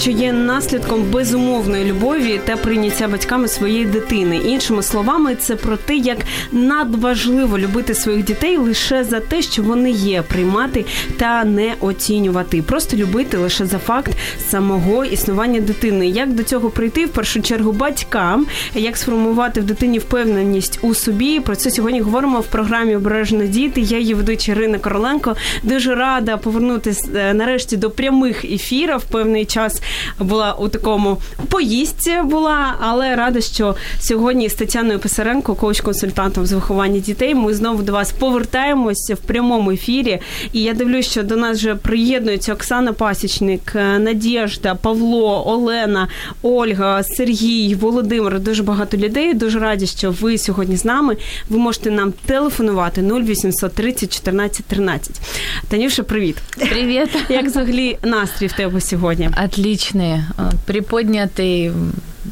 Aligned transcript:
що 0.00 0.10
є 0.10 0.32
наслідком 0.60 1.02
безумовної 1.10 1.84
любові 1.84 2.40
та 2.44 2.56
прийняття 2.56 3.08
батьками 3.08 3.48
своєї 3.48 3.84
дитини. 3.84 4.36
Іншими 4.36 4.82
словами, 4.82 5.34
це 5.34 5.56
про 5.56 5.76
те, 5.76 5.96
як 5.96 6.18
надважливо 6.52 7.58
любити 7.58 7.94
своїх 7.94 8.24
дітей 8.24 8.56
лише 8.56 9.04
за 9.04 9.20
те, 9.20 9.42
що 9.42 9.62
вони 9.62 9.90
є, 9.90 10.22
приймати 10.22 10.84
та 11.16 11.44
не 11.44 11.74
оцінювати, 11.80 12.62
просто 12.62 12.96
любити 12.96 13.36
лише 13.36 13.66
за 13.66 13.78
факт 13.78 14.12
самого 14.50 15.04
існування 15.04 15.60
дитини. 15.60 16.08
Як 16.08 16.34
до 16.34 16.42
цього 16.42 16.70
прийти 16.70 17.06
в 17.06 17.08
першу 17.08 17.42
чергу 17.42 17.72
батькам, 17.72 18.46
як 18.74 18.96
сформувати 18.96 19.60
в 19.60 19.64
дитині 19.64 19.98
впевненість 19.98 20.78
у 20.82 20.94
собі? 20.94 21.40
Про 21.40 21.56
це 21.56 21.70
сьогодні 21.70 22.00
говоримо 22.00 22.40
в 22.40 22.46
програмі 22.46 22.96
Обережно 22.96 23.46
діти. 23.46 23.80
Я 23.80 23.98
її 23.98 24.14
ведуча 24.14 24.52
Ірина 24.52 24.78
Короленко. 24.78 25.36
Дуже 25.62 25.94
рада 25.94 26.36
повернутися 26.36 27.10
е, 27.14 27.34
нарешті 27.34 27.76
до 27.76 27.90
прямих 27.90 28.44
ефірів. 28.44 29.02
Певний 29.10 29.44
час 29.44 29.82
була 30.18 30.49
у 30.52 30.68
такому 30.68 31.18
поїздці 31.48 32.16
була, 32.24 32.74
але 32.80 33.16
рада, 33.16 33.40
що 33.40 33.76
сьогодні 34.00 34.48
з 34.48 34.54
Тетяною 34.54 34.98
Писаренко, 34.98 35.54
коуч-консультантом 35.54 36.46
з 36.46 36.52
виховання 36.52 37.00
дітей, 37.00 37.34
ми 37.34 37.54
знову 37.54 37.82
до 37.82 37.92
вас 37.92 38.12
повертаємося 38.12 39.14
в 39.14 39.18
прямому 39.18 39.70
ефірі. 39.70 40.20
І 40.52 40.62
я 40.62 40.74
дивлюсь, 40.74 41.10
що 41.10 41.22
до 41.22 41.36
нас 41.36 41.58
вже 41.58 41.74
приєднуються 41.74 42.52
Оксана 42.52 42.92
Пасічник, 42.92 43.74
Надєжда, 43.74 44.74
Павло, 44.74 45.48
Олена, 45.48 46.08
Ольга, 46.42 47.02
Сергій, 47.02 47.74
Володимир. 47.74 48.40
Дуже 48.40 48.62
багато 48.62 48.96
людей. 48.96 49.34
Дуже 49.34 49.58
раді, 49.58 49.86
що 49.86 50.10
ви 50.10 50.38
сьогодні 50.38 50.76
з 50.76 50.84
нами. 50.84 51.16
Ви 51.48 51.58
можете 51.58 51.90
нам 51.90 52.12
телефонувати 52.26 53.02
0800 53.02 53.74
30 53.74 54.14
14 54.14 54.64
13. 54.66 55.20
Танюша, 55.68 56.02
привіт. 56.02 56.36
Привіт. 56.70 57.08
Як 57.28 57.46
взагалі 57.46 57.98
настрій 58.02 58.46
в 58.46 58.52
тебе 58.52 58.80
сьогодні? 58.80 59.30
Отличный, 59.44 60.22
э, 60.38 60.39
приподнятый. 60.66 61.72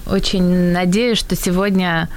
Очень 0.07 0.73
надеюсь, 0.73 1.19
что 1.19 1.35
сегодня 1.37 2.09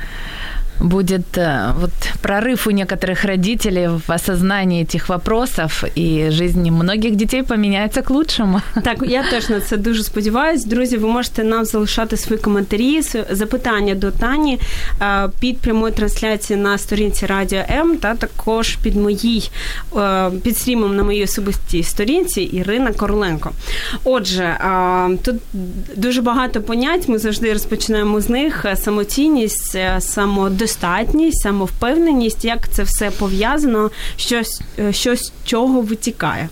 будет 0.81 1.39
э, 1.39 1.73
вот 1.81 1.91
прорыв 2.23 2.67
у 2.67 2.71
некоторых 2.71 3.25
родителей 3.25 3.89
в 3.89 4.11
осознании 4.11 4.83
этих 4.83 5.09
вопросов, 5.09 5.84
и 5.97 6.31
жизнь 6.31 6.71
многих 6.71 7.17
дітей 7.17 7.43
поміняється 7.43 8.03
к 8.03 8.15
лучшему. 8.15 8.61
Так, 8.84 8.99
я 9.07 9.31
теж 9.31 9.49
на 9.49 9.61
це 9.61 9.77
дуже 9.77 10.03
сподіваюсь. 10.03 10.65
Друзі, 10.65 10.97
ви 10.97 11.09
можете 11.09 11.45
нам 11.45 11.65
залишати 11.65 12.17
свої 12.17 12.43
коментарі, 12.43 13.03
запитання 13.31 13.95
до 13.95 14.11
Тані 14.11 14.59
е, 15.03 15.29
під 15.41 15.59
прямою 15.59 15.93
трансляцією 15.93 16.65
на 16.65 16.79
сторінці 16.79 17.27
Радіо 17.27 17.62
М 17.71 17.97
та 17.97 18.15
також 18.15 18.77
під 18.77 18.97
моїй 18.97 19.51
е, 19.97 20.31
під 20.43 20.59
стрімом 20.59 20.97
на 20.97 21.03
моїй 21.03 21.25
особистій 21.25 21.83
сторінці 21.83 22.43
Ірина 22.43 22.93
Короленко. 22.93 23.51
Отже, 24.05 24.45
е, 24.45 25.19
тут 25.23 25.37
дуже 25.97 26.23
багато 26.23 26.61
понять. 26.61 27.09
Ми 27.09 27.19
завжди 27.19 27.53
розпочинаємо 27.53 28.21
з 28.21 28.29
них: 28.29 28.67
самоцінність, 28.77 29.79
самодостатність, 29.99 30.67
самовпевненість, 31.33 32.45
як 32.45 32.69
це 32.69 32.83
все 32.83 33.11
пов'язано, 33.11 33.91
щось, 34.17 34.62
що 34.91 35.17
з 35.17 35.33
чого 35.45 35.81
витікає. 35.81 36.49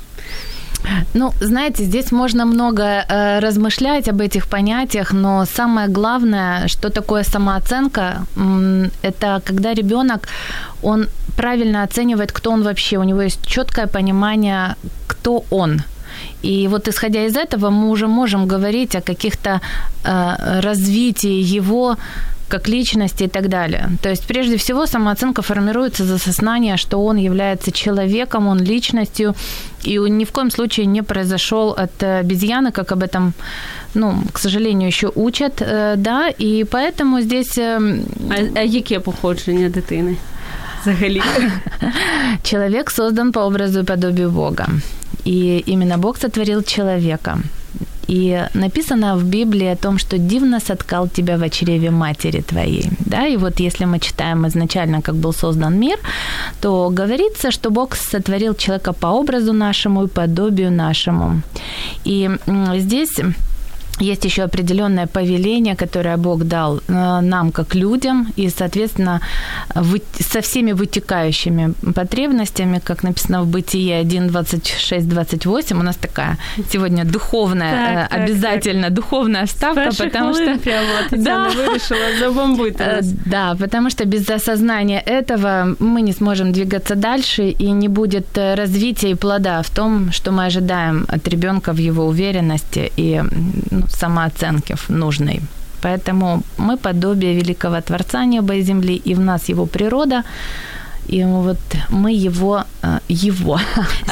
Ну, 1.14 1.32
знаете, 1.40 1.84
здесь 1.84 2.12
можно 2.12 2.44
много 2.46 2.82
э, 2.82 3.40
размышлять 3.40 4.08
об 4.08 4.20
этих 4.20 4.46
понятиях, 4.46 5.12
но 5.14 5.46
самое 5.46 5.88
главное, 5.88 6.68
что 6.68 6.90
такое 6.90 7.24
самооценка, 7.24 8.26
м- 8.36 8.90
это 9.02 9.40
когда 9.46 9.74
ребенок, 9.74 10.28
он 10.82 11.08
правильно 11.36 11.82
оценивает, 11.84 12.32
кто 12.32 12.50
он 12.50 12.62
вообще, 12.62 12.98
у 12.98 13.04
него 13.04 13.22
есть 13.22 13.46
четкое 13.46 13.86
понимание, 13.86 14.74
кто 15.06 15.44
он. 15.50 15.82
И 16.42 16.68
вот 16.68 16.88
исходя 16.88 17.24
из 17.24 17.36
этого 17.36 17.70
мы 17.70 17.88
уже 17.88 18.06
можем 18.06 18.46
говорить 18.46 18.94
о 18.94 19.00
каких-то 19.00 19.60
э, 20.04 20.60
развитии 20.60 21.56
его 21.56 21.96
как 22.49 22.67
личности 22.67 23.23
и 23.23 23.27
так 23.27 23.47
далее. 23.47 23.89
То 24.01 24.09
есть, 24.09 24.27
прежде 24.27 24.55
всего, 24.57 24.85
самооценка 24.85 25.41
формируется 25.41 26.03
за 26.03 26.17
сознание, 26.17 26.77
что 26.77 27.05
он 27.05 27.17
является 27.17 27.71
человеком, 27.71 28.47
он 28.47 28.59
личностью, 28.59 29.33
и 29.87 29.99
он 29.99 30.17
ни 30.17 30.25
в 30.25 30.31
коем 30.31 30.51
случае 30.51 30.85
не 30.87 31.03
произошел 31.03 31.69
от 31.71 32.03
обезьяны, 32.03 32.71
как 32.71 32.91
об 32.91 33.03
этом, 33.03 33.33
ну, 33.93 34.23
к 34.33 34.39
сожалению, 34.39 34.87
еще 34.87 35.11
учат, 35.15 35.63
да, 35.97 36.29
и 36.41 36.63
поэтому 36.63 37.21
здесь... 37.21 37.57
А, 37.57 37.79
а 38.55 38.61
яке 38.61 38.99
походження 38.99 39.69
дитини? 39.69 40.17
Взагалі. 40.81 41.21
Человек 42.43 42.91
создан 42.91 43.31
по 43.31 43.39
образу 43.39 43.79
и 43.79 43.83
подобию 43.83 44.31
Бога. 44.31 44.67
И 45.25 45.63
именно 45.67 45.97
Бог 45.97 46.17
сотворил 46.17 46.63
человека. 46.63 47.39
И 48.09 48.47
написано 48.55 49.15
в 49.15 49.23
Библии 49.23 49.67
о 49.67 49.75
том, 49.75 49.99
что 49.99 50.17
дивно 50.17 50.59
соткал 50.59 51.07
тебя 51.07 51.37
в 51.37 51.49
чреве 51.49 51.91
матери 51.91 52.41
твоей. 52.41 52.89
Да, 53.05 53.27
и 53.27 53.37
вот 53.37 53.59
если 53.59 53.85
мы 53.85 53.99
читаем 53.99 54.47
изначально, 54.47 55.01
как 55.01 55.15
был 55.15 55.33
создан 55.33 55.79
мир, 55.79 55.97
то 56.61 56.89
говорится, 56.89 57.51
что 57.51 57.69
Бог 57.69 57.95
сотворил 57.95 58.55
человека 58.55 58.93
по 58.93 59.07
образу 59.07 59.53
нашему 59.53 60.05
и 60.05 60.07
подобию 60.07 60.71
нашему. 60.71 61.41
И 62.05 62.29
здесь 62.77 63.19
есть 63.99 64.25
еще 64.25 64.43
определенное 64.43 65.07
повеление, 65.07 65.75
которое 65.75 66.17
Бог 66.17 66.43
дал 66.43 66.77
э, 66.77 67.21
нам 67.21 67.51
как 67.51 67.75
людям, 67.75 68.27
и, 68.37 68.49
соответственно, 68.49 69.21
со 70.19 70.41
всеми 70.41 70.73
вытекающими 70.73 71.73
потребностями, 71.95 72.81
как 72.83 73.03
написано 73.03 73.41
в 73.41 73.47
Бытие 73.47 73.99
1, 73.99 74.27
26, 74.27 75.07
28, 75.07 75.79
у 75.79 75.83
нас 75.83 75.95
такая 75.95 76.37
сегодня 76.71 77.05
духовная, 77.05 78.07
так, 78.09 78.19
обязательно 78.19 78.83
так. 78.83 78.93
духовная 78.93 79.45
вставка, 79.45 79.89
потому 79.97 80.33
что... 80.33 80.57
да, 81.11 81.47
вирішила 81.47 82.19
забомбити 82.19 82.83
нас. 82.83 83.05
Да, 83.25 83.55
потому 83.59 83.89
что 83.89 84.05
без 84.05 84.29
осознания 84.29 85.03
этого 85.05 85.75
мы 85.79 86.01
не 86.01 86.13
сможем 86.13 86.51
двигаться 86.51 86.95
дальше, 86.95 87.49
и 87.59 87.71
не 87.71 87.87
будет 87.87 88.37
э, 88.37 88.55
развития 88.55 89.11
и 89.11 89.15
плода 89.15 89.61
в 89.61 89.69
том, 89.69 90.11
что 90.11 90.31
мы 90.31 90.45
ожидаем 90.45 91.05
от 91.07 91.27
ребенка 91.27 91.73
в 91.73 91.77
его 91.77 92.05
уверенности 92.05 92.91
и 92.97 93.21
ну, 93.71 93.83
самооценки 93.89 94.75
нужной. 94.89 95.41
Поэтому 95.81 96.41
мы 96.57 96.77
подобие 96.77 97.35
великого 97.35 97.81
Творца 97.81 98.25
неба 98.25 98.55
и 98.55 98.61
земли, 98.61 98.95
и 98.95 99.15
в 99.15 99.19
нас 99.19 99.49
его 99.49 99.65
природа– 99.65 100.23
і 101.09 101.25
от 101.25 101.57
ми 101.89 102.13
його, 102.13 102.63
його 103.09 103.59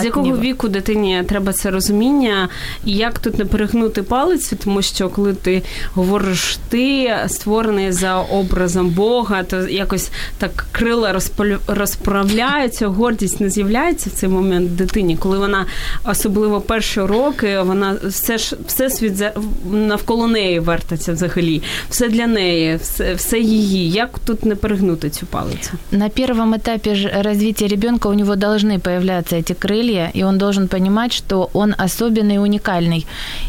з 0.02 0.06
якого 0.06 0.38
віку 0.38 0.68
дитині 0.68 1.24
треба 1.28 1.54
це 1.54 1.72
розуміння, 1.72 2.50
і 2.86 2.92
як 2.92 3.20
тут 3.20 3.38
не 3.38 3.46
перегнути 3.46 4.04
палець, 4.04 4.54
тому 4.64 4.82
що 4.82 5.10
коли 5.10 5.34
ти 5.34 5.64
говориш 5.94 6.60
ти 6.70 7.16
створений 7.28 7.92
за 7.92 8.22
образом 8.22 8.90
Бога, 8.90 9.44
то 9.44 9.68
якось 9.68 10.12
так 10.38 10.66
крила 10.72 11.20
розправляються, 11.68 12.88
гордість 12.88 13.42
не 13.42 13.50
з'являється 13.50 14.10
в 14.10 14.14
цей 14.14 14.30
момент 14.30 14.76
дитині, 14.76 15.18
коли 15.18 15.38
вона 15.38 15.66
особливо 16.06 16.62
перші 16.62 17.02
роки, 17.02 17.60
вона 17.60 17.96
все 18.04 18.38
ж 18.38 18.56
все 18.68 18.90
світ 18.90 19.24
навколо 19.72 20.28
неї 20.28 20.60
вертиться 20.60 21.14
взагалі, 21.14 21.62
все 21.90 22.10
для 22.10 22.28
неї, 22.28 22.76
все, 22.82 23.14
все 23.14 23.40
її. 23.40 23.92
Як 23.92 24.20
тут 24.20 24.46
не 24.46 24.56
перегнути 24.56 25.10
цю 25.10 25.26
палицю? 25.26 25.72
На 25.92 26.10
першому 26.10 26.56
етапі 26.56 26.87
этапе 26.88 27.22
развития 27.22 27.68
ребенка 27.68 28.08
у 28.08 28.14
него 28.14 28.36
должны 28.36 28.80
появляться 28.80 29.36
эти 29.36 29.54
крылья, 29.54 30.12
и 30.16 30.24
он 30.24 30.38
должен 30.38 30.68
понимать, 30.68 31.14
что 31.14 31.50
он 31.54 31.76
особенный 31.78 32.38
уникальный. 32.38 33.06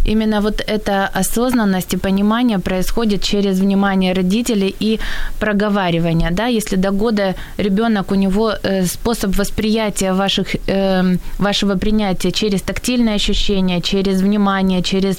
Именно 0.06 0.40
вот 0.40 0.62
эта 0.66 1.06
осознанность 1.20 1.94
и 1.94 1.96
понимание 1.96 2.58
происходит 2.58 3.22
через 3.22 3.60
внимание 3.60 4.14
родителей 4.14 4.74
и 4.80 4.98
проговаривание. 5.40 6.30
Да? 6.30 6.46
Если 6.46 6.76
до 6.76 6.90
года 6.90 7.34
ребенок, 7.58 8.12
у 8.12 8.14
него 8.14 8.52
э, 8.62 8.86
способ 8.86 9.36
восприятия 9.36 10.12
ваших, 10.12 10.56
э, 10.66 11.16
вашего 11.38 11.78
принятия 11.78 12.32
через 12.32 12.62
тактильные 12.62 13.14
ощущения, 13.14 13.80
через 13.80 14.20
внимание, 14.20 14.82
через 14.82 15.18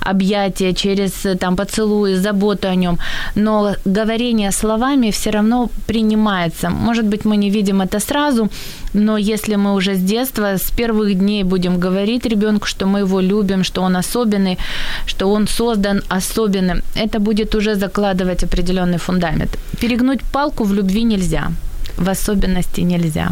объятия, 0.00 0.72
через 0.72 1.26
э, 1.26 1.34
там, 1.34 1.56
поцелуи, 1.56 2.14
заботу 2.14 2.68
о 2.68 2.74
нем. 2.74 2.98
Но 3.34 3.74
говорение 3.84 4.52
словами 4.52 5.10
все 5.10 5.30
равно 5.30 5.68
принимается. 5.86 6.70
Может 6.70 7.04
быть, 7.04 7.24
мы 7.24 7.36
не 7.36 7.50
видим 7.56 7.80
это 7.80 8.00
сразу, 8.00 8.48
но 8.94 9.18
если 9.18 9.56
мы 9.56 9.74
уже 9.74 9.94
с 9.94 10.00
детства, 10.00 10.56
с 10.56 10.70
первых 10.70 11.14
дней 11.14 11.44
будем 11.44 11.80
говорить 11.80 12.26
ребенку, 12.26 12.66
что 12.66 12.86
мы 12.86 13.00
его 13.00 13.20
любим, 13.20 13.64
что 13.64 13.82
он 13.82 13.96
особенный, 13.96 14.58
что 15.06 15.26
он 15.26 15.48
создан 15.48 16.02
особенным, 16.10 16.82
это 16.96 17.18
будет 17.18 17.54
уже 17.54 17.74
закладывать 17.74 18.44
определенный 18.44 18.98
фундамент. 18.98 19.58
Перегнуть 19.80 20.20
палку 20.32 20.64
в 20.64 20.74
любви 20.74 21.04
нельзя 21.04 21.50
в 21.97 22.09
особенности 22.11 22.81
нельзя. 22.81 23.31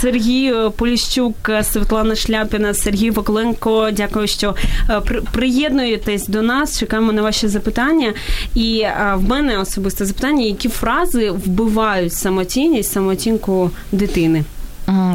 Сергій 0.00 0.54
Поліщук, 0.76 1.50
Світлана 1.62 2.16
Шляпіна, 2.16 2.74
Сергій 2.74 3.10
Вокленко. 3.10 3.90
Дякую, 3.92 4.26
що 4.26 4.54
приєднуєтесь 5.32 6.28
до 6.28 6.42
нас. 6.42 6.78
Чекаємо 6.78 7.12
на 7.12 7.22
ваші 7.22 7.48
запитання. 7.48 8.12
І 8.54 8.84
в 9.14 9.22
мене 9.28 9.58
особисте 9.58 10.04
запитання: 10.04 10.44
які 10.44 10.68
фрази 10.68 11.30
вбивають 11.30 12.12
самотінність, 12.12 12.92
самотінку 12.92 13.70
дитини? 13.92 14.44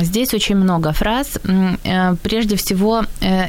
Здесь 0.02 0.34
очень 0.34 0.58
много 0.58 0.92
фраз. 0.92 1.40
Э, 1.46 2.18
прежде 2.22 2.56
всего, 2.56 3.06
э, 3.22 3.48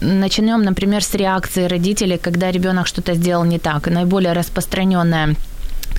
начнем, 0.00 0.62
например, 0.62 1.02
с 1.02 1.14
реакции 1.14 1.68
родителей, 1.68 2.18
когда 2.18 2.50
ребенок 2.50 2.86
что-то 2.86 3.14
сделал 3.14 3.44
не 3.44 3.58
так. 3.58 3.86
Наиболее 3.86 4.32
распространенная 4.32 5.36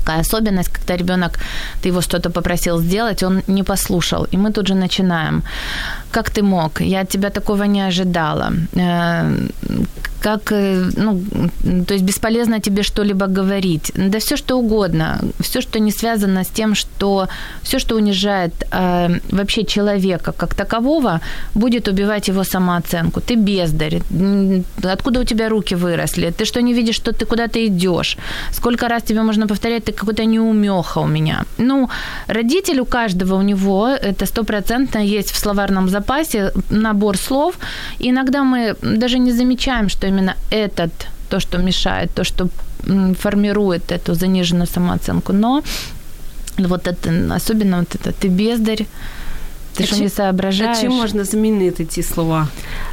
такая 0.07 0.21
особенность, 0.21 0.69
когда 0.69 0.97
ребенок, 0.97 1.39
ты 1.83 1.89
его 1.89 2.01
что-то 2.01 2.31
попросил 2.31 2.81
сделать, 2.81 3.23
он 3.23 3.43
не 3.49 3.65
послушал. 3.65 4.27
И 4.33 4.37
мы 4.37 4.53
тут 4.53 4.69
же 4.69 4.75
начинаем. 4.75 5.43
Как 6.11 6.31
ты 6.31 6.43
мог? 6.43 6.81
Я 6.81 7.01
от 7.01 7.09
тебя 7.09 7.31
такого 7.31 7.65
не 7.65 7.89
ожидала. 7.89 8.53
Как, 10.27 10.53
э, 10.53 10.91
ну, 10.97 11.21
то 11.87 11.95
есть 11.95 12.05
бесполезно 12.05 12.59
тебе 12.59 12.83
что-либо 12.83 13.27
говорить. 13.27 13.93
Да 13.95 14.19
все 14.19 14.37
что 14.37 14.57
угодно, 14.57 15.21
все, 15.39 15.61
что 15.61 15.79
не 15.79 15.93
связано 15.93 16.43
с 16.43 16.49
тем, 16.49 16.75
что 16.75 17.29
все, 17.63 17.79
что 17.79 17.95
унижает 17.95 18.53
э, 18.73 19.21
вообще 19.31 19.65
человека 19.65 20.33
как 20.33 20.55
такового, 20.55 21.21
будет 21.55 21.89
убивать 21.89 22.29
его 22.29 22.45
самооценку. 22.45 23.21
Ты 23.21 23.37
бездарь. 23.37 24.03
Откуда 24.83 25.21
у 25.21 25.25
тебя 25.25 25.49
руки 25.49 25.77
выросли? 25.77 26.33
Ты 26.33 26.45
что 26.45 26.61
не 26.61 26.75
видишь, 26.75 26.97
что 26.97 27.13
ты 27.13 27.25
куда-то 27.25 27.65
идешь? 27.65 28.19
Сколько 28.53 28.89
раз 28.89 29.03
тебе 29.03 29.23
можно 29.23 29.47
повторять, 29.47 29.85
ты 29.85 29.93
какой-то 29.93 30.25
неумеха 30.25 30.99
у 30.99 31.07
меня. 31.07 31.45
Ну, 31.59 31.89
родитель 32.27 32.81
у 32.81 32.85
каждого 32.85 33.37
у 33.37 33.43
него, 33.43 33.89
это 33.89 34.27
стопроцентно 34.27 34.99
есть 34.99 35.31
в 35.31 35.37
словарном 35.37 35.89
запасе 35.89 36.53
набор 36.71 37.17
слов. 37.17 37.55
И 38.01 38.11
иногда 38.11 38.43
мы 38.43 38.75
даже 38.83 39.19
не 39.21 39.33
замечаем, 39.33 39.89
что 39.89 40.16
именно 40.17 40.35
этот, 40.51 40.91
то, 41.29 41.41
что 41.41 41.59
мешает, 41.59 42.11
то, 42.15 42.25
что 42.25 42.49
формирует 43.19 43.93
эту 43.93 44.15
заниженную 44.15 44.67
самооценку. 44.67 45.33
Но 45.33 45.63
вот 46.59 46.87
это, 46.87 47.35
особенно 47.37 47.79
вот 47.79 47.95
это, 47.95 48.13
ты 48.13 48.29
бездарь, 48.29 48.87
ты 49.77 49.85
а 49.85 49.87
что 49.87 50.01
не 50.01 50.09
соображаешь. 50.09 50.79
А 50.79 50.83
чем 50.83 50.93
можно 50.93 51.25
заменить 51.25 51.81
эти 51.81 52.03
слова? 52.03 52.49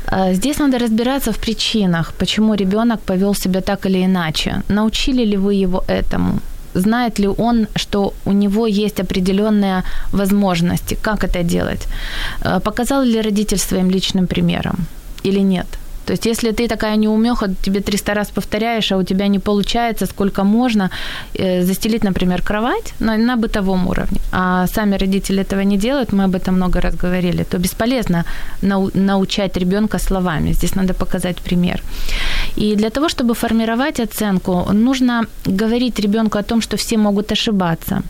А, 0.07 0.33
здесь 0.33 0.59
надо 0.59 0.77
разбираться 0.79 1.31
в 1.31 1.37
причинах, 1.37 2.13
почему 2.17 2.55
ребенок 2.55 2.99
повел 2.99 3.35
себя 3.35 3.61
так 3.61 3.85
или 3.85 4.05
иначе. 4.05 4.61
Научили 4.69 5.25
ли 5.25 5.37
вы 5.37 5.63
его 5.63 5.83
этому? 5.87 6.39
Знает 6.75 7.19
ли 7.19 7.27
он, 7.27 7.67
что 7.75 8.13
у 8.25 8.31
него 8.31 8.67
есть 8.67 8.99
определенные 8.99 9.83
возможности? 10.11 10.97
Как 11.01 11.23
это 11.23 11.43
делать? 11.43 11.87
А, 12.41 12.59
показал 12.59 13.03
ли 13.03 13.21
родитель 13.21 13.57
своим 13.57 13.91
личным 13.91 14.27
примером 14.27 14.75
или 15.25 15.39
нет? 15.39 15.67
То 16.05 16.13
есть, 16.13 16.25
если 16.25 16.51
ты 16.51 16.67
такая 16.67 16.97
неумеха, 16.97 17.47
тебе 17.61 17.79
300 17.79 18.13
раз 18.13 18.29
повторяешь, 18.29 18.91
а 18.91 18.97
у 18.97 19.03
тебя 19.03 19.27
не 19.27 19.39
получается, 19.39 20.05
сколько 20.05 20.43
можно, 20.43 20.89
э, 21.35 21.63
застелить, 21.63 22.03
например, 22.03 22.41
кровать 22.41 22.93
на, 22.99 23.17
на 23.17 23.35
бытовом 23.35 23.87
уровне, 23.87 24.19
а 24.31 24.67
сами 24.67 24.97
родители 24.97 25.41
этого 25.41 25.63
не 25.63 25.77
делают, 25.77 26.13
мы 26.13 26.23
об 26.23 26.35
этом 26.35 26.55
много 26.55 26.81
раз 26.81 26.95
говорили, 26.95 27.43
то 27.43 27.57
бесполезно 27.57 28.25
нау- 28.61 28.91
научать 28.93 29.57
ребенка 29.57 29.99
словами. 29.99 30.53
Здесь 30.53 30.75
надо 30.75 30.93
показать 30.93 31.37
пример. 31.37 31.81
И 32.57 32.75
для 32.75 32.89
того, 32.89 33.09
чтобы 33.09 33.33
формировать 33.33 33.99
оценку, 33.99 34.73
нужно 34.73 35.25
говорить 35.45 35.99
ребенку 35.99 36.37
о 36.37 36.43
том, 36.43 36.61
что 36.61 36.77
все 36.77 36.97
могут 36.97 37.31
ошибаться 37.31 38.01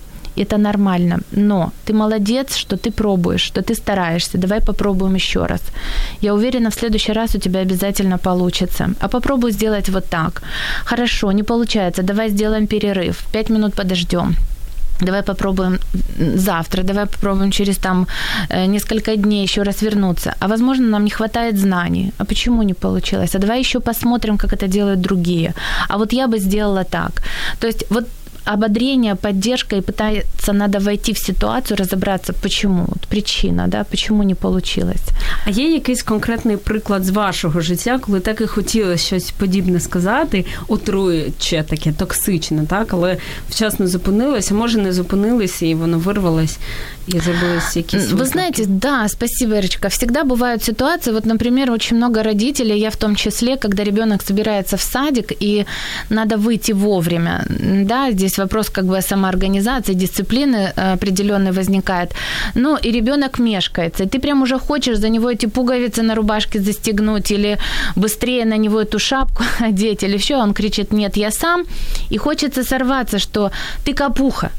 это 0.42 0.58
нормально. 0.58 1.20
Но 1.32 1.72
ты 1.86 1.94
молодец, 1.94 2.56
что 2.56 2.75
ты 2.78 2.92
пробуешь, 2.92 3.42
что 3.42 3.62
ты 3.62 3.75
стараешься. 3.75 4.38
Давай 4.38 4.60
попробуем 4.60 5.16
еще 5.16 5.46
раз. 5.46 5.62
Я 6.22 6.34
уверена, 6.34 6.70
в 6.70 6.74
следующий 6.74 7.13
раз 7.13 7.36
у 7.36 7.40
тебя 7.40 7.62
обязательно 7.62 8.18
получится. 8.18 8.90
А 9.00 9.08
попробуй 9.08 9.52
сделать 9.52 9.90
вот 9.90 10.06
так. 10.06 10.42
Хорошо, 10.86 11.32
не 11.32 11.44
получается. 11.44 12.04
Давай 12.04 12.30
сделаем 12.30 12.68
перерыв. 12.68 13.25
Пять 13.32 13.50
минут 13.50 13.74
подождем 13.75 14.36
давай 15.06 15.22
попробуем 15.22 15.80
завтра, 16.36 16.84
давай 16.84 17.06
попробуем 17.06 17.52
через 17.52 17.78
там 17.78 18.08
э, 18.50 18.68
несколько 18.68 19.16
дней 19.16 19.44
еще 19.44 19.63
раз 19.63 19.82
вернуться. 19.82 20.34
А 20.40 20.48
возможно, 20.48 20.88
нам 20.88 21.04
не 21.04 21.10
хватает 21.10 21.58
знаний. 21.58 22.12
А 22.18 22.25
почему 22.25 22.63
не 22.63 22.74
получилось? 22.74 23.36
А 23.36 23.40
давай 23.40 23.60
еще 23.60 23.80
посмотрим, 23.80 24.38
как 24.38 24.54
это 24.54 24.68
делают 24.68 25.02
другие. 25.02 25.54
А 25.90 25.98
вот 25.98 26.13
я 26.13 26.28
бы 26.28 26.40
сделала 26.40 26.84
так. 26.84 27.12
То 27.60 27.68
есть 27.68 27.86
вот 27.90 28.08
ободрение, 28.49 29.14
поддержка 29.14 29.76
и 29.76 29.80
пытается 29.80 30.52
надо 30.52 30.78
войти 30.78 31.12
в 31.12 31.18
ситуацию, 31.18 31.76
разобраться, 31.76 32.33
почему, 32.33 32.85
вот 32.88 33.07
причина, 33.09 33.66
да, 33.68 33.85
почему 33.85 34.23
не 34.23 34.35
получилось. 34.35 35.02
А 35.47 35.50
є 35.50 35.73
якийсь 35.73 36.02
конкретний 36.02 36.57
приклад 36.57 37.04
з 37.04 37.11
вашого 37.11 37.61
життя, 37.61 37.99
коли 37.99 38.21
так 38.21 38.40
і 38.40 38.47
хотілося 38.47 39.07
щось 39.07 39.30
подібне 39.30 39.80
сказати, 39.80 40.45
отруюче 40.68 41.62
таке, 41.68 41.92
токсичне, 41.92 42.66
так, 42.66 42.92
але 42.92 43.16
вчасно 43.50 43.87
зупинилося, 43.87 44.54
може 44.54 44.78
не 44.78 44.92
зупинилися, 44.92 45.66
і 45.66 45.75
воно 45.75 45.99
вирвалось, 45.99 46.59
и 47.14 47.18
забылось 47.18 47.76
якісь 47.76 48.12
Вы 48.12 48.25
знаете, 48.25 48.64
да, 48.66 49.09
спасибо, 49.09 49.54
Ирочка. 49.54 49.88
Всегда 49.88 50.25
бывают 50.25 50.64
ситуации, 50.64 51.12
вот, 51.12 51.26
например, 51.26 51.71
очень 51.71 51.97
много 51.97 52.23
родителей, 52.23 52.80
я 52.80 52.90
в 52.90 52.97
том 52.97 53.16
числе, 53.16 53.57
когда 53.57 53.85
ребенок 53.85 54.23
собирается 54.23 54.76
в 54.76 54.80
садик, 54.80 55.33
и 55.42 55.66
надо 56.11 56.37
выйти 56.37 56.73
вовремя, 56.73 57.45
да, 57.85 58.11
здесь 58.12 58.32
здесь 58.34 58.40
вопрос 58.40 58.70
как 58.70 58.86
бы 58.86 59.02
самоорганизации, 59.02 59.96
дисциплины 59.96 60.74
э, 60.75 60.94
определенной 60.94 61.52
возникает. 61.52 62.13
Ну, 62.56 62.78
и 62.78 62.92
ребенок 62.92 63.40
мешкается, 63.40 64.04
и 64.04 64.08
ты 64.08 64.20
прям 64.20 64.42
уже 64.42 64.60
хочешь 64.60 64.98
за 64.98 65.10
него 65.10 65.30
эти 65.30 65.48
пуговицы 65.48 66.02
на 66.04 66.16
рубашке 66.16 66.60
застегнуть 66.60 67.32
или 67.32 67.58
быстрее 67.96 68.46
на 68.46 68.58
него 68.58 68.82
эту 68.82 69.00
шапку 69.00 69.44
одеть 69.60 70.04
или 70.04 70.18
все, 70.18 70.36
он 70.38 70.54
кричит, 70.54 70.94
нет, 70.94 71.18
я 71.18 71.32
сам, 71.32 71.66
и 72.12 72.18
хочется 72.18 72.63
сорваться, 72.63 73.20
что 73.20 73.52
ты 73.86 73.94
капуха, 73.94 74.52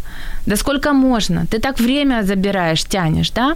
да 0.46 0.56
сколько 0.56 0.92
можно? 0.92 1.46
Ты 1.46 1.58
так 1.58 1.80
время 1.80 2.22
забираешь, 2.22 2.84
тянешь, 2.84 3.30
да? 3.30 3.54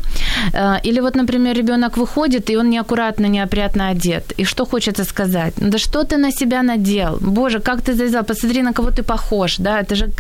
Э, 0.53 0.77
или 0.89 1.01
вот, 1.01 1.17
например, 1.17 1.57
ребенок 1.57 1.97
выходит, 1.97 2.51
и 2.51 2.57
он 2.57 2.71
неаккуратно, 2.71 3.29
неопрятно 3.29 3.89
одет. 3.89 4.33
И 4.39 4.45
что 4.45 4.65
хочется 4.65 5.05
сказать? 5.05 5.55
Ну 5.61 5.71
да 5.71 5.79
что 5.79 6.05
ты 6.05 6.17
на 6.17 6.33
себя 6.33 6.63
надел? 6.63 7.19
Боже, 7.21 7.61
как 7.61 7.83
ты 7.83 7.95
завязал? 7.95 8.25
Посмотри, 8.25 8.63
на 8.63 8.73
кого 8.73 8.91
ты 8.91 9.03
похож, 9.03 9.59
да? 9.59 9.81
Это 9.81 9.95
же 9.95 10.11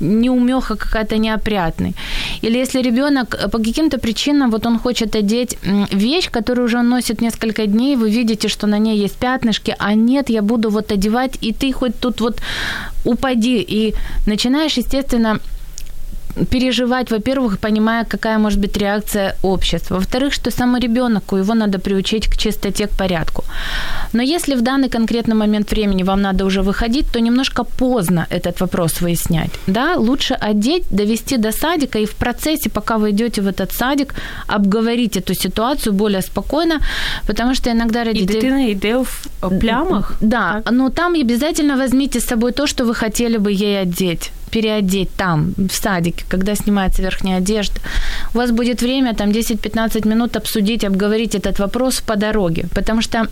неумеха 0.00 0.76
какая-то 0.76 1.18
неопрятный. 1.18 1.94
Или 2.42 2.58
если 2.58 2.82
ребенок 2.82 3.34
э, 3.34 3.48
по 3.48 3.58
каким-то 3.58 3.98
причинам, 3.98 4.50
вот 4.50 4.66
он 4.66 4.78
хочет 4.78 5.16
одеть 5.16 5.58
вещь, 5.92 6.30
которую 6.30 6.66
уже 6.66 6.78
он 6.78 6.88
носит 6.88 7.20
несколько 7.20 7.66
дней, 7.66 7.96
вы 7.96 8.10
видите, 8.10 8.48
что 8.48 8.66
на 8.66 8.78
ней 8.78 8.98
есть 8.98 9.16
пятнышки, 9.16 9.74
а 9.78 9.94
нет, 9.94 10.30
я 10.30 10.42
буду 10.42 10.70
вот 10.70 10.92
одевать, 10.92 11.38
и 11.42 11.52
ты 11.52 11.72
хоть 11.72 11.98
тут 12.00 12.20
вот 12.20 12.40
упади. 13.04 13.64
И 13.68 13.94
начинаешь, 14.26 14.78
естественно, 14.78 15.40
переживать, 16.50 17.10
во-первых, 17.10 17.58
понимая, 17.58 18.04
какая 18.04 18.38
может 18.38 18.60
быть 18.60 18.76
реакция 18.76 19.34
общества. 19.42 19.96
Во-вторых, 19.96 20.32
что 20.32 20.50
самый 20.50 20.80
ребенок, 20.80 21.32
его 21.32 21.54
надо 21.54 21.78
приучить 21.78 22.26
к 22.26 22.36
чистоте, 22.36 22.86
к 22.86 22.90
порядку. 22.90 23.44
Но 24.12 24.22
если 24.22 24.56
в 24.56 24.60
данный 24.60 24.88
конкретный 24.88 25.34
момент 25.34 25.70
времени 25.70 26.02
вам 26.02 26.22
надо 26.22 26.44
уже 26.44 26.62
выходить, 26.62 27.06
то 27.12 27.20
немножко 27.20 27.64
поздно 27.64 28.26
этот 28.30 28.60
вопрос 28.60 29.00
выяснять. 29.00 29.50
Да? 29.66 29.94
Лучше 29.96 30.34
одеть, 30.34 30.84
довести 30.90 31.36
до 31.36 31.52
садика 31.52 31.98
и 31.98 32.04
в 32.04 32.14
процессе, 32.14 32.70
пока 32.70 32.98
вы 32.98 33.10
идете 33.10 33.42
в 33.42 33.46
этот 33.46 33.72
садик, 33.72 34.14
обговорить 34.46 35.16
эту 35.16 35.34
ситуацию 35.34 35.92
более 35.92 36.22
спокойно, 36.22 36.80
потому 37.26 37.54
что 37.54 37.70
иногда 37.70 38.04
родители... 38.04 38.36
И 38.36 38.40
дитина 38.40 38.70
йде 38.70 38.96
в 38.96 39.58
плямах? 39.60 40.12
Да, 40.20 40.62
так? 40.64 40.72
но 40.72 40.90
там 40.90 41.14
обязательно 41.14 41.76
возьмите 41.76 42.20
с 42.20 42.24
собой 42.24 42.52
то, 42.52 42.66
что 42.66 42.84
вы 42.84 42.94
хотели 42.94 43.38
бы 43.38 43.52
ей 43.52 43.80
одеть 43.80 44.32
переодеть 44.51 45.09
там, 45.15 45.53
в 45.57 45.71
садике, 45.71 46.25
когда 46.29 46.55
снимается 46.55 47.01
верхняя 47.01 47.37
одежда. 47.37 47.79
У 48.33 48.37
вас 48.37 48.51
будет 48.51 48.81
время, 48.81 49.13
там, 49.13 49.29
10-15 49.29 50.07
минут 50.07 50.35
обсудить, 50.35 50.83
обговорить 50.83 51.35
этот 51.35 51.59
вопрос 51.59 52.01
по 52.01 52.15
дороге, 52.15 52.65
потому 52.73 53.01
что 53.01 53.27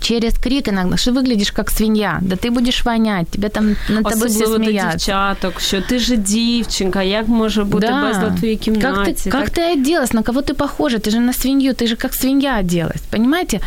через 0.00 0.34
крик 0.38 0.68
иногда, 0.68 0.96
що 0.96 1.12
выглядишь 1.12 1.52
как 1.52 1.70
свинья, 1.70 2.18
да 2.20 2.36
ты 2.36 2.50
будешь 2.50 2.84
вонять, 2.84 3.28
тебе 3.28 3.48
там 3.48 3.76
над 3.88 4.04
тобой 4.04 4.28
все 4.28 4.46
смеяться. 4.46 4.90
дівчаток, 4.90 5.60
що 5.60 5.80
ти 5.80 5.98
же 5.98 6.16
дівчинка, 6.16 7.02
як 7.02 7.28
може 7.28 7.64
бути 7.64 7.86
да. 7.86 8.08
безлад 8.08 8.36
в 8.36 8.38
твоїй 8.38 8.56
кімнаті? 8.56 8.86
Как 8.88 9.08
ты, 9.08 9.30
как 9.30 9.50
ты 9.50 9.72
оделась, 9.72 10.12
на 10.12 10.22
кого 10.22 10.40
ты 10.40 10.54
похожа, 10.54 10.98
ты 10.98 11.10
же 11.10 11.20
на 11.20 11.32
свинью, 11.32 11.72
ты 11.72 11.86
же 11.86 11.96
как 11.96 12.14
свинья 12.14 12.60
оделась, 12.60 13.02
понимаете? 13.10 13.60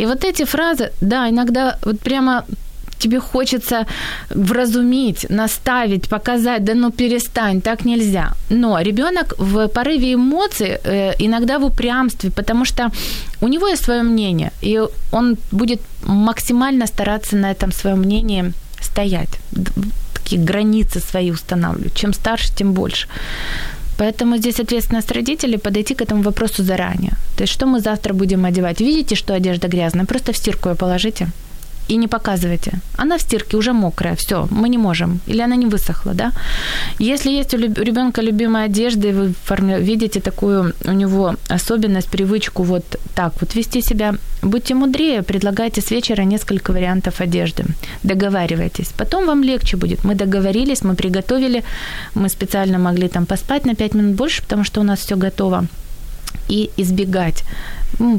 И 0.00 0.06
вот 0.06 0.24
эти 0.24 0.44
фразы, 0.44 0.90
да, 1.00 1.28
иногда 1.28 1.78
вот 1.84 2.00
прямо 2.00 2.42
тебе 2.99 3.19
хочется 3.19 3.85
вразумить, 4.29 5.29
наставить, 5.29 6.09
показать, 6.09 6.63
да 6.63 6.73
ну 6.73 6.91
перестань, 6.91 7.61
так 7.61 7.85
нельзя. 7.85 8.33
Но 8.49 8.81
ребенок 8.81 9.33
в 9.39 9.67
порыве 9.67 10.13
эмоций, 10.13 10.77
э, 10.83 11.13
иногда 11.19 11.57
в 11.57 11.65
упрямстве, 11.65 12.29
потому 12.29 12.65
что 12.65 12.91
у 13.41 13.47
него 13.47 13.67
есть 13.67 13.83
свое 13.83 14.03
мнение, 14.03 14.51
и 14.61 14.81
он 15.11 15.37
будет 15.51 15.81
максимально 16.03 16.87
стараться 16.87 17.35
на 17.35 17.51
этом 17.51 17.71
своем 17.71 17.99
мнении 17.99 18.53
стоять, 18.81 19.39
такие 20.13 20.41
границы 20.41 20.99
свои 20.99 21.31
устанавливать. 21.31 21.95
Чем 21.95 22.13
старше, 22.13 22.49
тем 22.55 22.73
больше. 22.73 23.07
Поэтому 23.97 24.37
здесь 24.37 24.59
ответственность 24.59 25.11
родителей 25.11 25.57
подойти 25.57 25.93
к 25.93 26.01
этому 26.01 26.23
вопросу 26.23 26.63
заранее. 26.63 27.11
То 27.35 27.43
есть, 27.43 27.53
что 27.53 27.65
мы 27.65 27.81
завтра 27.81 28.13
будем 28.13 28.45
одевать? 28.45 28.81
Видите, 28.81 29.15
что 29.15 29.33
одежда 29.33 29.67
грязная? 29.67 30.05
Просто 30.05 30.31
в 30.31 30.37
стирку 30.37 30.69
ее 30.69 30.75
положите 30.75 31.27
и 31.89 31.97
не 31.97 32.07
показывайте. 32.07 32.71
Она 32.97 33.17
в 33.17 33.21
стирке 33.21 33.57
уже 33.57 33.73
мокрая, 33.73 34.15
все, 34.15 34.47
мы 34.51 34.69
не 34.69 34.77
можем. 34.77 35.19
Или 35.27 35.41
она 35.41 35.55
не 35.55 35.65
высохла, 35.65 36.13
да? 36.13 36.31
Если 36.99 37.31
есть 37.31 37.53
у 37.53 37.57
ребенка 37.57 38.21
любимая 38.21 38.65
одежда, 38.65 39.07
и 39.07 39.11
вы 39.11 39.33
видите 39.79 40.19
такую 40.19 40.73
у 40.85 40.91
него 40.91 41.35
особенность, 41.49 42.09
привычку 42.09 42.63
вот 42.63 42.83
так 43.15 43.33
вот 43.41 43.55
вести 43.55 43.81
себя, 43.81 44.15
будьте 44.41 44.75
мудрее, 44.75 45.23
предлагайте 45.23 45.81
с 45.81 45.91
вечера 45.91 46.25
несколько 46.25 46.73
вариантов 46.73 47.21
одежды. 47.21 47.65
Договаривайтесь. 48.03 48.91
Потом 48.97 49.25
вам 49.25 49.43
легче 49.43 49.77
будет. 49.77 50.05
Мы 50.05 50.15
договорились, 50.15 50.83
мы 50.83 50.95
приготовили, 50.95 51.63
мы 52.13 52.29
специально 52.29 52.77
могли 52.77 53.07
там 53.07 53.25
поспать 53.25 53.65
на 53.65 53.73
5 53.73 53.95
минут 53.95 54.15
больше, 54.15 54.41
потому 54.41 54.63
что 54.63 54.81
у 54.81 54.83
нас 54.83 54.99
все 54.99 55.15
готово. 55.15 55.65
И 56.47 56.69
избегать 56.77 57.43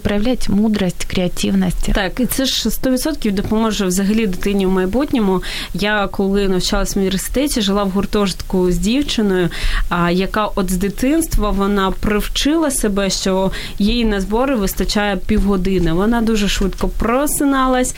Проявлять 0.03 0.49
мудрость, 0.49 1.05
креативність. 1.05 1.93
Так, 1.93 2.21
і 2.21 2.27
це 2.27 2.45
ж 2.45 2.69
100% 2.69 3.33
допоможе 3.33 3.87
взагалі 3.87 4.27
дитині 4.27 4.67
в 4.67 4.71
майбутньому. 4.71 5.43
Я 5.75 6.07
коли 6.07 6.49
навчалась 6.49 6.97
в 6.97 6.99
університеті, 6.99 7.61
жила 7.61 7.85
в 7.85 7.91
гуртожитку 7.91 8.73
з 8.73 8.79
дівчиною, 8.79 9.49
а 9.89 10.11
яка 10.11 10.47
от 10.55 10.71
з 10.71 10.77
дитинства 10.77 11.51
вона 11.51 11.91
привчила 11.91 12.71
себе, 12.71 13.11
що 13.11 13.51
їй 13.79 14.05
на 14.05 14.21
збори 14.21 14.57
вистачає 14.57 15.17
півгодини. 15.17 15.93
Вона 15.93 16.21
дуже 16.21 16.49
швидко 16.49 16.89
просиналась, 16.89 17.95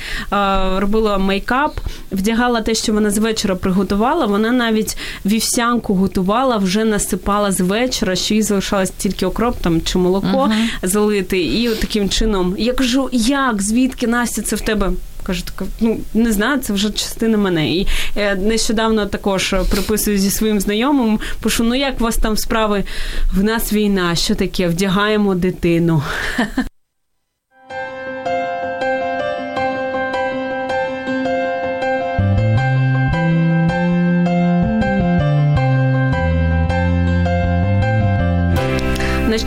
робила 0.77 1.19
мейкап, 1.19 1.81
вдягала 2.13 2.61
те, 2.61 2.75
що 2.75 2.93
вона 2.93 3.11
з 3.11 3.19
вечора 3.19 3.55
приготувала. 3.55 4.27
Вона 4.27 4.53
навіть 4.53 4.97
вівсянку 5.27 5.95
готувала, 5.95 6.57
вже 6.57 6.85
насипала 6.85 7.53
з 7.53 7.61
вечора, 7.61 8.17
що 8.17 8.35
їй 8.35 8.43
залишалось 8.43 8.91
тільки 8.91 9.27
окроп 9.27 9.57
там 9.61 9.81
чи 9.83 9.99
молоко 9.99 10.27
uh-huh. 10.27 10.89
залити. 10.89 11.41
І 11.41 11.62
таким 11.71 12.09
чином. 12.09 12.55
Я 12.59 12.73
кажу, 12.73 13.09
як, 13.13 13.63
звідки 13.63 14.07
Настя, 14.07 14.43
це 14.43 14.57
в 14.57 14.61
тебе? 14.61 14.93
Кажу, 15.23 15.43
така, 15.45 15.71
ну 15.81 16.01
не 16.15 16.33
знаю, 16.33 16.61
це 16.61 16.73
вже 16.73 16.91
частина 16.91 17.39
мене. 17.39 17.71
І 17.71 17.87
е, 18.17 18.35
нещодавно 18.35 19.07
також 19.07 19.55
приписую 19.71 20.19
зі 20.19 20.31
своїм 20.31 20.61
знайомим, 20.61 21.21
пишу, 21.41 21.65
ну 21.65 21.75
як 21.75 22.01
у 22.01 22.05
вас 22.05 22.17
там 22.17 22.37
справи? 22.37 22.85
В 23.33 23.45
нас 23.45 23.73
війна, 23.73 24.15
що 24.15 24.35
таке? 24.35 24.69
Вдягаємо 24.69 25.35
дитину. 25.35 26.03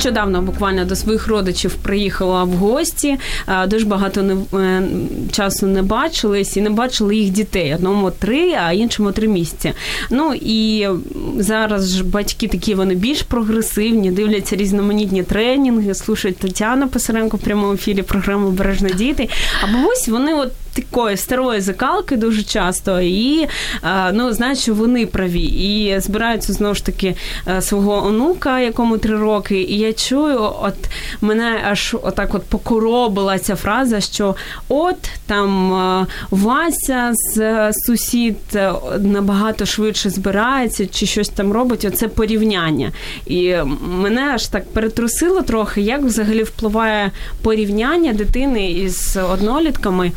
нещодавно 0.06 0.42
буквально 0.42 0.86
до 0.86 0.96
своїх 0.96 1.28
родичів 1.28 1.76
приїхала 1.76 2.44
в 2.44 2.50
гості. 2.50 3.18
Дуже 3.68 3.86
багато 3.86 4.22
не 4.24 4.36
е, 4.60 4.84
часу 5.32 5.68
не 5.68 5.82
бачились 5.82 6.58
і 6.58 6.62
не 6.62 6.70
бачили 6.70 7.16
їх 7.16 7.30
дітей. 7.30 7.76
Одному 7.76 8.12
три, 8.12 8.54
а 8.66 8.72
іншому 8.72 9.12
три 9.12 9.28
місяці. 9.28 9.74
Ну 10.10 10.34
і 10.34 10.88
зараз 11.38 11.90
ж 11.90 12.04
батьки 12.04 12.48
такі 12.48 12.76
вони 12.76 12.96
більш 12.96 13.22
прогресивні, 13.22 14.12
дивляться 14.12 14.56
різноманітні 14.56 15.24
тренінги, 15.24 15.94
слушають 15.94 16.38
Тетяну 16.38 16.88
Писаренко 16.88 17.38
в 17.38 17.40
прямому 17.40 17.74
ефірі 17.74 18.02
програми 18.02 18.52
Бережно 18.52 18.90
діти. 18.90 19.30
А 19.64 19.74
бабусь 19.74 20.08
вони 20.08 20.34
от 20.34 20.52
такої 20.76 21.18
старої 21.18 21.62
закалки 21.62 22.18
дуже 22.18 22.44
часто, 22.44 23.02
і 23.02 23.48
ну 24.14 24.34
знають, 24.34 24.68
вони 24.68 25.06
праві, 25.06 25.42
і 25.42 26.00
збираються 26.00 26.54
знову 26.54 26.76
ж 26.76 26.86
таки 26.86 27.16
е, 27.48 27.62
свого 27.62 28.06
онука, 28.06 28.60
якому 28.60 28.98
три 28.98 29.18
роки. 29.18 29.62
І 29.62 29.78
я 29.78 29.94
чую, 29.94 30.40
от 30.62 30.76
мене 31.22 31.62
аж 31.72 31.96
отак 32.02 32.36
от 32.36 32.44
покоробила 32.44 33.40
ця 33.40 33.56
фраза, 33.56 34.02
що 34.02 34.36
от 34.70 35.10
там 35.26 35.74
е, 35.74 36.06
Вася 36.32 37.12
з 37.14 37.38
е, 37.38 37.72
сусід 37.74 38.38
набагато 39.00 39.66
швидше 39.66 40.10
збирається, 40.10 40.88
чи 40.88 41.06
щось 41.06 41.30
там 41.30 41.54
робить. 41.54 41.86
Оце 41.86 42.08
порівняння. 42.08 42.92
І 43.26 43.56
мене 43.82 44.22
аж 44.22 44.48
так 44.48 44.66
перетрусило 44.74 45.42
трохи, 45.42 45.82
як 45.82 46.02
взагалі 46.02 46.44
впливає 46.44 47.12
порівняння 47.42 48.14
дитини 48.14 48.72
із 48.72 49.18
однолітками 49.32 50.12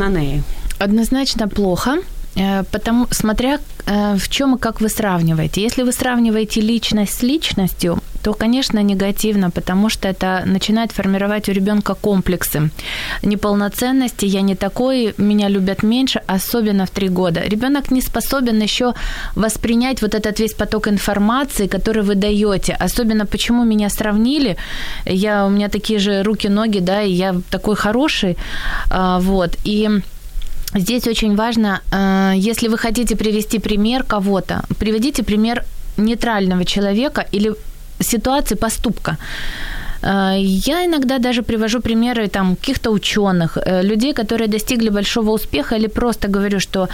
на 0.00 0.08
неї? 0.08 0.42
Однозначно 0.84 1.48
плохо. 1.48 1.98
Э, 2.36 2.64
потому, 2.70 3.06
смотря 3.10 3.58
э, 3.86 4.16
в 4.16 4.28
чем 4.28 4.54
и 4.54 4.58
как 4.58 4.80
вы 4.80 4.88
сравниваете. 4.88 5.62
Если 5.62 5.84
вы 5.84 5.92
сравниваете 5.92 6.60
личность 6.60 7.14
с 7.14 7.22
личностью, 7.22 7.98
то, 8.22 8.34
конечно, 8.34 8.82
негативно, 8.82 9.50
потому 9.50 9.88
что 9.88 10.08
это 10.08 10.42
начинает 10.46 10.92
формировать 10.92 11.48
у 11.48 11.52
ребенка 11.52 11.94
комплексы 11.94 12.70
неполноценности. 13.22 14.26
Я 14.26 14.42
не 14.42 14.54
такой, 14.54 15.14
меня 15.18 15.48
любят 15.48 15.82
меньше, 15.82 16.20
особенно 16.26 16.84
в 16.84 16.90
три 16.90 17.08
года. 17.08 17.40
Ребенок 17.40 17.90
не 17.90 18.02
способен 18.02 18.62
еще 18.62 18.94
воспринять 19.36 20.02
вот 20.02 20.14
этот 20.14 20.40
весь 20.40 20.52
поток 20.52 20.88
информации, 20.88 21.66
который 21.66 22.02
вы 22.02 22.14
даете. 22.14 22.76
Особенно 22.84 23.26
почему 23.26 23.64
меня 23.64 23.88
сравнили. 23.88 24.56
Я, 25.06 25.46
у 25.46 25.50
меня 25.50 25.68
такие 25.68 25.98
же 25.98 26.22
руки, 26.22 26.48
ноги, 26.48 26.80
да, 26.80 27.02
и 27.02 27.12
я 27.12 27.34
такой 27.50 27.74
хороший. 27.74 28.36
А, 28.90 29.18
вот. 29.18 29.56
И 29.64 29.88
здесь 30.74 31.06
очень 31.06 31.36
важно, 31.36 31.80
э, 31.90 32.32
если 32.36 32.68
вы 32.68 32.78
хотите 32.78 33.16
привести 33.16 33.58
пример 33.58 34.04
кого-то, 34.04 34.62
приведите 34.78 35.22
пример 35.22 35.64
нейтрального 35.96 36.64
человека 36.64 37.26
или 37.32 37.54
ситуации 38.00 38.56
поступка. 38.56 39.16
Э, 40.02 40.36
я 40.38 40.84
иногда 40.84 41.18
даже 41.18 41.42
привожу 41.42 41.80
примеры 41.80 42.28
там, 42.28 42.56
каких-то 42.56 42.90
ученых, 42.90 43.58
э, 43.58 43.82
людей, 43.82 44.12
которые 44.12 44.48
достигли 44.48 44.90
большого 44.90 45.30
успеха, 45.32 45.76
или 45.76 45.88
просто 45.88 46.28
говорю, 46.28 46.60
что 46.60 46.88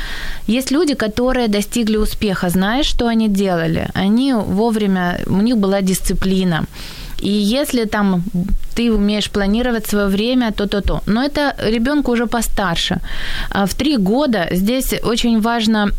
есть 0.49 0.71
люди, 0.71 0.95
которые 0.95 1.49
достигли 1.49 1.97
успеха, 1.97 2.49
знаешь, 2.51 2.87
что 2.87 3.07
они 3.07 3.29
делали? 3.29 3.89
Они 3.95 4.35
вовремя, 4.35 5.19
у 5.27 5.41
них 5.43 5.57
была 5.57 5.83
дисциплина. 5.83 6.65
И 7.23 7.29
если 7.29 7.85
там 7.87 8.23
ты 8.75 8.93
умеешь 8.93 9.31
планировать 9.31 9.87
свое 9.87 10.07
время, 10.07 10.53
то-то-то. 10.53 11.01
Но 11.07 11.23
это 11.23 11.55
ребенку 11.71 12.13
уже 12.13 12.27
постарше. 12.27 13.01
А 13.51 13.67
в 13.67 13.75
три 13.75 13.97
года 13.97 14.49
здесь 14.53 14.95
очень 15.05 15.41
важно 15.41 15.91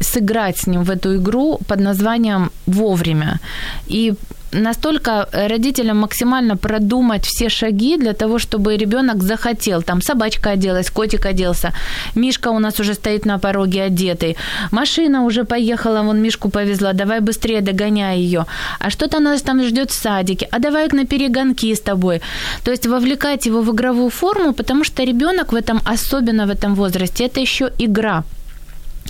сыграть 0.00 0.58
с 0.58 0.66
ним 0.66 0.84
в 0.84 0.90
эту 0.90 1.16
игру 1.16 1.58
под 1.66 1.80
названием 1.80 2.50
«Вовремя». 2.66 3.40
И 3.88 4.14
настолько 4.56 5.28
родителям 5.32 5.98
максимально 5.98 6.56
продумать 6.56 7.24
все 7.24 7.48
шаги 7.48 7.96
для 7.96 8.12
того, 8.12 8.38
чтобы 8.38 8.76
ребенок 8.76 9.22
захотел. 9.22 9.82
Там 9.82 10.02
собачка 10.02 10.50
оделась, 10.50 10.90
котик 10.90 11.26
оделся, 11.26 11.72
Мишка 12.14 12.48
у 12.50 12.58
нас 12.58 12.80
уже 12.80 12.94
стоит 12.94 13.26
на 13.26 13.38
пороге 13.38 13.82
одетый, 13.82 14.36
машина 14.70 15.24
уже 15.24 15.44
поехала, 15.44 16.02
вон 16.02 16.22
Мишку 16.22 16.48
повезла, 16.50 16.92
давай 16.92 17.20
быстрее 17.20 17.60
догоняй 17.60 18.18
ее. 18.18 18.46
А 18.80 18.90
что-то 18.90 19.20
нас 19.20 19.42
там 19.42 19.64
ждет 19.64 19.90
в 19.90 19.94
садике, 19.94 20.48
а 20.50 20.58
давай 20.58 20.88
на 20.92 21.04
перегонки 21.04 21.74
с 21.74 21.80
тобой. 21.80 22.20
То 22.64 22.70
есть 22.70 22.86
вовлекать 22.86 23.46
его 23.46 23.62
в 23.62 23.70
игровую 23.70 24.10
форму, 24.10 24.52
потому 24.52 24.84
что 24.84 25.04
ребенок 25.04 25.52
в 25.52 25.56
этом, 25.56 25.80
особенно 25.84 26.46
в 26.46 26.50
этом 26.50 26.74
возрасте, 26.74 27.26
это 27.26 27.40
еще 27.40 27.70
игра. 27.78 28.24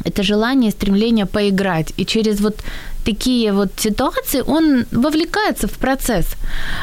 Это 0.04 0.22
желание, 0.22 0.70
стремление 0.70 1.26
поиграть. 1.26 1.92
И 1.98 2.04
через 2.04 2.40
вот 2.40 2.56
такие 3.06 3.52
вот 3.52 3.68
ситуации 3.76 4.42
он 4.46 4.84
вовлекается 4.90 5.66
в 5.66 5.72
процесс, 5.72 6.26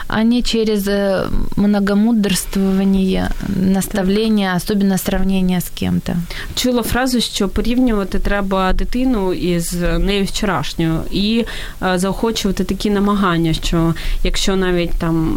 а 0.08 0.24
не 0.24 0.42
через 0.42 0.88
э, 0.88 1.28
многомудрствование, 1.56 3.30
наставлення, 3.48 4.54
особливо 4.58 4.98
сравнення 4.98 5.62
з 5.62 5.70
ким-то. 5.70 6.14
Чула 6.56 6.84
фразу, 6.84 7.22
що 7.22 7.50
порівнювати 7.50 8.20
треба 8.20 8.74
дитину 8.74 9.34
із 9.34 9.74
нею 10.00 10.26
вчорашньою 10.26 11.00
і 11.12 11.46
е, 11.82 12.00
заохочувати 12.00 12.64
такі 12.64 12.90
намагання, 12.90 13.54
що 13.54 13.94
якщо 14.24 14.56
навіть 14.56 14.92
там 14.92 15.36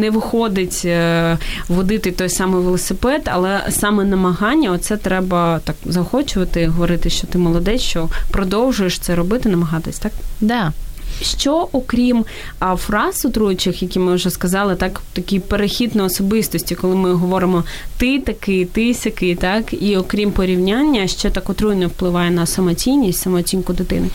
не 0.00 0.10
виходить 0.10 0.82
е, 0.84 1.38
водити 1.68 2.12
той 2.12 2.28
самий 2.28 2.62
велосипед, 2.62 3.22
але 3.24 3.60
саме 3.70 4.04
намагання, 4.04 4.72
оце 4.72 4.96
треба 4.96 5.60
так 5.64 5.76
заохочувати, 5.84 6.66
говорити, 6.66 7.10
що 7.10 7.26
ти 7.26 7.38
молодець, 7.38 7.80
що 7.80 8.08
продовжуєш 8.30 8.98
це 8.98 9.14
робити, 9.14 9.48
намагатись 9.48 9.97
так? 9.98 10.12
Да 10.40 10.72
Що, 11.21 11.67
окрім 11.71 12.25
а, 12.59 12.75
фраз 12.75 13.25
отруючих, 13.25 13.83
які 13.83 13.99
ми 13.99 14.15
вже 14.15 14.29
сказали, 14.29 14.75
так 14.75 15.01
такий 15.13 15.39
перехід 15.39 15.95
на 15.95 16.03
особистості, 16.03 16.75
коли 16.75 16.95
ми 16.95 17.13
говоримо 17.13 17.63
ти 17.97 18.19
такий, 18.19 18.65
ти 18.65 18.93
сякий, 18.93 19.35
так 19.35 19.73
і 19.73 19.97
окрім 19.97 20.31
порівняння, 20.31 21.07
що 21.07 21.29
так 21.29 21.49
отруйно 21.49 21.87
впливає 21.87 22.31
на 22.31 22.45
самоцінність, 22.45 23.19
самооцінку 23.19 23.73
дитини. 23.73 24.07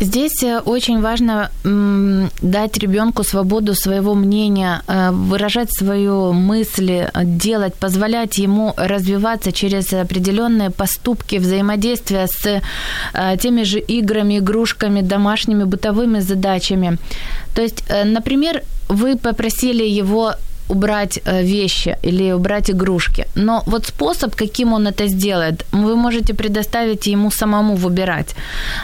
Здесь 0.00 0.44
э, 0.44 0.60
очень 0.64 1.00
важно 1.00 1.48
м, 1.66 2.28
дать 2.42 2.78
ребенку 2.78 3.24
свободу 3.24 3.74
своего 3.74 4.14
мнения, 4.14 4.80
э, 4.88 5.28
выражать 5.28 5.72
свою 5.72 6.32
мысль, 6.32 7.08
делать, 7.24 7.74
позволять 7.74 8.38
ему 8.38 8.74
развиваться 8.76 9.52
через 9.52 9.92
определенные 9.92 10.70
поступки, 10.70 11.38
взаимодействия 11.38 12.26
с 12.26 12.60
э, 13.14 13.36
теми 13.38 13.64
же 13.64 13.78
играми, 13.78 14.38
игрушками, 14.38 15.02
домашними, 15.02 15.64
бытовыми 15.64 16.20
задачами 16.20 16.43
задачами. 16.45 16.97
То 17.55 17.61
есть, 17.61 17.83
э, 17.89 18.03
например, 18.03 18.61
вы 18.89 19.17
попросили 19.17 19.83
его 19.99 20.33
убрать 20.69 21.19
э, 21.25 21.43
вещи 21.43 21.97
или 22.03 22.33
убрать 22.33 22.69
игрушки. 22.69 23.25
Но 23.35 23.63
вот 23.65 23.85
способ, 23.85 24.35
каким 24.35 24.73
он 24.73 24.87
это 24.87 25.07
сделает, 25.07 25.65
вы 25.71 25.95
можете 25.95 26.33
предоставить 26.33 27.07
ему 27.07 27.31
самому 27.31 27.75
выбирать. 27.75 28.35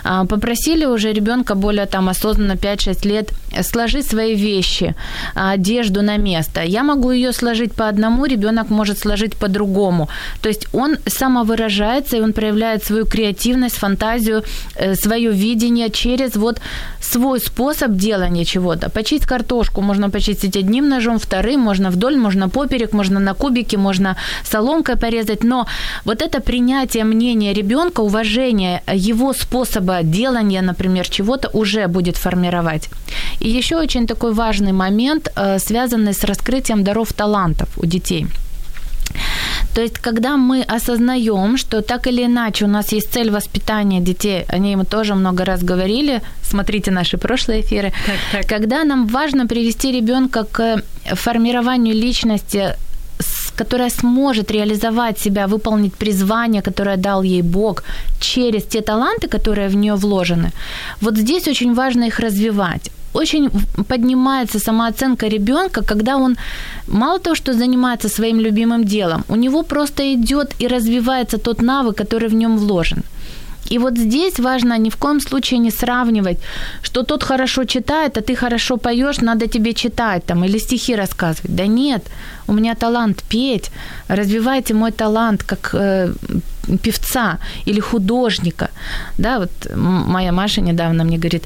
А, 0.04 0.26
попросили 0.26 0.86
уже 0.86 1.14
ребенка 1.14 1.56
более 1.56 1.86
там 1.86 2.10
осознанно 2.10 2.54
5-6 2.54 3.08
лет, 3.08 3.32
сложи 3.64 4.04
свои 4.04 4.36
вещи, 4.36 4.96
одежду 5.36 6.02
на 6.02 6.18
место. 6.18 6.62
Я 6.62 6.84
могу 6.84 7.12
ее 7.12 7.34
сложить 7.34 7.74
по 7.74 7.88
одному, 7.88 8.26
ребенок 8.26 8.70
может 8.70 9.00
сложить 9.00 9.36
по 9.36 9.48
другому. 9.48 10.08
То 10.42 10.50
есть 10.50 10.68
он 10.74 10.98
самовыражается, 11.08 12.18
и 12.18 12.22
он 12.22 12.34
проявляет 12.34 12.84
свою 12.84 13.06
креативность, 13.06 13.78
фантазию, 13.78 14.44
э, 14.76 14.96
свое 14.96 15.32
видение 15.32 15.90
через 15.90 16.36
вот 16.36 16.62
свой 17.00 17.40
способ 17.40 17.92
делания 17.92 18.46
чего-то. 18.46 18.90
Почистить 18.90 19.28
картошку 19.28 19.82
можно 19.82 20.10
почистить 20.10 20.58
одним 20.58 20.90
ножом, 20.90 21.18
вторым, 21.18 21.71
можно 21.72 21.90
вдоль, 21.90 22.18
можно 22.18 22.50
поперек, 22.50 22.94
можно 22.94 23.20
на 23.20 23.34
кубики, 23.34 23.78
можно 23.78 24.16
соломкой 24.44 24.96
порезать, 24.96 25.44
но 25.44 25.66
вот 26.06 26.22
это 26.22 26.42
принятие 26.42 27.04
мнения 27.04 27.54
ребенка, 27.54 28.02
уважение 28.02 28.82
его 28.94 29.34
способа 29.34 30.04
делания, 30.04 30.62
например, 30.62 31.08
чего-то 31.10 31.50
уже 31.54 31.88
будет 31.88 32.18
формировать. 32.18 32.90
И 33.40 33.50
еще 33.50 33.78
очень 33.78 34.06
такой 34.06 34.34
важный 34.34 34.74
момент, 34.74 35.30
э, 35.36 35.60
связанный 35.60 36.14
с 36.14 36.26
раскрытием 36.26 36.84
даров 36.84 37.14
талантов 37.14 37.70
у 37.78 37.86
детей. 37.86 38.26
То 39.74 39.82
есть, 39.82 39.98
когда 39.98 40.38
мы 40.38 40.64
осознаем, 40.64 41.58
что 41.58 41.82
так 41.82 42.08
или 42.08 42.26
иначе 42.26 42.66
у 42.66 42.68
нас 42.68 42.94
есть 42.94 43.14
цель 43.14 43.30
воспитания 43.30 44.02
детей, 44.02 44.46
о 44.50 44.58
ней 44.58 44.76
мы 44.76 44.86
тоже 44.86 45.16
много 45.16 45.46
раз 45.46 45.64
говорили, 45.64 46.22
смотрите 46.44 46.92
наши 46.92 47.18
прошлые 47.18 47.62
эфиры, 47.62 47.94
так, 48.06 48.16
так. 48.32 48.48
когда 48.48 48.84
нам 48.84 49.08
важно 49.08 49.48
привести 49.48 49.92
ребенка 49.92 50.44
к 50.44 50.82
формированию 51.16 51.96
личности 51.96 52.76
которая 53.56 53.90
сможет 53.90 54.52
реализовать 54.52 55.20
себя, 55.20 55.48
выполнить 55.48 55.94
призвание, 55.94 56.62
которое 56.62 56.98
дал 56.98 57.24
ей 57.24 57.44
Бог 57.44 57.84
через 58.20 58.64
те 58.64 58.82
таланты, 58.82 59.28
которые 59.28 59.68
в 59.68 59.76
нее 59.76 59.94
вложены. 59.94 60.52
Вот 61.02 61.18
здесь 61.18 61.48
очень 61.48 61.74
важно 61.74 62.06
их 62.06 62.20
развивать 62.20 62.92
очень 63.14 63.50
поднимается 63.88 64.60
самооценка 64.60 65.28
ребенка, 65.28 65.82
когда 65.84 66.18
он 66.18 66.38
мало 66.88 67.20
того, 67.20 67.36
что 67.36 67.54
занимается 67.54 68.10
своим 68.10 68.40
любимым 68.40 68.84
делом, 68.84 69.24
у 69.30 69.36
него 69.36 69.64
просто 69.64 70.14
идет 70.14 70.56
и 70.60 70.68
развивается 70.68 71.38
тот 71.38 71.62
навык, 71.62 71.98
который 71.98 72.30
в 72.30 72.34
нем 72.34 72.58
вложен. 72.58 73.04
И 73.72 73.80
вот 73.80 73.98
здесь 73.98 74.40
важно 74.40 74.78
ни 74.78 74.90
в 74.90 74.96
коем 74.96 75.22
случае 75.22 75.60
не 75.60 75.72
сравнивать, 75.72 76.38
что 76.84 77.04
тот 77.04 77.24
хорошо 77.24 77.64
читает, 77.64 78.18
а 78.18 78.22
ты 78.22 78.36
хорошо 78.36 78.78
поешь, 78.78 79.22
надо 79.22 79.48
тебе 79.48 79.74
читать 79.74 80.26
там 80.26 80.44
или 80.44 80.60
стихи 80.60 80.96
рассказывать. 80.96 81.56
Да 81.56 81.68
нет, 81.68 82.04
у 82.48 82.54
меня 82.54 82.76
талант 82.76 83.24
петь, 83.30 83.72
развивайте 84.10 84.74
мой 84.74 84.92
талант 84.92 85.44
как 85.44 85.70
э, 85.74 86.14
певца 86.84 87.38
или 87.68 87.80
художника. 87.80 88.70
Да, 89.18 89.40
вот 89.40 89.52
моя 89.76 90.32
Маша 90.32 90.62
недавно 90.62 91.04
мне 91.04 91.18
говорит, 91.18 91.44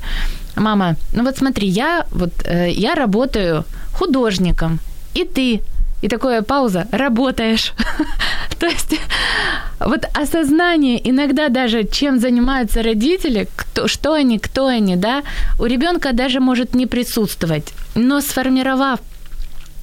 мама, 0.56 0.96
ну 1.14 1.24
вот 1.24 1.38
смотри, 1.38 1.68
я 1.68 2.06
вот 2.12 2.32
э, 2.46 2.72
я 2.72 2.96
работаю 2.96 3.66
художником, 3.94 4.80
и 5.14 5.24
ты. 5.24 5.62
И 6.02 6.08
такое 6.08 6.42
пауза, 6.42 6.88
работаешь. 6.92 7.74
То 8.60 8.68
есть 8.68 8.96
вот 9.80 10.06
осознание 10.14 11.00
иногда 11.10 11.50
даже, 11.50 11.84
чем 11.84 12.20
занимаются 12.20 12.84
родители, 12.84 13.48
кто, 13.56 13.88
что 13.88 14.14
они, 14.14 14.38
кто 14.38 14.68
они, 14.68 14.98
да, 14.98 15.24
у 15.60 15.66
ребенка 15.66 16.14
даже 16.14 16.40
может 16.40 16.76
не 16.76 16.86
присутствовать. 16.86 17.74
Но 17.96 18.22
сформировав 18.22 19.00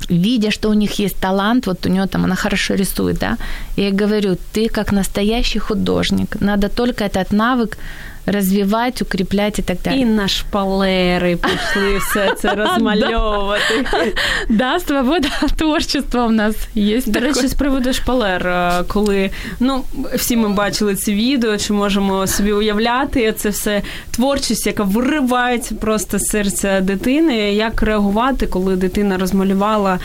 видя, 0.08 0.50
что 0.50 0.68
у 0.68 0.74
них 0.74 0.98
есть 0.98 1.16
талант, 1.20 1.66
вот 1.66 1.86
у 1.86 1.88
нее 1.88 2.06
там 2.06 2.24
она 2.24 2.34
хорошо 2.34 2.74
рисует, 2.74 3.18
да, 3.18 3.36
я 3.76 3.90
говорю, 3.90 4.36
ты 4.52 4.68
как 4.68 4.92
настоящий 4.92 5.60
художник, 5.60 6.40
надо 6.40 6.68
только 6.68 7.04
этот 7.04 7.32
навык 7.32 7.78
розвивати, 8.26 9.04
укріпляти 9.04 9.62
і 9.62 9.64
так 9.64 9.78
далі. 9.84 10.00
І 10.00 10.04
на 10.04 10.28
шпалери 10.28 11.36
пішли 11.36 11.98
все 11.98 12.34
це 12.38 12.54
розмальовувати. 12.54 13.86
Да, 14.48 14.80
свобода 14.80 15.28
творчества 15.56 16.26
в 16.26 16.32
нас 16.32 16.56
є. 16.74 17.02
До 17.06 17.20
речі, 17.20 17.48
з 17.48 17.54
приводу 17.54 17.92
шпалер, 17.92 18.46
е, 18.46 18.84
коли 18.88 19.30
ну 19.60 19.84
всі 20.14 20.36
ми 20.36 20.48
бачили 20.48 20.94
ці 20.94 21.14
відео, 21.14 21.58
чи 21.58 21.72
можемо 21.72 22.26
собі 22.26 22.52
уявляти 22.52 23.32
це 23.32 23.48
все 23.48 23.82
творчість, 24.10 24.66
яка 24.66 24.82
виривається 24.82 25.74
просто 25.74 26.18
з 26.18 26.22
серця 26.22 26.80
дитини. 26.80 27.54
Як 27.54 27.82
реагувати, 27.82 28.46
коли 28.46 28.76
дитина 28.76 29.18
розмалювала 29.18 29.94
е, 29.94 29.98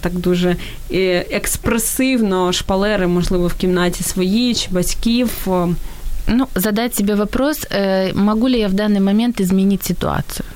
так 0.00 0.12
дуже 0.12 0.56
е, 0.92 1.26
експресивно 1.30 2.52
шпалери, 2.52 3.06
можливо, 3.06 3.46
в 3.46 3.54
кімнаті 3.54 4.02
свої 4.02 4.54
чи 4.54 4.68
батьків? 4.70 5.30
Ну, 6.26 6.48
задать 6.54 6.94
себе 6.94 7.14
вопрос, 7.14 7.66
э, 7.70 8.12
могу 8.14 8.48
ли 8.48 8.58
я 8.58 8.68
в 8.68 8.74
данный 8.74 9.00
момент 9.00 9.40
изменить 9.40 9.84
ситуацию? 9.84 10.46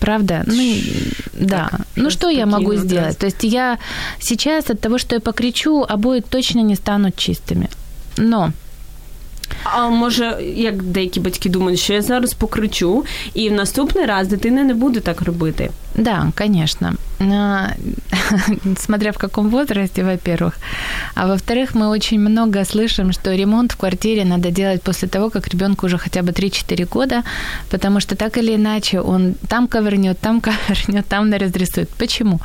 Правда? 0.00 0.42
Ну, 0.46 0.76
да. 1.32 1.68
Так, 1.70 1.80
ну, 1.96 2.10
что 2.10 2.30
я 2.30 2.46
могу 2.46 2.76
сделать? 2.76 3.18
То 3.18 3.26
есть 3.26 3.44
я 3.44 3.78
сейчас 4.20 4.70
от 4.70 4.80
того, 4.80 4.98
что 4.98 5.14
я 5.14 5.20
покричу, 5.20 5.86
обои 5.88 6.20
точно 6.20 6.62
не 6.62 6.76
станут 6.76 7.14
чистыми. 7.16 7.68
Но 8.16 8.52
а 9.64 9.88
може, 9.88 10.38
як 10.56 10.82
деякі 10.82 11.20
батьки 11.20 11.48
думають, 11.48 11.80
що 11.80 11.92
я 11.92 12.02
зараз 12.02 12.34
покричу, 12.34 13.04
і 13.34 13.48
в 13.50 13.52
наступний 13.52 14.06
раз 14.06 14.28
дитина 14.28 14.64
не 14.64 14.74
буде 14.74 15.00
так 15.00 15.22
робити. 15.22 15.70
Да, 15.94 16.32
конечно. 16.34 16.94
Смотря 18.78 19.12
в 19.12 19.18
каком 19.18 19.48
возрасте, 19.48 20.02
во-первых. 20.02 20.54
А 21.14 21.26
во-вторых, 21.26 21.74
мы 21.74 21.88
очень 21.88 22.18
много 22.18 22.64
слышим, 22.64 23.12
что 23.12 23.34
ремонт 23.34 23.72
в 23.72 23.76
квартире 23.76 24.24
надо 24.24 24.50
делать 24.50 24.82
после 24.82 25.08
того, 25.08 25.30
как 25.30 25.48
ребенку 25.48 25.86
уже 25.86 25.98
хотя 25.98 26.22
бы 26.22 26.32
3-4 26.32 26.88
года, 26.92 27.22
потому 27.70 28.00
что 28.00 28.16
так 28.16 28.38
или 28.38 28.56
иначе 28.56 29.00
он 29.00 29.34
там 29.48 29.68
ковырнет, 29.68 30.18
там 30.18 30.40
ковырнет, 30.42 31.06
там 31.06 31.30
наразрисует. 31.30 31.88
Почему? 31.90 32.40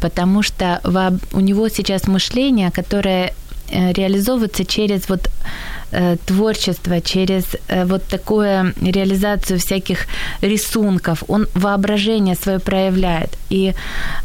Потому 0.00 0.42
что 0.42 0.80
у 1.32 1.40
него 1.40 1.68
сейчас 1.68 2.08
мышление, 2.08 2.70
которое 2.70 3.32
э, 3.70 3.92
реализовывается 3.92 4.64
через 4.64 5.08
вот 5.08 5.30
творчество, 6.26 7.00
через 7.00 7.44
э, 7.68 7.84
вот 7.84 8.04
такую 8.04 8.74
реализацию 8.82 9.58
всяких 9.58 10.06
рисунков. 10.42 11.22
Он 11.28 11.46
воображение 11.54 12.34
свое 12.34 12.58
проявляет. 12.58 13.30
И 13.50 13.74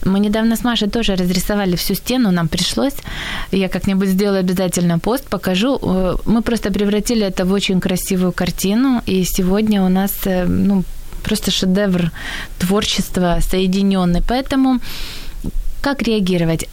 мы 0.05 0.19
недавно 0.19 0.55
с 0.55 0.63
Машей 0.63 0.89
тоже 0.89 1.15
разрисовали 1.15 1.75
всю 1.75 1.95
стену, 1.95 2.31
нам 2.31 2.47
пришлось. 2.47 2.95
Я 3.51 3.69
как-нибудь 3.69 4.09
сделаю 4.09 4.39
обязательно 4.39 4.99
пост, 4.99 5.29
покажу. 5.29 5.79
Э, 5.81 6.17
мы 6.25 6.41
просто 6.41 6.71
превратили 6.71 7.25
это 7.25 7.45
в 7.45 7.53
очень 7.53 7.79
красивую 7.79 8.31
картину, 8.31 9.01
и 9.05 9.23
сегодня 9.23 9.81
у 9.83 9.89
нас 9.89 10.11
ну, 10.25 10.83
просто 11.23 11.51
шедевр 11.51 12.11
творчества 12.59 13.39
соединенный. 13.41 14.21
Поэтому 14.27 14.79
как 15.81 16.01
реагировать? 16.01 16.69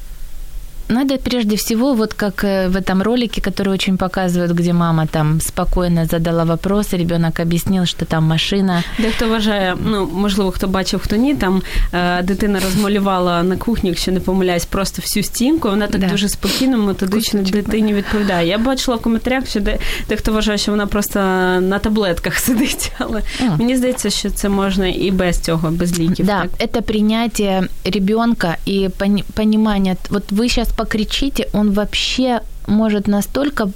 надо 0.90 1.18
прежде 1.18 1.56
всего, 1.56 1.94
вот 1.94 2.14
как 2.14 2.44
э, 2.44 2.70
в 2.70 2.76
этом 2.76 3.02
ролике, 3.02 3.42
который 3.42 3.74
очень 3.74 3.98
показывают, 3.98 4.52
где 4.52 4.74
мама 4.74 5.08
там 5.08 5.42
спокойно 5.42 6.06
задала 6.06 6.46
вопрос, 6.46 6.94
ребенок 6.94 7.40
объяснил, 7.40 7.86
что 7.86 8.06
там 8.06 8.24
машина. 8.24 8.84
Дехто 9.00 9.28
вважає, 9.28 9.76
ну 9.86 10.10
можливо, 10.14 10.52
хто 10.52 10.68
бачив, 10.68 11.00
хто 11.04 11.16
ні, 11.16 11.36
там 11.36 11.62
е, 11.94 12.22
дитина 12.24 12.60
розмалювала 12.60 13.44
на 13.44 13.58
кухні, 13.58 13.90
якщо 13.90 14.12
не 14.12 14.20
помиляюсь, 14.20 14.66
просто 14.66 15.02
всю 15.02 15.24
стінку. 15.24 15.70
Вона 15.70 15.88
так 15.88 16.02
да. 16.02 16.08
дуже 16.08 16.30
спокійно, 16.30 16.78
методично 16.78 17.40
Кусочок. 17.40 17.64
дитині 17.64 17.94
відповідає. 17.94 18.48
Я 18.48 18.58
бачила 18.58 18.98
в 18.98 19.02
коментарях, 19.02 19.48
що 19.48 19.60
де, 19.60 19.78
дехто 20.10 20.34
вважає, 20.34 20.58
що 20.58 20.72
вона 20.72 20.88
просто 20.88 21.20
на 21.62 21.80
таблетках 21.80 22.38
сидить, 22.38 22.92
але 22.98 23.22
mm. 23.22 23.58
мені 23.60 23.78
здається, 23.78 24.10
що 24.10 24.30
це 24.30 24.50
можна 24.50 24.88
і 24.88 25.12
без 25.12 25.40
цього, 25.40 25.72
без 25.72 26.00
ліків. 26.00 26.26
Да, 26.26 26.42
так? 26.42 26.70
это 26.70 26.82
принятие 26.82 27.68
ребенка 27.86 28.58
и 28.68 28.90
понимание. 29.36 29.96
Вот 30.10 30.32
вы 30.32 30.50
сейчас 30.50 30.76
покричите, 30.81 31.47
он 31.53 31.73
вообще 31.73 32.41
может 32.67 33.07
настолько 33.09 33.71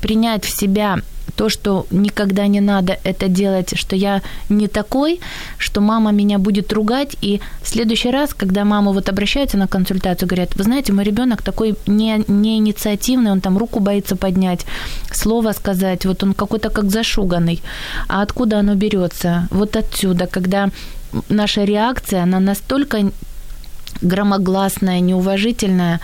принять 0.00 0.44
в 0.46 0.56
себя 0.56 0.96
то, 1.36 1.50
что 1.50 1.86
никогда 1.90 2.46
не 2.46 2.60
надо 2.60 2.96
это 3.04 3.28
делать, 3.28 3.78
что 3.78 3.96
я 3.96 4.22
не 4.48 4.68
такой, 4.68 5.20
что 5.58 5.80
мама 5.80 6.12
меня 6.12 6.38
будет 6.38 6.72
ругать, 6.72 7.16
и 7.20 7.40
в 7.62 7.68
следующий 7.68 8.10
раз, 8.10 8.32
когда 8.32 8.64
мама 8.64 8.92
вот 8.92 9.08
обращается 9.08 9.58
на 9.58 9.68
консультацию, 9.68 10.28
говорят, 10.28 10.56
вы 10.56 10.64
знаете, 10.64 10.92
мой 10.92 11.04
ребенок 11.04 11.42
такой 11.42 11.74
не, 11.86 12.24
не 12.26 12.56
инициативный, 12.56 13.30
он 13.30 13.40
там 13.40 13.58
руку 13.58 13.80
боится 13.80 14.16
поднять, 14.16 14.64
слово 15.12 15.52
сказать, 15.52 16.06
вот 16.06 16.22
он 16.22 16.32
какой-то 16.32 16.70
как 16.70 16.90
зашуганный. 16.90 17.62
А 18.08 18.22
откуда 18.22 18.60
оно 18.60 18.74
берется? 18.74 19.46
Вот 19.50 19.76
отсюда, 19.76 20.26
когда 20.26 20.70
наша 21.28 21.64
реакция, 21.64 22.22
она 22.22 22.40
настолько 22.40 23.12
громогласная, 24.00 25.00
неуважительная, 25.00 26.00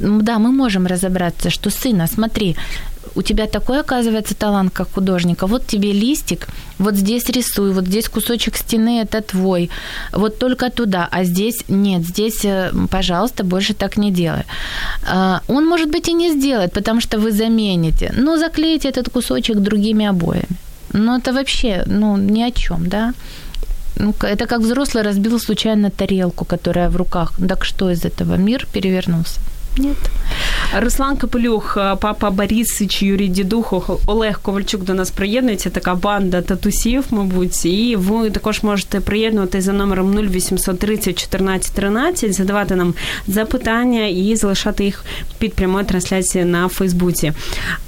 да, 0.00 0.38
мы 0.38 0.50
можем 0.50 0.86
разобраться, 0.86 1.50
что 1.50 1.70
сына, 1.70 2.06
смотри, 2.06 2.56
у 3.14 3.22
тебя 3.22 3.46
такой, 3.46 3.80
оказывается, 3.80 4.34
талант 4.34 4.72
как 4.72 4.92
художника. 4.94 5.46
Вот 5.46 5.66
тебе 5.66 5.92
листик, 5.92 6.48
вот 6.78 6.94
здесь 6.94 7.28
рисуй, 7.28 7.72
вот 7.72 7.86
здесь 7.86 8.08
кусочек 8.08 8.56
стены 8.56 9.00
это 9.02 9.20
твой, 9.20 9.70
вот 10.12 10.38
только 10.38 10.70
туда, 10.70 11.08
а 11.10 11.24
здесь 11.24 11.64
нет, 11.68 12.02
здесь, 12.02 12.44
э, 12.44 12.72
пожалуйста, 12.90 13.44
больше 13.44 13.74
так 13.74 13.96
не 13.96 14.10
делай. 14.10 14.44
А, 15.06 15.40
он, 15.48 15.66
может 15.66 15.90
быть, 15.90 16.08
и 16.08 16.14
не 16.14 16.30
сделает, 16.30 16.72
потому 16.72 17.00
что 17.00 17.18
вы 17.18 17.32
замените, 17.32 18.12
но 18.16 18.36
заклеите 18.36 18.88
этот 18.88 19.10
кусочек 19.10 19.56
другими 19.56 20.06
обоями. 20.06 20.56
Ну, 20.92 21.18
это 21.18 21.32
вообще, 21.32 21.82
ну, 21.86 22.16
ни 22.16 22.42
о 22.42 22.50
чем, 22.50 22.88
да. 22.88 23.12
Ну, 23.96 24.14
это 24.20 24.46
как 24.46 24.60
взрослый 24.60 25.04
разбил 25.04 25.38
случайно 25.38 25.90
тарелку, 25.90 26.44
которая 26.44 26.88
в 26.88 26.96
руках. 26.96 27.32
Так 27.48 27.64
что 27.64 27.90
из 27.90 28.04
этого? 28.04 28.36
Мир 28.36 28.66
перевернулся. 28.72 29.40
Нет. 29.76 29.96
Руслан 30.78 31.16
Капелюх, 31.16 31.78
папа 32.00 32.30
Борисич, 32.30 33.02
Юрій 33.02 33.28
Дідухов, 33.28 34.00
Олег 34.06 34.40
Ковальчук 34.42 34.84
до 34.84 34.94
нас 34.94 35.10
приєднується. 35.10 35.70
Така 35.70 35.94
банда 35.94 36.42
татусів, 36.42 37.04
мабуть. 37.10 37.64
І 37.64 37.96
ви 37.96 38.30
також 38.30 38.62
можете 38.62 39.00
приєднуватися 39.00 39.62
за 39.62 39.72
номером 39.72 40.14
0830 40.14 41.20
14 41.22 41.72
13, 41.74 42.34
задавати 42.34 42.76
нам 42.76 42.94
запитання 43.28 44.06
і 44.06 44.36
залишати 44.36 44.84
їх 44.84 45.04
під 45.38 45.54
прямою 45.54 45.84
трансляцією 45.84 46.50
на 46.50 46.68
Фейсбуці. 46.68 47.32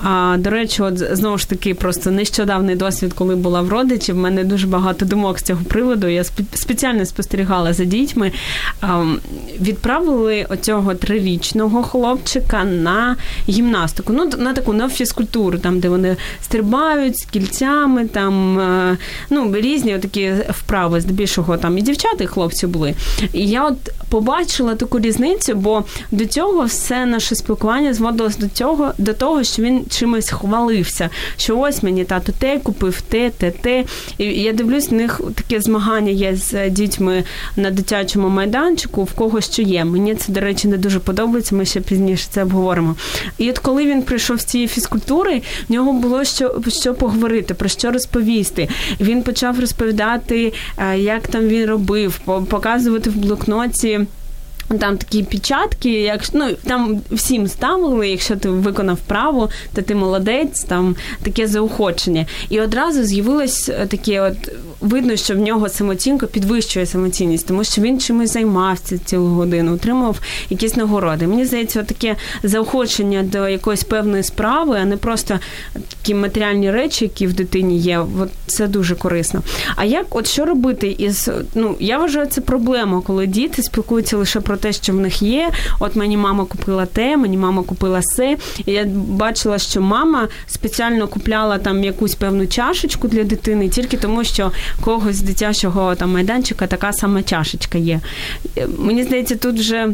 А, 0.03 0.37
До 0.39 0.51
речі, 0.51 0.83
от 0.83 0.99
знову 0.99 1.39
ж 1.39 1.49
таки, 1.49 1.75
просто 1.75 2.11
нещодавний 2.11 2.77
досвід, 2.77 3.13
коли 3.13 3.37
була 3.37 3.63
в 3.63 3.69
родичі, 3.69 4.13
в 4.13 4.17
мене 4.17 4.45
дуже 4.45 4.67
багато 4.67 5.05
думок 5.05 5.39
з 5.39 5.43
цього 5.43 5.65
приводу. 5.65 6.09
Я 6.09 6.25
спеціально 6.55 7.07
спостерігала 7.07 7.73
за 7.73 7.85
дітьми. 7.85 8.33
Відправили 9.61 10.47
оцього 10.51 10.95
трирічного 10.95 11.72
хлопчика 11.83 12.65
на 12.65 13.17
гімнастику. 13.49 14.13
Ну, 14.13 14.31
на 14.39 14.53
таку 14.53 14.73
на 14.73 14.89
фізкультуру, 14.89 15.59
там, 15.59 15.81
де 15.81 15.89
вони 15.89 16.17
стрибають 16.43 17.19
з 17.19 17.25
кільцями, 17.25 18.07
там 18.07 18.59
е, 18.59 18.99
ну, 19.31 19.55
різні 19.55 19.99
такі 19.99 20.33
вправи, 20.51 21.01
здебільшого 21.01 21.57
там 21.57 21.79
і 21.79 21.83
дівчата, 21.83 22.25
і 22.25 22.27
хлопці 22.27 22.67
були. 22.67 22.95
І 23.33 23.47
я 23.47 23.67
от 23.67 23.77
побачила 24.09 24.75
таку 24.75 25.01
різницю, 25.01 25.55
бо 25.55 25.85
до 26.11 26.27
цього 26.27 26.65
все 26.65 27.07
наше 27.07 27.35
спілкування 27.35 27.95
зводилось 27.95 28.37
до 28.37 28.49
цього, 28.49 28.93
до 28.99 29.13
того, 29.13 29.45
що 29.45 29.63
він 29.63 29.85
чимось 29.91 30.31
хвалився. 30.31 31.11
Що 31.37 31.59
ось 31.59 31.83
мені 31.83 32.05
тато 32.05 32.33
те 32.39 32.59
купив, 32.59 33.01
те, 33.01 33.31
те, 33.31 33.51
те. 33.51 33.85
І 34.19 34.25
я 34.25 34.53
дивлюсь, 34.53 34.91
в 34.91 34.95
них 34.95 35.21
таке 35.35 35.61
змагання 35.61 36.11
є 36.11 36.37
з 36.37 36.71
дітьми 36.71 37.25
на 37.57 37.71
дитячому 37.71 38.29
майданчику, 38.29 39.05
в 39.05 39.13
кого 39.13 39.41
що 39.41 39.63
є. 39.63 39.85
Мені 39.85 40.15
це, 40.15 40.33
до 40.33 40.41
речі, 40.41 40.69
не 40.69 40.77
дуже 40.77 40.99
подобається. 40.99 41.55
Ми 41.63 41.67
ще 41.67 41.81
пізніше 41.81 42.27
це 42.31 42.43
обговоримо. 42.43 42.97
І 43.39 43.51
от 43.51 43.59
коли 43.59 43.87
він 43.87 44.03
прийшов 44.03 44.41
з 44.41 44.45
цієї 44.45 44.69
фізкультури, 44.69 45.43
в 45.69 45.73
нього 45.73 45.93
було 45.93 46.25
що 46.25 46.63
що 46.69 46.95
поговорити, 46.95 47.55
про 47.55 47.69
що 47.69 47.91
розповісти. 47.91 48.69
Він 49.01 49.23
почав 49.23 49.61
розповідати, 49.61 50.53
е, 50.79 50.99
як 50.99 51.29
там 51.29 51.49
він 51.49 51.67
робив, 51.67 52.21
показувати 52.49 53.11
в 53.11 53.17
блокноті. 53.17 54.01
Там 54.81 54.97
такі 54.99 55.23
печатки, 55.23 55.91
як 55.91 56.23
ну 56.33 56.51
там 56.65 57.01
всім 57.11 57.49
ставили, 57.49 58.09
якщо 58.09 58.37
ти 58.37 58.49
виконав 58.49 58.99
право, 58.99 59.49
то 59.75 59.83
ти 59.83 59.95
молодець, 59.95 60.65
там 60.65 60.97
таке 61.23 61.47
заохочення. 61.47 62.27
І 62.49 62.61
одразу 62.61 63.05
з'явилось 63.05 63.69
е, 63.69 63.87
таке, 63.87 64.21
от 64.21 64.37
видно, 64.83 65.17
що 65.17 65.35
в 65.35 65.39
нього 65.39 65.69
самооцінка 65.69 66.27
підвищує 66.27 66.87
самоцінність, 66.87 67.47
тому 67.47 67.65
що 67.65 67.83
він 67.83 68.01
чимось 68.01 68.33
займався 68.33 68.99
цілу 68.99 69.29
годину, 69.29 69.75
отримав 69.75 70.21
якісь 70.51 70.77
нагороди. 70.77 71.27
Мені 71.27 71.45
здається, 71.45 71.83
таке 71.83 72.17
заохочення 72.43 73.23
до 73.23 73.49
якоїсь 73.49 73.85
певної 73.85 74.23
справи, 74.23 74.79
а 74.83 74.85
не 74.85 74.97
просто 74.97 75.39
такі 75.89 76.15
матеріальні 76.15 76.71
речі, 76.71 77.05
які 77.05 77.27
в 77.27 77.33
дитині 77.33 77.79
є. 77.79 77.99
От 78.21 78.31
це 78.47 78.67
дуже 78.67 78.95
корисно. 78.95 79.43
А 79.77 79.85
як, 79.85 80.17
от 80.17 80.27
що 80.27 80.45
робити 80.45 80.97
із 80.99 81.31
ну 81.55 81.77
я 81.81 81.99
вважаю, 81.99 82.27
це 82.27 82.41
проблема, 82.41 83.01
коли 83.01 83.27
діти 83.27 83.63
спілкуються 83.63 84.17
лише 84.17 84.41
про 84.41 84.57
те, 84.57 84.73
що 84.73 84.93
в 84.93 84.97
них 84.97 85.23
є. 85.23 85.51
От 85.81 85.97
мені 85.97 86.17
мама 86.17 86.45
купила 86.45 86.87
те, 86.87 87.17
мені 87.17 87.37
мама 87.37 87.63
купила 87.63 88.03
се. 88.03 88.37
І 88.67 88.73
Я 88.73 88.85
бачила, 88.95 89.59
що 89.59 89.81
мама 89.81 90.29
спеціально 90.47 91.09
купляла 91.09 91.59
там 91.59 91.85
якусь 91.85 92.15
певну 92.15 92.47
чашечку 92.47 93.09
для 93.09 93.25
дитини, 93.25 93.69
тільки 93.69 93.97
тому, 93.97 94.25
що 94.25 94.53
когось 94.81 95.21
дитячого 95.21 95.95
там 95.95 96.13
майданчика 96.13 96.67
така 96.67 96.93
сама 96.93 97.23
чашечка 97.23 97.79
є. 97.79 98.01
Мені 98.79 99.03
здається, 99.05 99.37
тут 99.37 99.59
вже. 99.59 99.89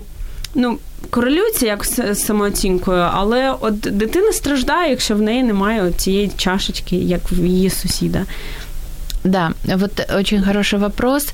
Ну, 0.54 0.78
корелюється 1.10 1.66
як 1.66 1.84
з 1.84 2.14
самооцінкою, 2.14 3.08
але 3.12 3.54
от 3.60 3.80
дитина 3.80 4.32
страждає, 4.32 4.90
якщо 4.90 5.14
в 5.14 5.22
неї 5.22 5.42
немає 5.42 5.92
цієї 5.92 6.30
чашечки, 6.36 6.96
як 6.96 7.20
в 7.32 7.44
її 7.44 7.70
сусіда. 7.70 8.24
Да, 9.24 9.52
вот 9.64 10.00
очень 10.14 10.42
хороший 10.42 10.78
вопрос. 10.78 11.28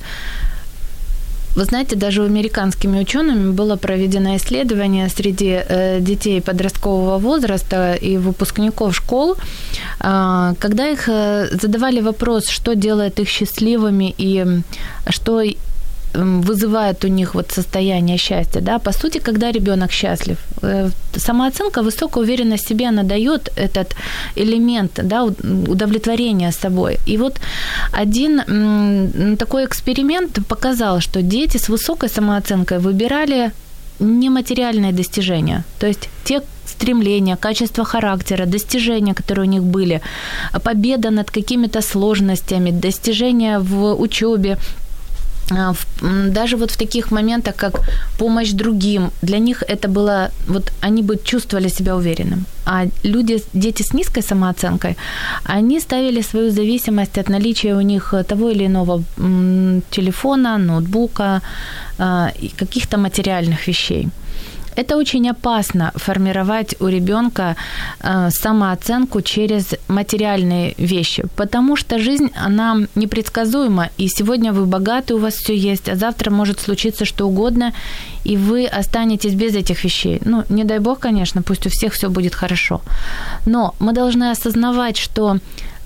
Вы 1.55 1.63
знаете, 1.63 1.95
даже 1.95 2.25
американскими 2.25 2.99
учеными 2.99 3.51
было 3.51 3.77
проведено 3.77 4.35
исследование 4.35 5.09
среди 5.09 5.63
э, 5.69 5.99
детей 6.01 6.41
подросткового 6.41 7.17
возраста 7.17 7.93
и 7.93 8.17
выпускников 8.17 8.95
школ, 8.95 9.35
э, 9.99 10.53
когда 10.59 10.87
их 10.89 11.07
э, 11.07 11.47
задавали 11.61 12.01
вопрос, 12.01 12.49
что 12.49 12.75
делает 12.75 13.19
их 13.19 13.29
счастливыми 13.29 14.13
и 14.17 14.45
что 15.09 15.41
вызывает 16.15 17.05
у 17.05 17.07
них 17.07 17.35
вот 17.35 17.51
состояние 17.51 18.17
счастья, 18.17 18.61
да, 18.61 18.79
по 18.79 18.91
сути, 18.91 19.19
когда 19.19 19.51
ребенок 19.51 19.91
счастлив, 19.91 20.37
э, 20.61 20.89
самооценка, 21.15 21.81
высокая 21.81 22.23
уверенность 22.23 22.65
в 22.65 22.69
себе, 22.69 22.87
она 22.89 23.03
дает 23.03 23.49
этот 23.57 23.95
элемент, 24.37 24.99
да, 25.03 25.23
удовлетворения 25.23 26.51
собой. 26.51 26.97
И 27.07 27.17
вот 27.17 27.39
один 27.91 29.35
такой 29.37 29.65
эксперимент 29.65 30.39
показал, 30.47 31.01
что 31.01 31.21
дети 31.21 31.57
с 31.57 31.69
высокой 31.69 32.09
самооценкой 32.09 32.79
выбирали 32.79 33.51
нематериальные 33.99 34.91
достижения, 34.91 35.63
то 35.79 35.87
есть 35.87 36.09
те 36.23 36.41
стремления, 36.65 37.37
качество 37.37 37.85
характера, 37.85 38.45
достижения, 38.45 39.13
которые 39.13 39.47
у 39.47 39.51
них 39.51 39.63
были, 39.63 40.01
победа 40.63 41.09
над 41.11 41.31
какими-то 41.31 41.81
сложностями, 41.81 42.71
достижения 42.71 43.59
в 43.59 43.93
учебе, 44.01 44.57
даже 46.31 46.57
вот 46.57 46.71
в 46.71 46.77
таких 46.77 47.11
моментах, 47.11 47.55
как 47.55 47.81
помощь 48.17 48.53
другим, 48.53 49.11
для 49.21 49.39
них 49.39 49.63
это 49.67 49.87
было, 49.87 50.31
вот 50.47 50.71
они 50.81 51.03
бы 51.03 51.17
чувствовали 51.23 51.69
себя 51.69 51.95
уверенным. 51.95 52.45
А 52.65 52.87
люди, 53.03 53.43
дети 53.53 53.83
с 53.83 53.93
низкой 53.93 54.21
самооценкой, 54.23 54.97
они 55.43 55.79
ставили 55.79 56.21
свою 56.21 56.51
зависимость 56.51 57.17
от 57.17 57.29
наличия 57.29 57.75
у 57.75 57.81
них 57.81 58.13
того 58.27 58.49
или 58.49 58.65
иного 58.65 59.03
телефона, 59.91 60.57
ноутбука, 60.57 61.41
а, 61.97 62.31
каких-то 62.57 62.97
материальных 62.97 63.67
вещей. 63.67 64.09
Это 64.75 64.97
очень 64.97 65.29
опасно 65.29 65.91
формировать 65.95 66.75
у 66.79 66.87
ребенка 66.87 67.55
э, 68.01 68.29
самооценку 68.29 69.21
через 69.21 69.75
материальные 69.87 70.73
вещи, 70.77 71.23
потому 71.35 71.75
что 71.75 71.99
жизнь, 71.99 72.31
она 72.35 72.77
непредсказуема, 72.95 73.89
и 73.97 74.07
сегодня 74.07 74.51
вы 74.51 74.65
богаты, 74.65 75.13
у 75.13 75.19
вас 75.19 75.35
все 75.35 75.55
есть, 75.55 75.89
а 75.89 75.95
завтра 75.95 76.31
может 76.31 76.59
случиться 76.59 77.05
что 77.05 77.27
угодно, 77.27 77.73
и 78.25 78.37
вы 78.37 78.65
останетесь 78.65 79.33
без 79.33 79.55
этих 79.55 79.83
вещей. 79.83 80.21
Ну, 80.25 80.43
не 80.49 80.63
дай 80.63 80.79
бог, 80.79 80.99
конечно, 80.99 81.41
пусть 81.41 81.65
у 81.67 81.69
всех 81.69 81.93
все 81.93 82.09
будет 82.09 82.35
хорошо. 82.35 82.81
Но 83.45 83.73
мы 83.79 83.93
должны 83.93 84.31
осознавать, 84.31 84.97
что 84.97 85.37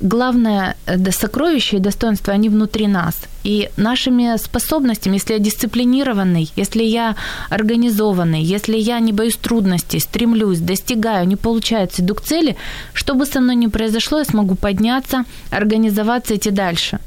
главное 0.02 0.76
э, 0.86 1.12
сокровище 1.12 1.78
и 1.78 1.80
достоинство, 1.80 2.34
они 2.34 2.50
внутри 2.50 2.88
нас. 2.88 3.16
И 3.44 3.70
нашими 3.78 4.38
способностями, 4.38 5.16
если 5.16 5.34
я 5.34 5.40
дисциплинированный, 5.40 6.52
если 6.56 6.84
я 6.84 7.16
организованный, 7.50 8.42
если 8.42 8.78
я 8.78 9.00
не 9.00 9.14
боюсь 9.14 9.38
трудностей, 9.38 10.00
стремлюсь, 10.00 10.60
достигаю, 10.60 11.28
не 11.28 11.36
получается, 11.36 12.02
иду 12.02 12.16
к 12.16 12.22
цели, 12.22 12.56
что 12.94 13.14
бы 13.14 13.26
со 13.26 13.40
мной 13.40 13.56
ни 13.56 13.68
произошло, 13.68 14.20
я 14.20 14.26
смогу 14.26 14.56
подняться, 14.56 15.26
организоваться, 15.52 16.36
идти 16.36 16.52
дальше. 16.52 17.00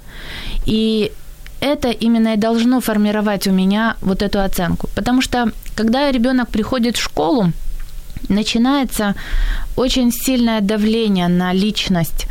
И 0.66 1.12
это 1.60 1.90
именно 1.90 2.34
и 2.34 2.36
должно 2.36 2.80
формировать 2.80 3.46
у 3.46 3.52
меня 3.52 3.96
вот 4.00 4.22
эту 4.22 4.40
оценку. 4.40 4.88
Потому 4.94 5.22
что, 5.22 5.52
когда 5.76 6.10
ребенок 6.10 6.48
приходит 6.48 6.96
в 6.96 7.02
школу, 7.02 7.52
начинается 8.28 9.14
очень 9.76 10.12
сильное 10.12 10.60
давление 10.60 11.28
на 11.28 11.52
личность, 11.52 12.26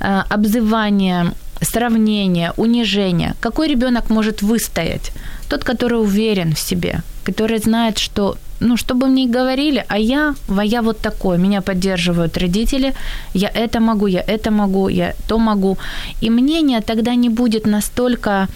э, 0.00 0.22
обзывание, 0.28 1.32
сравнение, 1.60 2.52
унижение. 2.56 3.34
Какой 3.40 3.68
ребенок 3.68 4.10
может 4.10 4.42
выстоять? 4.42 5.12
Тот, 5.48 5.64
который 5.64 6.00
уверен 6.00 6.54
в 6.54 6.58
себе, 6.58 7.02
который 7.24 7.58
знает, 7.58 7.98
что 7.98 8.36
ну, 8.60 8.76
что 8.76 8.94
бы 8.94 9.06
мне 9.06 9.26
говорили, 9.26 9.84
а 9.88 9.98
я, 9.98 10.34
а 10.48 10.64
я 10.64 10.80
вот 10.82 10.98
такой, 10.98 11.38
меня 11.38 11.60
поддерживают 11.60 12.38
родители, 12.38 12.94
я 13.34 13.48
это 13.48 13.80
могу, 13.80 14.06
я 14.06 14.20
это 14.20 14.50
могу, 14.50 14.88
я 14.88 15.14
то 15.28 15.38
могу. 15.38 15.76
И 16.22 16.30
мнение 16.30 16.80
тогда 16.80 17.14
не 17.14 17.28
будет 17.28 17.66
настолько 17.66 18.48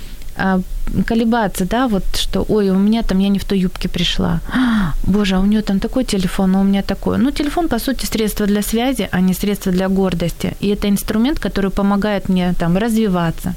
колебаться, 1.06 1.64
да, 1.64 1.86
вот 1.86 2.04
что, 2.14 2.44
ой, 2.48 2.70
у 2.70 2.78
меня 2.78 3.02
там, 3.02 3.20
я 3.20 3.28
не 3.28 3.38
в 3.38 3.44
той 3.44 3.58
юбке 3.58 3.88
пришла, 3.88 4.40
боже, 5.06 5.36
а 5.36 5.40
у 5.40 5.46
нее 5.46 5.62
там 5.62 5.78
такой 5.78 6.04
телефон, 6.04 6.56
а 6.56 6.60
у 6.60 6.64
меня 6.64 6.82
такой. 6.82 7.18
Ну, 7.18 7.30
телефон, 7.30 7.68
по 7.68 7.78
сути, 7.78 8.06
средство 8.06 8.46
для 8.46 8.62
связи, 8.62 9.08
а 9.12 9.20
не 9.20 9.34
средство 9.34 9.72
для 9.72 9.88
гордости. 9.88 10.54
И 10.60 10.68
это 10.68 10.88
инструмент, 10.88 11.38
который 11.38 11.70
помогает 11.70 12.28
мне 12.28 12.54
там 12.58 12.76
развиваться. 12.76 13.54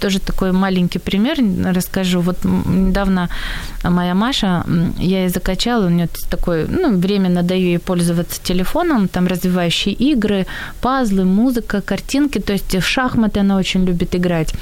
Тоже 0.00 0.18
такой 0.18 0.52
маленький 0.52 0.98
пример 0.98 1.38
расскажу. 1.74 2.20
Вот 2.20 2.44
недавно 2.44 3.28
моя 3.82 4.14
Маша, 4.14 4.64
я 4.98 5.20
ей 5.20 5.28
закачала, 5.28 5.86
у 5.86 5.90
нее 5.90 6.08
такой, 6.30 6.66
ну, 6.68 6.98
временно 6.98 7.42
даю 7.42 7.66
ей 7.66 7.78
пользоваться 7.78 8.40
телефоном, 8.42 9.08
там 9.08 9.26
развивающие 9.26 9.94
игры, 9.94 10.46
пазлы, 10.80 11.24
музыка, 11.24 11.80
картинки, 11.80 12.40
то 12.40 12.52
есть 12.52 12.74
в 12.74 12.86
шахматы 12.86 13.40
она 13.40 13.56
очень 13.56 13.84
любит 13.84 14.14
играть. 14.14 14.54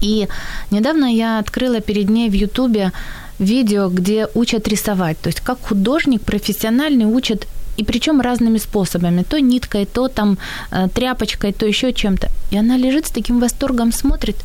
И 0.00 0.28
недавно 0.70 1.06
я 1.06 1.38
открыла 1.38 1.80
перед 1.80 2.10
ней 2.10 2.28
в 2.30 2.34
Ютубе 2.34 2.92
видео, 3.38 3.88
где 3.88 4.28
учат 4.34 4.68
рисовать. 4.68 5.18
То 5.20 5.28
есть 5.28 5.40
как 5.40 5.58
художник 5.68 6.22
профессиональный 6.22 7.06
учит 7.06 7.46
и 7.76 7.84
причем 7.84 8.20
разными 8.20 8.58
способами. 8.58 9.22
То 9.22 9.40
ниткой, 9.40 9.86
то 9.86 10.08
там 10.08 10.38
э, 10.70 10.88
тряпочкой, 10.94 11.52
то 11.52 11.66
еще 11.66 11.92
чем-то. 11.92 12.28
И 12.52 12.58
она 12.58 12.76
лежит 12.76 13.06
с 13.06 13.10
таким 13.10 13.40
восторгом, 13.40 13.92
смотрит. 13.92 14.36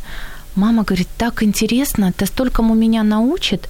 Мама 0.55 0.83
говорит, 0.83 1.07
так 1.17 1.43
интересно, 1.43 2.11
ты 2.11 2.25
столькому 2.25 2.73
меня 2.73 3.03
научит. 3.03 3.69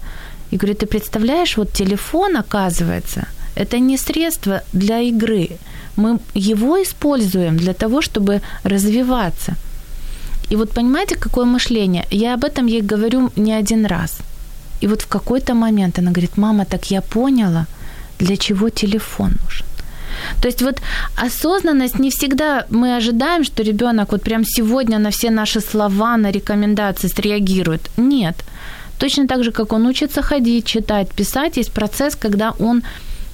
И 0.52 0.58
говорит, 0.58 0.80
ты 0.80 0.86
представляешь, 0.86 1.58
вот 1.58 1.74
телефон, 1.74 2.38
оказывается, 2.38 3.28
это 3.56 3.80
не 3.80 3.98
средство 3.98 4.62
для 4.74 5.00
игры. 5.00 5.50
Мы 5.98 6.20
его 6.34 6.82
используем 6.82 7.58
для 7.58 7.74
того, 7.74 8.02
чтобы 8.02 8.42
развиваться– 8.64 9.56
и 10.50 10.56
вот 10.56 10.72
понимаете, 10.72 11.16
какое 11.16 11.46
мышление? 11.46 12.06
Я 12.12 12.34
об 12.34 12.44
этом 12.44 12.68
ей 12.68 12.82
говорю 12.82 13.32
не 13.36 13.54
один 13.54 13.86
раз. 13.86 14.18
И 14.82 14.88
вот 14.88 15.02
в 15.02 15.08
какой-то 15.08 15.54
момент 15.54 16.00
она 16.00 16.12
говорит, 16.12 16.38
мама, 16.38 16.66
так 16.66 16.92
я 16.92 17.02
поняла, 17.02 17.68
для 18.20 18.38
чего 18.38 18.70
телефон 18.70 19.34
нужен. 19.44 19.66
То 20.42 20.48
есть 20.48 20.62
вот 20.62 20.82
осознанность 21.16 22.00
не 22.00 22.10
всегда 22.10 22.66
мы 22.70 22.98
ожидаем, 22.98 23.44
что 23.44 23.64
ребенок 23.64 24.12
вот 24.12 24.22
прям 24.22 24.44
сегодня 24.46 25.00
на 25.00 25.10
все 25.10 25.30
наши 25.30 25.62
слова, 25.62 26.18
на 26.18 26.32
рекомендации 26.32 27.10
среагирует. 27.10 27.90
Нет. 27.98 28.36
Точно 28.98 29.28
так 29.28 29.44
же, 29.44 29.52
как 29.52 29.74
он 29.74 29.86
учится 29.86 30.22
ходить, 30.22 30.66
читать, 30.66 31.10
писать, 31.14 31.58
есть 31.58 31.72
процесс, 31.72 32.16
когда 32.16 32.54
он 32.60 32.84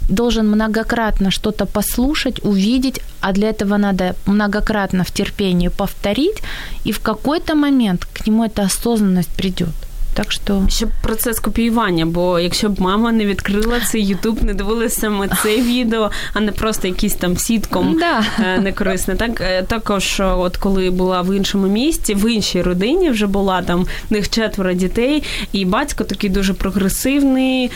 должен 0.10 0.48
многократно 0.48 1.32
что-то 1.32 1.66
послушать, 1.66 2.44
увидеть, 2.44 3.02
а 3.22 3.32
для 3.32 3.50
этого 3.50 3.78
надо 3.78 4.16
многократно 4.26 5.04
в 5.04 5.12
терпении 5.12 5.70
повторить, 5.70 6.42
и 6.86 6.92
в 6.92 7.00
какой-то 7.00 7.56
момент 7.56 8.06
к 8.06 8.28
нему 8.28 8.44
эта 8.44 8.64
осознанность 8.64 9.36
придет. 9.36 9.85
Так 10.16 10.32
що 10.32 10.64
ще 10.70 10.88
процес 11.02 11.40
копіювання, 11.40 12.06
бо 12.06 12.40
якщо 12.40 12.70
б 12.70 12.82
мама 12.82 13.12
не 13.12 13.26
відкрила 13.26 13.80
цей 13.92 14.06
Ютуб, 14.06 14.44
не 14.44 14.54
дивилася 14.54 15.00
саме 15.00 15.30
це 15.44 15.58
відео, 15.58 16.12
а 16.34 16.40
не 16.40 16.52
просто 16.52 16.88
якийсь 16.88 17.14
там 17.14 17.38
сітком 17.38 17.98
да. 18.00 18.24
Е, 18.46 18.60
некорисне. 18.60 19.16
Так 19.16 19.42
е, 19.42 19.64
також, 19.64 20.20
от 20.20 20.58
коли 20.58 20.90
була 20.90 21.22
в 21.22 21.38
іншому 21.38 21.68
місті, 21.68 22.14
в 22.16 22.32
іншій 22.32 22.62
родині 22.62 23.10
вже 23.10 23.28
була 23.28 23.62
там 23.62 23.84
в 24.10 24.14
них 24.14 24.30
четверо 24.30 24.74
дітей, 24.74 25.24
і 25.52 25.66
батько 25.66 26.04
такий 26.04 26.30
дуже 26.30 26.54
прогресивний, 26.54 27.72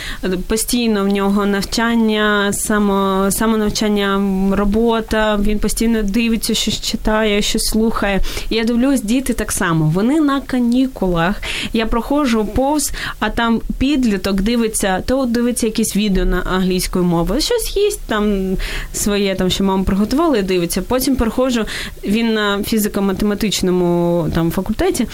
постійно 0.47 1.04
в 1.04 1.08
нього 1.08 1.45
навчання, 1.45 2.54
само, 2.54 3.28
самонавчання, 3.32 4.21
робота. 4.52 5.39
Він 5.41 5.60
постійно 5.60 6.04
дивиться, 6.04 6.54
щось 6.54 6.82
читає, 6.82 7.41
щось 7.41 7.65
слухає. 7.65 8.21
І 8.49 8.56
я 8.56 8.63
дивлюсь, 8.63 9.02
діти 9.02 9.34
так 9.34 9.52
само. 9.52 9.86
Вони 9.86 10.19
на 10.19 10.41
канікулах. 10.41 11.41
Я 11.73 11.86
проходжу 11.86 12.29
проходжу 12.30 12.54
повз, 12.56 12.92
а 13.20 13.30
там 13.30 13.62
підліток 13.78 14.42
дивиться, 14.42 15.04
то 15.06 15.26
дивиться 15.26 15.65
якісь 15.65 15.96
відео 15.96 16.26
на 16.26 16.39
англійською 16.39 17.06
мовою. 17.06 17.42
Щось 17.42 17.78
їсть 17.78 18.02
там 18.08 18.58
своє, 18.94 19.36
там 19.36 19.50
що 19.50 19.63
мама 19.63 19.84
приготувала 19.84 20.38
і 20.38 20.44
дивиться. 20.44 20.82
Потім 20.82 21.15
проходжу, 21.15 21.65
він 22.04 22.34
на 22.34 22.58
фізико-математичному 22.58 24.32
там 24.32 24.52
факультеті. 24.52 25.08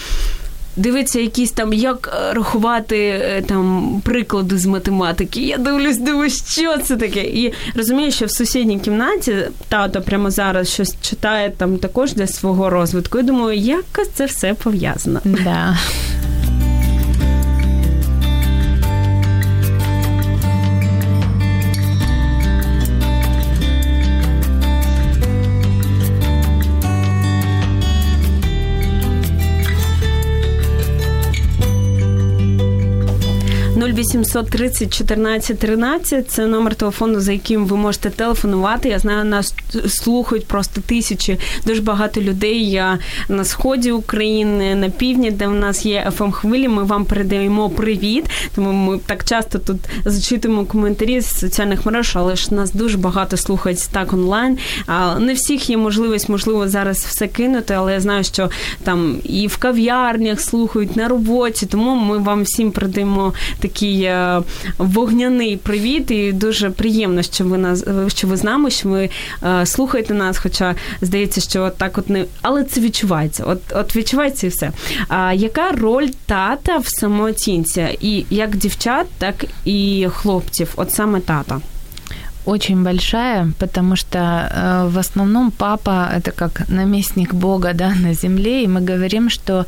Дивиться 0.78 1.20
якісь 1.20 1.50
там, 1.50 1.72
як 1.72 2.14
е, 2.14 2.32
рахувати 2.32 2.98
е, 2.98 3.42
там 3.48 3.92
приклади 4.04 4.58
з 4.58 4.66
математики. 4.66 5.40
Я 5.40 5.58
дивлюсь, 5.58 5.98
дивлюсь, 5.98 6.50
що 6.50 6.78
це 6.78 6.96
таке. 6.96 7.20
І 7.20 7.52
розумію, 7.74 8.10
що 8.10 8.26
в 8.26 8.30
сусідній 8.30 8.78
кімнаті 8.78 9.36
тато 9.68 10.02
прямо 10.02 10.30
зараз 10.30 10.68
щось 10.68 10.96
читає 11.00 11.52
там 11.56 11.78
також 11.78 12.12
для 12.12 12.26
свого 12.26 12.70
розвитку. 12.70 13.18
І 13.18 13.22
думаю, 13.22 13.58
як 13.58 13.84
це 14.14 14.24
все 14.26 14.54
пов'язано. 14.54 15.20
Да. 15.24 15.78
0800 33.96 34.50
30 34.50 34.98
14 34.98 35.58
13– 35.58 36.30
це 36.30 36.46
номер 36.46 36.74
телефону, 36.74 37.20
за 37.20 37.32
яким 37.32 37.66
ви 37.66 37.76
можете 37.76 38.10
телефонувати. 38.10 38.88
Я 38.88 38.98
знаю, 38.98 39.24
нас 39.24 39.54
слухають 39.88 40.46
просто 40.46 40.80
тисячі, 40.80 41.38
дуже 41.66 41.82
багато 41.82 42.20
людей 42.20 42.70
Я 42.70 42.98
на 43.28 43.44
сході 43.44 43.92
України, 43.92 44.74
на 44.74 44.90
півдні, 44.90 45.30
де 45.30 45.46
в 45.46 45.54
нас 45.54 45.86
є 45.86 46.12
fm 46.18 46.32
хвилі. 46.32 46.68
Ми 46.68 46.82
вам 46.82 47.04
передаємо 47.04 47.70
привіт. 47.70 48.24
Тому 48.54 48.72
ми 48.72 48.98
так 49.06 49.24
часто 49.24 49.58
тут 49.58 49.76
зачитуємо 50.04 50.64
коментарі 50.64 51.20
з 51.20 51.38
соціальних 51.38 51.86
мереж, 51.86 52.12
але 52.14 52.36
ж 52.36 52.54
нас 52.54 52.72
дуже 52.72 52.98
багато 52.98 53.36
слухають 53.36 53.88
так 53.92 54.12
онлайн. 54.12 54.58
Не 55.18 55.34
всіх 55.34 55.70
є 55.70 55.76
можливість, 55.76 56.28
можливо, 56.28 56.68
зараз 56.68 56.98
все 56.98 57.28
кинути, 57.28 57.74
але 57.74 57.92
я 57.92 58.00
знаю, 58.00 58.24
що 58.24 58.50
там 58.84 59.18
і 59.24 59.46
в 59.46 59.56
кав'ярнях 59.56 60.40
слухають 60.40 60.96
на 60.96 61.08
роботі. 61.08 61.66
Тому 61.66 61.94
ми 61.96 62.18
вам 62.18 62.42
всім 62.42 62.70
передаємо 62.70 63.34
такий 63.85 64.03
е, 64.03 64.41
вогняний 64.77 65.57
привіт. 65.57 66.11
І 66.11 66.31
дуже 66.31 66.69
приємно, 66.69 67.21
що 67.21 67.43
ви 67.43 67.57
нас 67.57 67.83
що 68.07 68.27
ви 68.27 68.37
з 68.37 68.43
нами, 68.43 68.71
що 68.71 68.89
ви 68.89 69.09
е, 69.43 69.65
слухаєте 69.65 70.13
нас. 70.13 70.37
Хоча 70.37 70.75
здається, 71.01 71.41
що 71.41 71.69
так, 71.69 71.97
от 71.97 72.09
не 72.09 72.25
але 72.41 72.63
це 72.63 72.81
відчувається. 72.81 73.43
От 73.43 73.59
от 73.71 73.95
відчувається 73.95 74.47
і 74.47 74.49
все. 74.49 74.71
А 75.07 75.33
яка 75.33 75.71
роль 75.71 76.07
тата 76.25 76.77
в 76.77 76.87
самооцінці? 76.87 77.97
І 78.01 78.25
як 78.29 78.55
дівчат, 78.55 79.07
так 79.17 79.45
і 79.65 80.07
хлопців? 80.11 80.73
От 80.75 80.91
саме 80.91 81.19
тата 81.19 81.61
очень 82.45 82.83
большая, 82.83 83.51
потому 83.59 83.95
что 83.95 84.17
э, 84.17 84.87
в 84.89 84.97
основном 84.97 85.51
папа 85.51 86.09
это 86.15 86.31
как 86.31 86.69
наместник 86.69 87.33
Бога 87.33 87.73
да, 87.73 87.93
на 87.93 88.13
земле, 88.13 88.63
и 88.63 88.67
мы 88.67 88.81
говорим, 88.81 89.29
что 89.29 89.65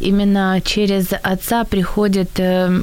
именно 0.00 0.60
через 0.60 1.12
отца 1.22 1.64
приходит 1.64 2.38
э, 2.38 2.82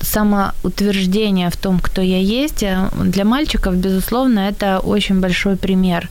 самоутверждение 0.00 1.50
в 1.50 1.56
том, 1.56 1.78
кто 1.80 2.02
я 2.02 2.18
есть. 2.18 2.64
Для 3.02 3.24
мальчиков, 3.24 3.76
безусловно, 3.76 4.40
это 4.40 4.80
очень 4.80 5.20
большой 5.20 5.56
пример. 5.56 6.08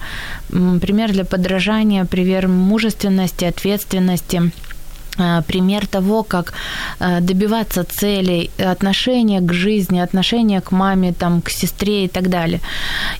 Пример 0.49 1.11
для 1.11 1.25
подражания, 1.25 2.05
пример 2.05 2.47
мужественности, 2.47 3.45
ответственности– 3.45 4.51
Э, 4.64 4.64
пример 5.47 5.87
того, 5.87 6.23
как 6.23 6.53
э, 6.99 7.21
добиваться 7.21 7.83
целей, 7.83 8.49
отношения 8.71 9.41
к 9.41 9.53
жизни, 9.53 9.99
отношения 9.99 10.61
к 10.61 10.71
маме, 10.71 11.13
там, 11.13 11.41
к 11.41 11.49
сестре 11.49 12.05
и 12.05 12.07
так 12.07 12.29
далее. 12.29 12.59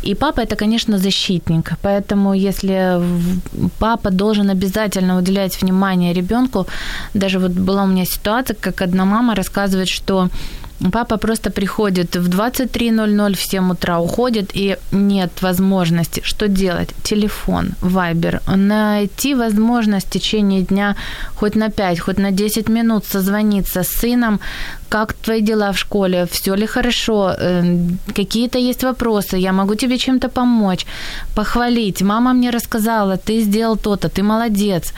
И 0.03 0.15
папа 0.15 0.41
это, 0.41 0.55
конечно, 0.55 0.97
защитник. 0.97 1.71
Поэтому 1.81 2.33
если 2.33 3.01
папа 3.79 4.11
должен 4.11 4.49
обязательно 4.49 5.17
уделять 5.17 5.61
внимание 5.61 6.13
ребенку, 6.13 6.67
даже 7.13 7.39
вот 7.39 7.51
была 7.51 7.83
у 7.83 7.87
меня 7.87 8.05
ситуация, 8.05 8.55
как 8.59 8.81
одна 8.81 9.05
мама 9.05 9.35
рассказывает, 9.35 9.87
что 9.87 10.29
Папа 10.91 11.17
просто 11.17 11.51
приходит 11.51 12.15
в 12.15 12.29
23.00 12.29 13.35
в 13.35 13.41
7 13.41 13.71
утра, 13.71 13.99
уходит, 13.99 14.51
и 14.53 14.77
нет 14.91 15.41
возможности. 15.41 16.21
Что 16.23 16.47
делать? 16.47 16.89
Телефон, 17.03 17.71
вайбер. 17.81 18.41
Найти 18.47 19.35
возможность 19.35 20.07
в 20.07 20.11
течение 20.11 20.61
дня 20.61 20.95
хоть 21.35 21.55
на 21.55 21.69
5, 21.69 21.99
хоть 21.99 22.19
на 22.19 22.31
10 22.31 22.69
минут 22.69 23.05
созвониться 23.05 23.83
с 23.83 23.87
сыном, 23.87 24.39
как 24.89 25.13
твои 25.13 25.41
дела 25.41 25.71
в 25.71 25.77
школе, 25.77 26.25
все 26.31 26.55
ли 26.55 26.65
хорошо, 26.65 27.35
э, 27.39 27.77
какие-то 28.15 28.57
есть 28.57 28.83
вопросы, 28.83 29.37
я 29.37 29.51
могу 29.51 29.75
тебе 29.75 29.97
чем-то 29.97 30.29
помочь, 30.29 30.85
похвалить. 31.35 32.01
Мама 32.01 32.33
мне 32.33 32.51
рассказала, 32.51 33.17
ты 33.17 33.41
сделал 33.41 33.77
то-то, 33.77 34.09
ты 34.09 34.23
молодец. 34.23 34.93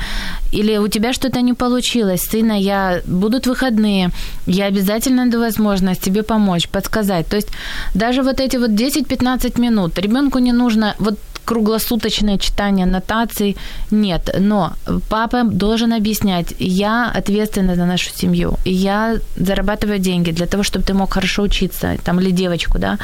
Или 0.54 0.78
у 0.78 0.88
тебя 0.88 1.14
что-то 1.14 1.42
не 1.42 1.54
получилось, 1.54 2.22
сына, 2.22 2.54
я 2.60 3.02
будут 3.06 3.48
выходные, 3.48 4.10
я 4.46 4.68
обязательно 4.68 5.24
найду 5.24 5.40
возможность 5.40 6.02
тебе 6.02 6.24
помочь, 6.24 6.68
подсказать. 6.68 7.28
То 7.28 7.38
есть 7.38 7.50
даже 7.96 8.24
вот 8.24 8.40
эти 8.40 8.58
вот 8.58 8.72
10-15 8.72 9.60
минут 9.60 10.00
ребенку 10.00 10.40
не 10.40 10.54
нужно, 10.54 10.96
вот 11.00 11.18
круглосуточное 11.48 12.38
читание 12.38 12.86
нотаций 12.86 13.56
нет, 13.92 14.36
но 14.40 14.74
папа 15.10 15.44
должен 15.44 15.94
объяснять, 15.94 16.54
я 16.60 17.12
ответственна 17.18 17.76
за 17.76 17.86
нашу 17.86 18.10
семью, 18.16 18.56
и 18.66 18.74
я 18.74 19.16
зарабатываю 19.38 19.77
деньги 19.86 20.32
для 20.32 20.46
того, 20.46 20.64
чтобы 20.64 20.86
ты 20.86 20.94
мог 20.94 21.14
хорошо 21.14 21.44
учиться, 21.44 21.98
там, 22.04 22.20
или 22.20 22.32
девочку, 22.32 22.80
да, 22.80 22.98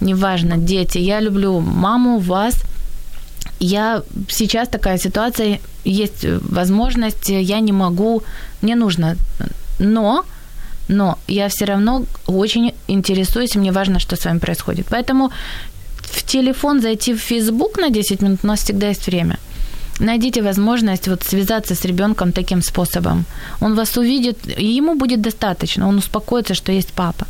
неважно, 0.00 0.56
дети, 0.56 0.98
я 0.98 1.20
люблю 1.20 1.60
маму, 1.60 2.18
вас, 2.18 2.54
я 3.60 4.02
сейчас 4.28 4.68
такая 4.68 4.98
ситуация, 4.98 5.60
есть 5.84 6.26
возможность, 6.50 7.28
я 7.28 7.60
не 7.60 7.72
могу, 7.72 8.22
мне 8.62 8.76
нужно, 8.76 9.16
но 9.78 10.24
но 10.88 11.18
я 11.28 11.48
все 11.48 11.66
равно 11.66 12.04
очень 12.26 12.72
интересуюсь, 12.88 13.54
мне 13.54 13.70
важно, 13.70 14.00
что 14.00 14.16
с 14.16 14.24
вами 14.24 14.40
происходит. 14.40 14.86
Поэтому 14.90 15.30
в 16.02 16.24
телефон 16.24 16.80
зайти 16.80 17.14
в 17.14 17.20
Facebook 17.20 17.78
на 17.78 17.90
10 17.90 18.22
минут, 18.22 18.40
у 18.42 18.46
нас 18.46 18.62
всегда 18.62 18.88
есть 18.88 19.06
время. 19.06 19.38
Найдите 20.00 20.42
возможность 20.42 21.08
вот 21.08 21.22
связаться 21.22 21.74
с 21.74 21.84
ребенком 21.84 22.32
таким 22.32 22.62
способом. 22.62 23.24
Он 23.60 23.74
вас 23.74 23.96
увидит, 23.96 24.38
и 24.58 24.78
ему 24.78 24.94
будет 24.94 25.20
достаточно. 25.20 25.88
Он 25.88 25.98
успокоится, 25.98 26.54
что 26.54 26.72
есть 26.72 26.92
папа. 26.92 27.26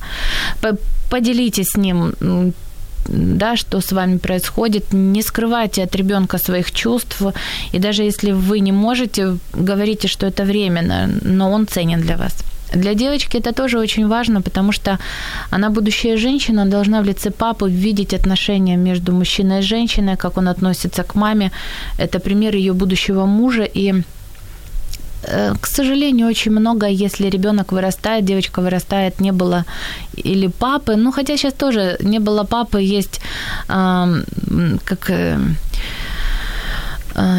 Поделитесь 1.11 1.70
с 1.70 1.76
ним 1.76 2.14
да, 3.09 3.56
что 3.56 3.80
с 3.80 3.92
вами 3.92 4.18
происходит. 4.18 4.92
Не 4.92 5.22
скрывайте 5.22 5.83
от 5.83 5.96
ребенка 5.96 6.38
своих 6.38 6.70
чувств. 6.70 7.22
И 7.72 7.78
даже 7.78 8.02
если 8.02 8.33
вы 8.33 8.61
не 8.61 8.72
можете, 8.72 9.37
говорите, 9.52 10.09
что 10.09 10.26
это 10.26 10.44
временно, 10.44 11.09
но 11.22 11.50
он 11.50 11.66
ценен 11.66 12.00
для 12.00 12.16
вас. 12.16 12.35
Для 12.74 12.94
девочки 12.94 13.38
это 13.38 13.52
тоже 13.52 13.78
очень 13.78 14.09
важно, 14.09 14.42
потому 14.42 14.72
что 14.72 14.98
она, 15.50 15.70
будущая 15.70 16.16
женщина, 16.16 16.66
должна 16.66 17.00
в 17.00 17.04
лице 17.04 17.30
папы 17.30 17.70
видеть 17.70 18.14
отношения 18.14 18.76
между 18.76 19.12
мужчиной 19.12 19.59
и 19.59 19.62
женщиной, 19.62 20.16
как 20.16 20.38
он 20.38 20.48
относится 20.48 21.02
к 21.02 21.14
маме. 21.14 21.50
Это 21.98 22.20
пример 22.20 22.54
ее 22.54 22.72
будущего 22.72 23.26
мужа. 23.26 23.64
И 23.64 23.94
э, 25.22 25.54
к 25.61 25.66
сожалению, 25.66 26.28
очень 26.28 26.52
много, 26.52 26.87
если 26.87 27.30
ребенок 27.30 27.72
вырастает, 27.72 28.24
девочка 28.24 28.62
вырастает, 28.62 29.20
не 29.20 29.33
было 29.33 29.64
или 30.24 30.48
папы, 30.48 30.96
ну 30.96 31.12
хотя 31.12 31.37
сейчас 31.37 31.54
тоже 31.54 31.96
не 32.00 32.20
было 32.20 32.44
папы, 32.44 32.80
есть 32.80 33.20
э, 33.68 34.22
как 34.85 35.11
э, 35.11 35.38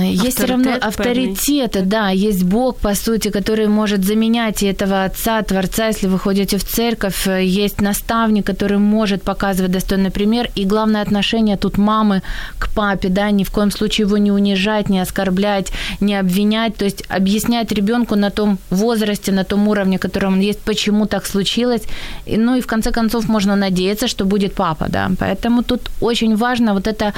есть 0.03 0.37
все 0.37 0.47
равно 0.47 0.73
авторитеты, 0.79 1.81
да, 1.81 2.09
есть 2.09 2.43
Бог, 2.43 2.77
по 2.77 2.95
сути, 2.95 3.29
который 3.29 3.67
может 3.67 4.03
заменять 4.03 4.63
этого 4.63 5.05
отца, 5.05 5.41
творца, 5.41 5.87
если 5.87 6.07
вы 6.07 6.19
ходите 6.19 6.57
в 6.57 6.63
церковь, 6.63 7.27
есть 7.27 7.81
наставник, 7.81 8.45
который 8.45 8.77
может 8.77 9.23
показывать 9.23 9.71
достойный 9.71 10.11
пример, 10.11 10.49
и 10.55 10.65
главное 10.65 11.01
отношение 11.01 11.57
тут 11.57 11.77
мамы 11.77 12.21
к 12.59 12.69
папе, 12.73 13.09
да, 13.09 13.31
ни 13.31 13.43
в 13.43 13.51
коем 13.51 13.71
случае 13.71 14.07
его 14.07 14.17
не 14.17 14.31
унижать, 14.31 14.89
не 14.89 14.99
оскорблять, 14.99 15.71
не 15.99 16.15
обвинять, 16.15 16.75
то 16.75 16.85
есть 16.85 17.03
объяснять 17.09 17.71
ребенку 17.71 18.15
на 18.15 18.29
том 18.29 18.57
возрасте, 18.69 19.31
на 19.31 19.43
том 19.43 19.67
уровне, 19.67 19.97
котором 19.99 20.33
он 20.33 20.39
есть, 20.39 20.59
почему 20.59 21.05
так 21.05 21.25
случилось, 21.25 21.83
и, 22.25 22.37
ну 22.37 22.55
и 22.55 22.61
в 22.61 22.67
конце 22.67 22.91
концов 22.91 23.29
можно 23.29 23.55
надеяться, 23.55 24.07
что 24.07 24.25
будет 24.25 24.53
папа, 24.53 24.87
да, 24.89 25.09
поэтому 25.19 25.63
тут 25.63 25.89
очень 26.01 26.35
важно 26.35 26.73
вот 26.73 26.87
это 26.87 27.13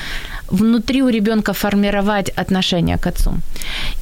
внутри 0.50 1.02
у 1.02 1.10
ребенка 1.10 1.54
формировать 1.54 2.30
отношение 2.54 2.98
к 2.98 3.08
отцу. 3.08 3.32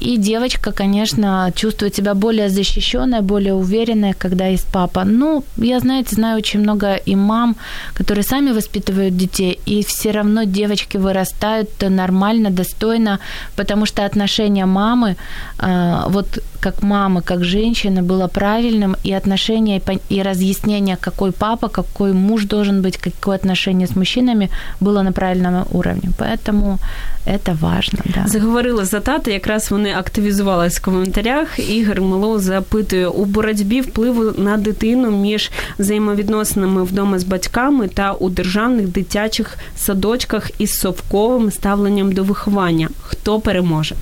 И 0.01 0.17
девочка, 0.17 0.71
конечно, 0.71 1.51
чувствует 1.55 1.95
себя 1.95 2.13
более 2.13 2.49
защищенной, 2.49 3.21
более 3.21 3.53
уверенной, 3.53 4.13
когда 4.13 4.47
есть 4.47 4.67
папа. 4.71 5.03
Ну, 5.05 5.43
я, 5.57 5.79
знаете, 5.79 6.15
знаю 6.15 6.37
очень 6.37 6.61
много 6.61 6.95
и 7.07 7.15
мам, 7.15 7.55
которые 7.93 8.23
сами 8.23 8.51
воспитывают 8.51 9.17
детей, 9.17 9.59
и 9.69 9.83
все 9.83 10.11
равно 10.11 10.43
девочки 10.45 10.97
вырастают 10.97 11.69
нормально, 11.89 12.49
достойно, 12.49 13.19
потому 13.55 13.85
что 13.85 14.05
отношение 14.05 14.65
мамы, 14.65 15.15
а, 15.57 16.07
вот 16.09 16.39
как 16.60 16.82
мамы, 16.82 17.22
как 17.22 17.44
женщины, 17.44 18.02
было 18.02 18.28
правильным, 18.28 18.96
и 19.04 19.12
отношение 19.12 19.80
и 20.10 20.22
разъяснение, 20.22 20.96
какой 20.96 21.32
папа, 21.32 21.68
какой 21.68 22.12
муж 22.12 22.44
должен 22.44 22.82
быть, 22.82 22.96
какое 22.96 23.36
отношение 23.36 23.86
с 23.86 23.96
мужчинами, 23.96 24.50
было 24.80 25.02
на 25.02 25.12
правильном 25.12 25.64
уровне. 25.72 26.10
Поэтому 26.18 26.78
это 27.26 27.54
важно. 27.60 27.98
Да. 28.04 28.26
Заговорили 28.26 28.84
за 28.84 29.00
тата, 29.00 29.30
якраз 29.30 29.70
вони 29.70 29.94
активізувалися 29.94 30.78
в 30.78 30.84
коментарях. 30.84 31.58
Ігор 31.58 32.00
Милов 32.00 32.40
запитує 32.40 33.08
у 33.08 33.24
боротьбі 33.24 33.80
впливу 33.80 34.32
на 34.38 34.56
дитину 34.56 35.10
між 35.10 35.50
взаємовідносинами 35.78 36.84
вдома 36.84 37.18
з 37.18 37.24
батьками 37.24 37.88
та 37.88 38.12
у 38.12 38.30
державних 38.30 38.88
дитячих 38.88 39.58
садочках 39.76 40.50
із 40.58 40.78
совковим 40.78 41.50
ставленням 41.50 42.12
до 42.12 42.22
виховання. 42.22 42.88
Хто 43.00 43.40
переможе? 43.40 43.94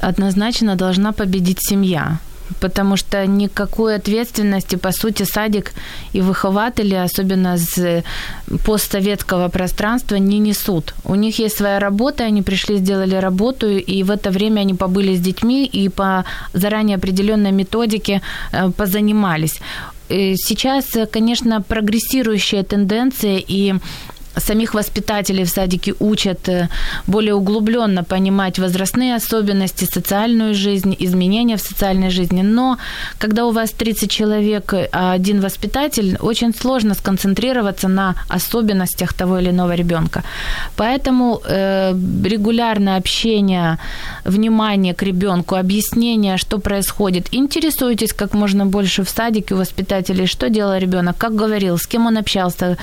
Однозначно 0.00 0.76
должна 0.76 1.12
победить 1.12 1.58
семья 1.60 2.18
потому 2.60 2.96
что 2.96 3.26
никакой 3.26 3.96
ответственности, 3.96 4.76
по 4.76 4.92
сути, 4.92 5.24
садик 5.24 5.72
и 6.12 6.20
выхователи, 6.20 6.94
особенно 6.94 7.56
с 7.58 8.04
постсоветского 8.64 9.48
пространства, 9.48 10.16
не 10.16 10.38
несут. 10.38 10.94
У 11.04 11.14
них 11.14 11.38
есть 11.38 11.56
своя 11.56 11.78
работа, 11.78 12.24
они 12.24 12.42
пришли, 12.42 12.76
сделали 12.76 13.16
работу, 13.16 13.68
и 13.68 14.02
в 14.02 14.10
это 14.10 14.30
время 14.30 14.60
они 14.60 14.74
побыли 14.74 15.16
с 15.16 15.20
детьми 15.20 15.66
и 15.66 15.88
по 15.88 16.24
заранее 16.52 16.96
определенной 16.96 17.52
методике 17.52 18.22
э, 18.52 18.70
позанимались 18.70 19.60
сейчас, 20.08 20.84
конечно, 21.10 21.62
прогрессирующая 21.62 22.62
тенденция 22.62 23.42
и 23.44 23.74
самих 24.36 24.74
воспитателей 24.74 25.44
в 25.44 25.48
садике 25.48 25.94
учат 26.00 26.48
э, 26.48 26.68
более 27.06 27.34
углубленно 27.34 28.04
понимать 28.04 28.58
возрастные 28.58 29.16
особенности, 29.16 29.84
социальную 29.84 30.54
жизнь, 30.54 30.96
изменения 30.98 31.56
в 31.56 31.60
социальной 31.60 32.10
жизни. 32.10 32.42
Но 32.42 32.78
когда 33.18 33.44
у 33.46 33.50
вас 33.50 33.70
30 33.70 34.10
человек, 34.10 34.74
а 34.92 35.12
один 35.12 35.40
воспитатель, 35.40 36.16
очень 36.20 36.54
сложно 36.54 36.94
сконцентрироваться 36.94 37.88
на 37.88 38.14
особенностях 38.28 39.12
того 39.12 39.38
или 39.38 39.50
иного 39.50 39.74
ребенка. 39.74 40.22
Поэтому 40.76 41.40
э, 41.44 41.94
регулярное 42.24 42.98
общение, 42.98 43.78
внимание 44.24 44.94
к 44.94 45.02
ребенку, 45.02 45.54
объяснение, 45.54 46.36
что 46.36 46.58
происходит. 46.58 47.28
Интересуйтесь 47.32 48.12
как 48.12 48.34
можно 48.34 48.66
больше 48.66 49.02
в 49.02 49.08
садике 49.08 49.54
у 49.54 49.58
воспитателей, 49.58 50.26
что 50.26 50.48
делал 50.48 50.78
ребенок, 50.78 51.16
как 51.16 51.34
говорил, 51.34 51.76
с 51.78 51.86
кем 51.86 52.06
он 52.06 52.18
общался, 52.18 52.76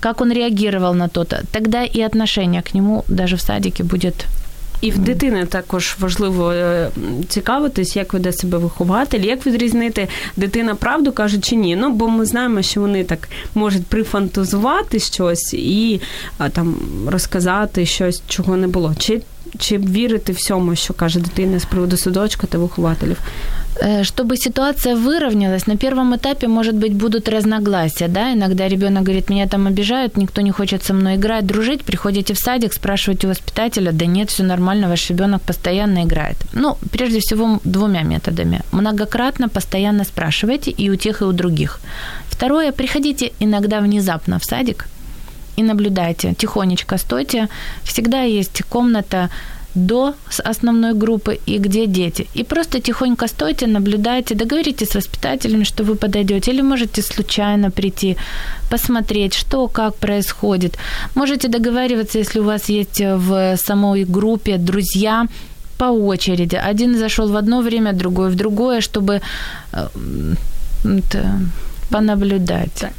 как 0.00 0.20
он 0.20 0.32
реагировал 0.32 0.97
на 0.98 1.08
то-то, 1.08 1.36
тогда 1.50 1.82
і 1.82 2.04
отношення 2.04 2.62
к 2.62 2.70
нему 2.74 3.04
даже 3.08 3.36
в 3.36 3.40
садике 3.40 3.84
будет 3.84 4.26
і 4.80 4.90
в 4.90 4.98
дитини 4.98 5.46
також 5.46 5.96
важливо 6.00 6.52
е, 6.52 6.90
цікавитись, 7.28 7.96
як 7.96 8.12
веде 8.12 8.32
себе 8.32 8.58
вихователь, 8.58 9.20
як 9.20 9.46
відрізнити 9.46 10.08
дитина 10.36 10.74
правду 10.74 11.12
каже 11.12 11.38
чи 11.38 11.56
ні. 11.56 11.76
Ну 11.76 11.90
бо 11.90 12.08
ми 12.08 12.24
знаємо, 12.24 12.62
що 12.62 12.80
вони 12.80 13.04
так 13.04 13.28
можуть 13.54 13.86
прифантазувати 13.86 14.98
щось 14.98 15.54
і 15.54 16.00
там 16.52 16.76
розказати 17.06 17.86
щось, 17.86 18.22
чого 18.28 18.56
не 18.56 18.68
було. 18.68 18.94
Чи 18.98 19.20
чи 19.58 19.78
вірити 19.78 20.32
всьому, 20.32 20.74
що 20.74 20.94
каже 20.94 21.20
дитина 21.20 21.58
з 21.58 21.64
приводу 21.64 21.96
садочка 21.96 22.46
та 22.46 22.58
вихователів? 22.58 23.18
Чтобы 24.02 24.36
ситуация 24.36 24.96
выровнялась, 24.96 25.68
на 25.68 25.76
первом 25.76 26.12
этапе, 26.14 26.48
может 26.48 26.74
быть, 26.74 26.94
будут 26.94 27.28
разногласия, 27.28 28.08
да, 28.08 28.32
иногда 28.32 28.68
ребенок 28.68 29.04
говорит, 29.04 29.30
меня 29.30 29.46
там 29.46 29.66
обижают, 29.68 30.16
никто 30.16 30.40
не 30.40 30.50
хочет 30.50 30.84
со 30.84 30.94
мной 30.94 31.14
играть, 31.14 31.46
дружить, 31.46 31.84
приходите 31.84 32.34
в 32.34 32.38
садик, 32.38 32.72
спрашиваете 32.72 33.26
у 33.26 33.30
воспитателя, 33.30 33.92
да 33.92 34.06
нет, 34.06 34.30
все 34.30 34.42
нормально, 34.42 34.88
ваш 34.88 35.10
ребенок 35.10 35.42
постоянно 35.42 36.02
играет. 36.02 36.36
Ну, 36.52 36.76
прежде 36.90 37.20
всего, 37.20 37.60
двумя 37.64 38.02
методами. 38.02 38.60
Многократно, 38.72 39.48
постоянно 39.48 40.04
спрашивайте 40.04 40.72
и 40.72 40.90
у 40.90 40.96
тех, 40.96 41.20
и 41.20 41.24
у 41.24 41.32
других. 41.32 41.80
Второе, 42.28 42.72
приходите 42.72 43.30
иногда 43.40 43.80
внезапно 43.80 44.38
в 44.38 44.44
садик, 44.44 44.88
и 45.58 45.62
наблюдайте, 45.62 46.34
тихонечко 46.34 46.98
стойте. 46.98 47.48
Всегда 47.84 48.22
есть 48.22 48.62
комната 48.68 49.28
до 49.74 50.14
основной 50.44 50.94
группы 50.94 51.38
и 51.46 51.58
где 51.58 51.86
дети. 51.86 52.26
И 52.34 52.44
просто 52.44 52.80
тихонько 52.80 53.28
стойте, 53.28 53.66
наблюдайте, 53.66 54.34
договоритесь 54.34 54.88
с 54.88 54.94
воспитателями, 54.94 55.64
что 55.64 55.84
вы 55.84 55.94
подойдете, 55.94 56.52
или 56.52 56.62
можете 56.62 57.02
случайно 57.02 57.70
прийти, 57.70 58.16
посмотреть, 58.70 59.34
что, 59.34 59.68
как 59.68 59.94
происходит. 59.94 60.78
Можете 61.14 61.48
договариваться, 61.48 62.18
если 62.18 62.40
у 62.40 62.44
вас 62.44 62.70
есть 62.70 63.00
в 63.00 63.56
самой 63.56 64.04
группе 64.04 64.58
друзья, 64.58 65.26
по 65.78 65.92
очереди. 65.92 66.56
Один 66.70 66.98
зашел 66.98 67.28
в 67.28 67.36
одно 67.36 67.60
время, 67.60 67.92
другой 67.92 68.30
в 68.30 68.34
другое, 68.34 68.80
чтобы 68.80 69.20
э, 69.72 69.88
понаблюдати. 71.90 72.70
Так. 72.80 72.90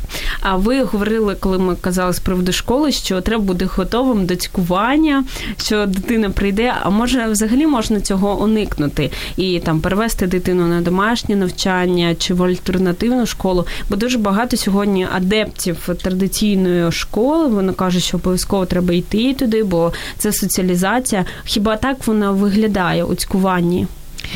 А 0.41 0.55
ви 0.55 0.83
говорили, 0.83 1.35
коли 1.39 1.57
ми 1.57 1.75
казали 1.75 2.13
з 2.13 2.19
приводу 2.19 2.51
школи, 2.51 2.91
що 2.91 3.21
треба 3.21 3.43
бути 3.43 3.65
готовим 3.65 4.25
до 4.25 4.35
цькування, 4.35 5.23
що 5.57 5.85
дитина 5.85 6.29
прийде, 6.29 6.73
а 6.81 6.89
може 6.89 7.25
взагалі 7.27 7.67
можна 7.67 8.01
цього 8.01 8.41
уникнути 8.41 9.11
і 9.37 9.59
там 9.59 9.79
перевести 9.81 10.27
дитину 10.27 10.67
на 10.67 10.81
домашнє 10.81 11.35
навчання 11.35 12.15
чи 12.15 12.33
в 12.33 12.43
альтернативну 12.43 13.25
школу, 13.25 13.65
бо 13.89 13.95
дуже 13.95 14.17
багато 14.17 14.57
сьогодні 14.57 15.07
адептів 15.15 15.89
традиційної 16.03 16.91
школи. 16.91 17.47
Вони 17.47 17.73
кажуть, 17.73 18.03
що 18.03 18.17
обов'язково 18.17 18.65
треба 18.65 18.93
йти 18.93 19.33
туди, 19.33 19.63
бо 19.63 19.93
це 20.17 20.33
соціалізація. 20.33 21.25
Хіба 21.45 21.77
так 21.77 22.07
вона 22.07 22.31
виглядає 22.31 23.03
у 23.03 23.15
цькуванні? 23.15 23.87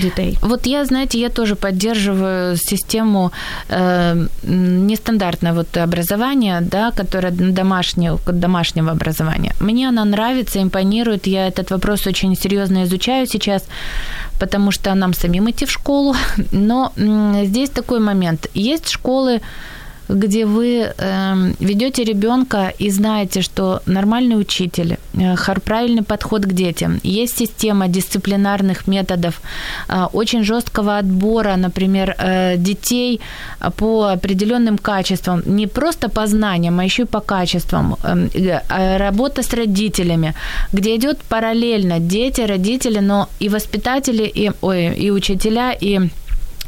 Детей. 0.02 0.38
Вот 0.42 0.66
я, 0.66 0.86
знаете, 0.86 1.20
я 1.20 1.30
тоже 1.30 1.56
поддерживаю 1.56 2.58
систему 2.58 3.32
э, 3.70 4.28
нестандартного 4.44 5.56
вот 5.56 5.78
образования, 5.78 6.62
да, 6.62 6.92
которое 6.92 7.32
домашнего, 7.32 8.20
домашнего 8.26 8.92
образования. 8.92 9.54
Мне 9.60 9.90
она 9.90 10.06
нравится, 10.06 10.62
импонирует. 10.62 11.28
Я 11.28 11.48
этот 11.48 11.72
вопрос 11.72 12.08
очень 12.08 12.36
серьезно 12.36 12.84
изучаю 12.84 13.28
сейчас, 13.28 13.64
потому 14.40 14.72
что 14.72 14.96
нам 14.96 15.14
самим 15.14 15.50
идти 15.50 15.66
в 15.66 15.72
школу. 15.72 16.16
Но 16.52 16.92
э, 16.96 17.46
здесь 17.46 17.70
такой 17.70 18.00
момент. 18.00 18.48
Есть 18.54 18.90
школы, 18.90 19.42
где 20.14 20.46
вы 20.46 20.94
э, 20.98 21.54
ведете 21.60 22.04
ребенка 22.04 22.74
и 22.80 22.92
знаете, 22.92 23.42
что 23.42 23.82
нормальный 23.86 24.40
учитель, 24.40 24.98
э, 25.14 25.36
правильный 25.66 26.04
подход 26.04 26.46
к 26.46 26.54
детям, 26.54 27.00
есть 27.04 27.38
система 27.38 27.88
дисциплинарных 27.88 28.88
методов, 28.88 29.42
э, 29.90 30.08
очень 30.14 30.44
жесткого 30.44 30.98
отбора, 30.98 31.56
например, 31.58 32.16
э, 32.18 32.58
детей 32.58 33.20
по 33.78 34.04
определенным 34.04 34.78
качествам, 34.78 35.42
не 35.46 35.68
просто 35.68 36.10
по 36.10 36.28
знаниям, 36.28 36.80
а 36.80 36.84
еще 36.84 37.04
и 37.04 37.06
по 37.06 37.20
качествам, 37.20 37.96
э, 38.04 38.28
э, 38.70 38.98
работа 38.98 39.42
с 39.42 39.54
родителями, 39.54 40.34
где 40.74 40.96
идет 40.96 41.18
параллельно 41.30 42.00
дети, 42.00 42.42
родители, 42.42 43.00
но 43.00 43.28
и 43.42 43.50
воспитатели, 43.50 44.32
и, 44.36 44.52
ой, 44.62 44.94
и 45.06 45.12
учителя, 45.12 45.76
и 45.82 46.10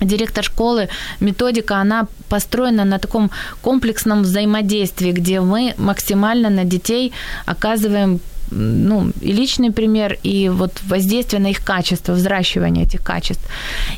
директор 0.02 0.44
школы, 0.44 0.90
методика, 1.20 1.78
она 1.78 2.08
построена 2.30 2.86
на 2.86 3.00
таком 3.00 3.32
комплексном 3.62 4.24
взаимодействии, 4.24 5.12
где 5.12 5.42
мы 5.42 5.74
максимально 5.78 6.50
на 6.50 6.64
детей 6.64 7.12
оказываем 7.46 8.20
ну, 8.52 9.12
и 9.22 9.32
личный 9.32 9.72
пример, 9.72 10.18
и 10.24 10.50
вот 10.50 10.72
воздействие 10.88 11.42
на 11.42 11.48
их 11.48 11.64
качество, 11.64 12.14
взращивание 12.14 12.86
этих 12.86 13.04
качеств. 13.04 13.44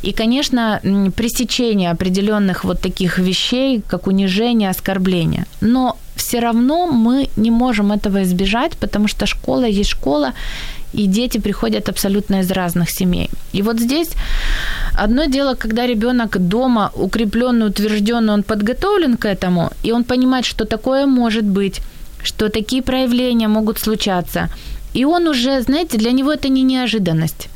И, 0.02 0.14
конечно, 0.14 0.80
пресечение 1.16 1.92
определенных 1.92 2.64
вот 2.64 2.82
таких 2.82 3.20
вещей, 3.20 3.82
как 3.88 4.08
унижение, 4.08 4.70
оскорбление. 4.70 5.46
Но 5.62 5.98
все 6.16 6.40
равно 6.40 6.88
мы 6.88 7.30
не 7.36 7.52
можем 7.52 7.92
этого 7.92 8.24
избежать, 8.24 8.78
потому 8.78 9.08
что 9.08 9.26
школа 9.26 9.66
есть 9.66 9.90
школа, 9.90 10.34
и 10.94 11.08
дети 11.08 11.40
приходят 11.40 11.90
абсолютно 11.90 12.42
из 12.42 12.52
разных 12.52 12.90
семей. 12.90 13.30
И 13.54 13.62
вот 13.62 13.80
здесь 13.80 14.10
одно 14.94 15.26
дело, 15.26 15.56
когда 15.56 15.88
ребенок 15.88 16.38
дома 16.38 16.92
укрепленный, 16.96 17.68
утвержденный, 17.68 18.34
он 18.34 18.44
подготовлен 18.44 19.18
к 19.18 19.26
этому, 19.26 19.72
и 19.84 19.92
он 19.92 20.04
понимает, 20.04 20.46
что 20.46 20.66
такое 20.66 21.06
может 21.06 21.46
быть, 21.46 21.82
что 22.24 22.50
такие 22.50 22.82
проявления 22.82 23.48
могут 23.48 23.80
случаться. 23.80 24.50
И 24.94 25.06
он 25.06 25.28
уже, 25.28 25.62
знаете, 25.62 25.98
для 25.98 26.12
него 26.12 26.32
это 26.32 26.50
не 26.50 26.64
неожиданность. 26.64 27.50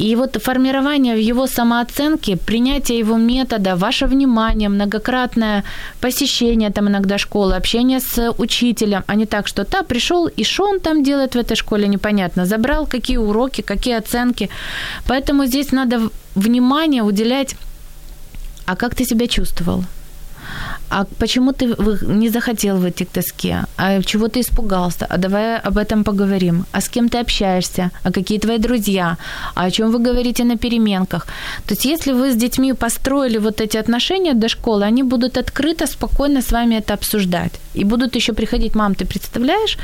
И 0.00 0.16
вот 0.16 0.42
формирование 0.42 1.14
в 1.14 1.18
его 1.18 1.46
самооценке, 1.46 2.36
принятие 2.36 2.98
его 2.98 3.18
метода, 3.18 3.76
ваше 3.76 4.06
внимание, 4.06 4.70
многократное 4.70 5.62
посещение 6.00 6.70
там 6.70 6.88
иногда 6.88 7.18
школы, 7.18 7.54
общение 7.54 8.00
с 8.00 8.32
учителем, 8.38 9.02
а 9.06 9.14
не 9.14 9.26
так, 9.26 9.46
что 9.46 9.64
та 9.64 9.82
пришел 9.82 10.26
и 10.26 10.44
что 10.44 10.64
он 10.64 10.80
там 10.80 11.02
делает 11.02 11.34
в 11.34 11.38
этой 11.38 11.54
школе, 11.54 11.86
непонятно, 11.86 12.46
забрал 12.46 12.86
какие 12.86 13.18
уроки, 13.18 13.60
какие 13.60 13.98
оценки. 13.98 14.48
Поэтому 15.06 15.44
здесь 15.44 15.70
надо 15.72 16.08
внимание 16.34 17.02
уделять, 17.02 17.54
а 18.64 18.76
как 18.76 18.94
ты 18.94 19.04
себя 19.04 19.26
чувствовал? 19.26 19.84
А 20.90 21.04
почему 21.18 21.52
ты 21.52 21.66
не 22.06 22.30
захотел 22.30 22.76
выйти 22.76 23.04
к 23.04 23.12
доске, 23.14 23.64
а 23.76 24.02
чего 24.02 24.26
ты 24.28 24.40
испугался, 24.40 25.06
а 25.06 25.18
давай 25.18 25.58
об 25.58 25.78
этом 25.78 26.04
поговорим, 26.04 26.64
а 26.72 26.80
с 26.80 26.88
кем 26.88 27.08
ты 27.08 27.18
общаешься, 27.18 27.90
а 28.02 28.10
какие 28.10 28.38
твои 28.38 28.58
друзья, 28.58 29.16
а 29.54 29.64
о 29.64 29.70
чем 29.70 29.92
вы 29.92 29.98
говорите 29.98 30.44
на 30.44 30.56
переменках. 30.56 31.26
То 31.66 31.74
есть 31.74 31.84
если 31.84 32.12
вы 32.12 32.32
с 32.32 32.36
детьми 32.36 32.72
построили 32.72 33.38
вот 33.38 33.60
эти 33.60 33.78
отношения 33.78 34.34
до 34.34 34.48
школы, 34.48 34.84
они 34.84 35.02
будут 35.02 35.38
открыто, 35.38 35.86
спокойно 35.86 36.42
с 36.42 36.52
вами 36.52 36.76
это 36.76 36.94
обсуждать. 36.94 37.52
И 37.74 37.84
будут 37.84 38.16
еще 38.16 38.32
приходить, 38.32 38.74
мам, 38.74 38.94
ты 38.94 39.04
представляешь, 39.04 39.78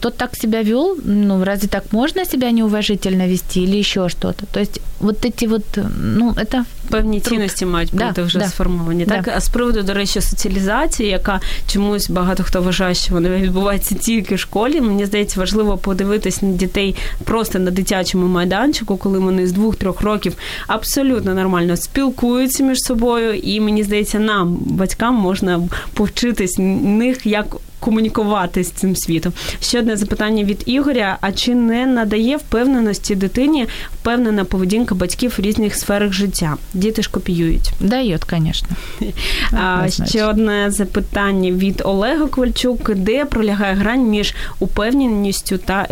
тот 0.00 0.16
так 0.16 0.36
себя 0.36 0.62
вел, 0.62 0.96
ну 1.04 1.44
разве 1.44 1.68
так 1.68 1.92
можно 1.92 2.24
себя 2.24 2.50
неуважительно 2.50 3.26
вести 3.28 3.64
или 3.64 3.76
еще 3.76 4.08
что-то. 4.08 4.46
То 4.46 4.60
есть 4.60 4.80
вот 5.00 5.24
эти 5.24 5.46
вот, 5.46 5.64
ну 5.76 6.32
это 6.32 6.64
певні 6.90 7.20
цінності 7.20 7.66
мають 7.66 7.90
бути 7.92 8.12
да, 8.16 8.22
вже 8.22 8.38
да, 8.38 8.48
сформовані. 8.48 9.06
Так, 9.06 9.24
да. 9.24 9.32
а 9.36 9.40
з 9.40 9.48
приводу, 9.48 9.82
до 9.82 9.94
речі, 9.94 10.20
соціалізації, 10.20 11.08
яка 11.08 11.40
чомусь 11.66 12.10
багато 12.10 12.42
хто 12.42 12.62
вважає, 12.62 12.94
що 12.94 13.14
вона 13.14 13.28
відбувається 13.28 13.94
тільки 13.94 14.34
в 14.34 14.38
школі. 14.38 14.80
Мені 14.80 15.06
здається, 15.06 15.40
важливо 15.40 15.76
подивитись 15.76 16.42
на 16.42 16.48
дітей 16.48 16.96
просто 17.24 17.58
на 17.58 17.70
дитячому 17.70 18.26
майданчику, 18.26 18.96
коли 18.96 19.18
вони 19.18 19.46
з 19.46 19.52
двох-трьох 19.52 20.00
років 20.00 20.36
абсолютно 20.66 21.34
нормально 21.34 21.76
спілкуються 21.76 22.64
між 22.64 22.78
собою. 22.78 23.34
І 23.34 23.60
мені 23.60 23.82
здається, 23.82 24.18
нам, 24.18 24.56
батькам, 24.60 25.14
можна 25.14 25.68
повчитись 25.94 26.58
них, 26.58 27.26
як 27.26 27.56
комунікувати 27.81 28.63
з 28.63 28.71
цим 28.71 28.95
світом. 28.95 29.33
Ще 29.61 29.79
одне 29.79 29.97
запитання 29.97 30.43
від 30.43 30.63
Ігоря: 30.65 31.17
а 31.21 31.31
чи 31.31 31.55
не 31.55 31.85
надає 31.85 32.37
впевненості 32.37 33.15
дитині 33.15 33.67
впевнена 33.93 34.43
поведінка 34.43 34.95
батьків 34.95 35.33
в 35.37 35.41
різних 35.41 35.75
сферах 35.75 36.13
життя? 36.13 36.57
Діти 36.73 37.01
ж 37.01 37.11
копіюють. 37.11 37.71
Дає, 37.79 38.19
звісно. 38.29 38.69
А, 39.51 39.87
ще 39.89 40.25
одне 40.25 40.71
запитання 40.71 41.51
від 41.51 41.81
Олега 41.85 42.27
Ковальчук: 42.27 42.95
де 42.95 43.25
пролягає 43.25 43.75
грань 43.75 44.07
між 44.09 44.33
упевненістю 44.59 45.57
та 45.57 45.87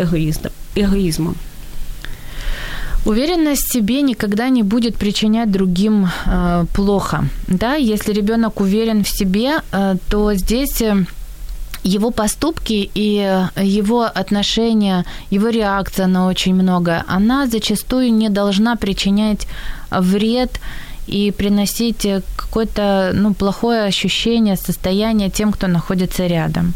егоїзмом? 0.76 1.34
Уверенность 3.06 3.68
в 3.68 3.72
себе 3.72 4.02
никогда 4.02 4.48
не 4.48 4.62
будет 4.62 4.96
причинять 4.96 5.52
другим 5.52 6.08
э, 6.26 6.66
плохо. 6.74 7.24
Да, 7.46 7.76
если 7.76 8.12
ребенок 8.12 8.60
уверен 8.60 9.04
в 9.04 9.08
себе, 9.08 9.60
э, 9.70 9.96
то 10.08 10.34
здесь 10.34 10.82
э, 10.82 11.04
его 11.83 12.11
поступки 12.11 12.89
и 12.93 13.47
его 13.57 14.03
отношения, 14.03 15.05
его 15.31 15.49
реакция 15.49 16.07
на 16.07 16.27
очень 16.27 16.53
много, 16.53 17.03
она 17.07 17.47
зачастую 17.47 18.13
не 18.13 18.29
должна 18.29 18.75
причинять 18.75 19.47
вред 19.89 20.59
и 21.07 21.31
приносить 21.31 22.07
какое-то 22.35 23.11
ну, 23.13 23.33
плохое 23.33 23.83
ощущение, 23.83 24.55
состояние 24.55 25.29
тем, 25.29 25.51
кто 25.51 25.67
находится 25.67 26.27
рядом. 26.27 26.73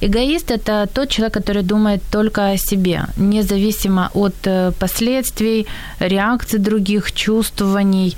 Эгоист– 0.00 0.50
это 0.52 0.86
тот 0.86 1.08
человек, 1.08 1.34
который 1.34 1.62
думает 1.62 2.02
только 2.10 2.50
о 2.50 2.56
себе, 2.56 3.06
независимо 3.16 4.10
от 4.14 4.34
э, 4.44 4.72
последствий, 4.78 5.66
реакций 6.00 6.58
других, 6.58 7.12
чувствований 7.12 8.16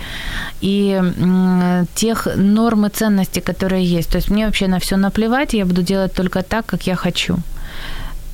и 0.60 1.00
тех 1.94 2.28
норм 2.36 2.86
и 2.86 2.90
ценностей, 2.90 3.40
которые 3.40 3.84
есть. 3.84 4.10
То 4.10 4.18
есть 4.18 4.30
мне 4.30 4.46
вообще 4.46 4.68
на 4.68 4.78
все 4.78 4.96
наплевать, 4.96 5.54
я 5.54 5.64
буду 5.64 5.82
делать 5.82 6.12
только 6.12 6.42
так, 6.42 6.66
как 6.66 6.86
я 6.86 6.96
хочу. 6.96 7.38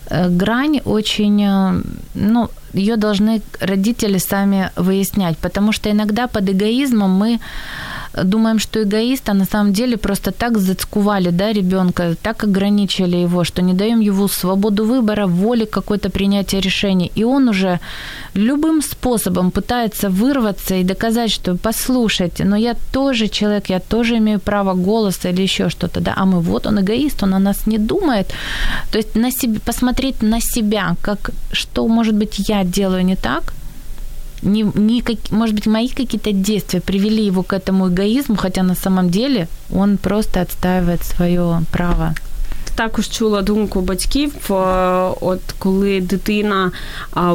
Э, 0.09 0.29
грань 0.29 0.81
очень, 0.85 1.43
э, 1.43 1.83
ну, 2.15 2.51
ее 2.73 2.97
должны 2.97 3.43
родители 3.61 4.19
сами 4.19 4.71
выяснять, 4.77 5.39
потому 5.39 5.73
что 5.73 5.91
иногда 5.91 6.27
под 6.27 6.49
эгоизмом 6.49 7.11
мы 7.11 7.41
думаем, 8.25 8.59
что 8.59 8.83
эгоист, 8.83 9.29
а 9.29 9.35
на 9.35 9.45
самом 9.45 9.73
деле 9.73 9.97
просто 9.97 10.31
так 10.31 10.59
зацкували 10.59 11.31
да, 11.31 11.53
ребенка, 11.53 12.15
так 12.23 12.45
ограничили 12.45 13.17
его, 13.17 13.45
что 13.45 13.63
не 13.63 13.75
даем 13.75 14.01
ему 14.01 14.29
свободу 14.29 14.85
выбора, 14.85 15.27
воли 15.27 15.65
какое-то 15.65 16.11
принятие 16.11 16.61
решений. 16.61 17.13
И 17.19 17.25
он 17.25 17.49
уже 17.49 17.81
любым 18.35 18.83
способом 18.83 19.51
пытается 19.51 20.09
вырваться 20.09 20.75
и 20.75 20.85
доказать, 20.85 21.31
что 21.31 21.57
послушайте, 21.57 22.45
но 22.45 22.57
я 22.57 22.75
тоже 22.93 23.29
человек, 23.29 23.71
я 23.71 23.81
тоже 23.81 24.17
имею 24.17 24.41
право 24.41 24.75
голоса 24.75 25.31
или 25.31 25.43
еще 25.43 25.69
что-то, 25.69 26.01
да, 26.01 26.15
а 26.17 26.25
мы 26.25 26.41
вот 26.41 26.67
он 26.67 26.81
эгоист, 26.81 27.23
он 27.23 27.35
о 27.35 27.39
нас 27.39 27.67
не 27.67 27.79
думает. 27.79 28.33
То 28.91 28.99
есть 28.99 29.17
на 29.17 29.31
себе, 29.31 29.61
посмотреть 29.61 30.23
на 30.23 30.41
себя, 30.41 30.97
как, 31.03 31.31
что, 31.53 31.89
может 31.89 32.15
быть, 32.15 32.49
я 32.49 32.65
делаю 32.65 33.05
не 33.05 33.17
так, 33.17 33.53
не, 34.46 34.64
не 34.76 35.02
как, 35.02 35.18
может 35.32 35.56
быть, 35.56 35.68
мои 35.68 35.88
какие-то 35.88 36.32
действия 36.32 36.82
привели 36.82 37.26
его 37.26 37.44
к 37.44 37.54
этому 37.54 37.90
эгоизму, 37.90 38.36
хотя 38.36 38.64
на 38.64 38.76
самом 38.76 39.10
деле 39.10 39.48
он 39.74 39.98
просто 39.98 40.42
отстаивает 40.42 41.04
свое 41.04 41.62
право. 41.72 42.14
Також 42.76 43.10
чула 43.10 43.42
думку 43.42 43.82
батьків, 43.82 44.34
от 45.22 45.40
коли 45.60 46.02
дитина 46.02 46.72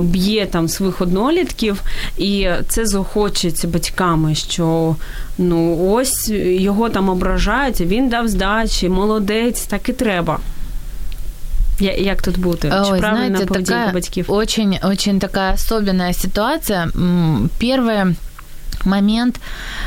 б'є 0.00 0.46
там 0.46 0.68
своїх 0.68 1.00
однолітків, 1.00 1.82
і 2.18 2.48
це 2.68 2.86
заохочується 2.86 3.68
батьками, 3.68 4.34
що 4.34 4.96
ну 5.38 5.90
ось 5.92 6.28
його 6.28 6.88
там 6.88 7.08
ображають, 7.08 7.80
він 7.80 8.08
дав 8.08 8.28
здачі, 8.28 8.88
молодець, 8.88 9.64
так 9.64 9.88
і 9.88 9.92
треба. 9.92 10.38
Як 11.81 12.21
тут 12.21 12.37
бути? 12.37 12.69
Чи 12.69 12.91
Ой, 12.91 12.99
знаете, 12.99 13.45
такая 13.45 13.91
батьків? 13.93 14.25
Очень, 14.27 14.79
очень 14.83 15.19
такая 15.19 15.53
особенная 15.53 16.13
ситуация. 16.13 16.87
Первый 17.59 18.15
момент 18.85 19.39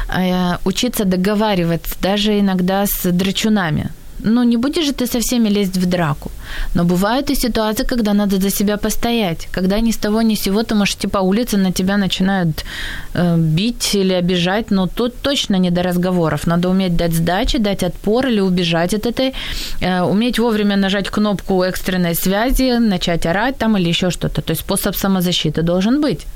э, 0.09 0.57
учиться 0.65 1.05
договариваться, 1.05 1.97
даже 2.01 2.39
иногда 2.39 2.87
с 2.87 3.13
драчунами 3.13 3.91
ну, 4.25 4.45
не 4.45 4.57
будешь 4.57 4.87
же 4.87 4.93
ты 4.93 5.07
со 5.07 5.19
всеми 5.21 5.51
лезть 5.51 5.77
в 5.77 5.87
драку. 5.87 6.31
Но 6.75 6.85
бывают 6.85 7.31
и 7.31 7.35
ситуации, 7.35 7.87
когда 7.87 8.15
надо 8.15 8.37
за 8.37 8.51
себя 8.51 8.77
постоять, 8.77 9.49
когда 9.53 9.81
ни 9.81 9.91
с 9.91 9.97
того 9.97 10.23
ни 10.23 10.35
с 10.35 10.43
сего 10.43 10.63
ты 10.63 10.75
можешь, 10.75 10.97
типа, 10.97 11.19
улицы 11.19 11.57
на 11.57 11.73
тебя 11.73 11.97
начинают 11.97 12.65
э, 13.15 13.37
бить 13.39 13.95
или 13.95 14.15
обижать, 14.15 14.71
но 14.71 14.87
тут 14.87 15.15
точно 15.23 15.59
не 15.59 15.71
до 15.71 15.83
разговоров. 15.83 16.47
Надо 16.47 16.69
уметь 16.69 16.97
дать 16.97 17.13
сдачи, 17.13 17.59
дать 17.59 17.83
отпор 17.83 18.27
или 18.27 18.41
убежать 18.41 18.95
от 18.95 19.07
этой, 19.07 19.35
э, 19.81 20.03
уметь 20.03 20.39
вовремя 20.39 20.77
нажать 20.77 21.09
кнопку 21.09 21.63
экстренной 21.63 22.15
связи, 22.15 22.79
начать 22.79 23.27
орать 23.27 23.59
там 23.59 23.77
или 23.77 23.89
еще 23.89 24.11
что-то. 24.11 24.43
То 24.43 24.53
есть 24.53 24.63
способ 24.63 24.97
самозащиты 24.97 25.63
должен 25.63 26.01
быть. 26.01 26.27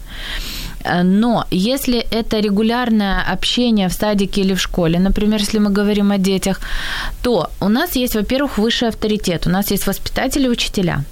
Э, 0.88 1.02
но 1.02 1.44
если 1.50 1.98
это 1.98 2.40
регулярное 2.40 3.22
общение 3.32 3.88
в 3.88 3.92
садике 3.92 4.40
или 4.40 4.54
в 4.54 4.60
школе, 4.60 4.98
например, 4.98 5.40
если 5.40 5.60
мы 5.60 5.70
говорим 5.70 6.10
о 6.10 6.18
детях, 6.18 6.60
то 7.22 7.50
у 7.60 7.68
нас 7.68 7.96
есть, 7.96 8.14
во-первых, 8.14 8.58
высший 8.58 8.88
авторитет, 8.88 9.46
у 9.46 9.50
нас 9.50 9.70
есть 9.70 9.86
воспитатели 9.86 10.46
и 10.46 10.50
учителя 10.50 11.04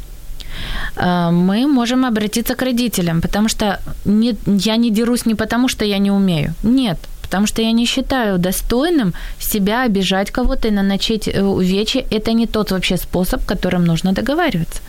э, 0.96 1.30
мы 1.30 1.66
можем 1.66 2.04
обратиться 2.04 2.54
к 2.54 2.62
родителям, 2.62 3.20
потому 3.20 3.48
что 3.48 3.78
не, 4.04 4.34
я 4.46 4.76
не 4.76 4.90
дерусь 4.90 5.26
не 5.26 5.34
потому, 5.34 5.68
что 5.68 5.84
я 5.84 5.98
не 5.98 6.10
умею. 6.10 6.54
Нет, 6.62 6.98
потому 7.22 7.46
что 7.46 7.62
я 7.62 7.72
не 7.72 7.86
считаю 7.86 8.38
достойным 8.38 9.12
себя 9.40 9.86
обижать 9.86 10.30
кого-то 10.30 10.68
и 10.68 10.70
наносить 10.70 11.28
э, 11.28 11.42
увечья. 11.42 12.04
Это 12.10 12.32
не 12.32 12.46
тот 12.46 12.70
вообще 12.70 12.96
способ, 12.96 13.44
которым 13.44 13.84
нужно 13.84 14.12
договариваться. 14.12 14.80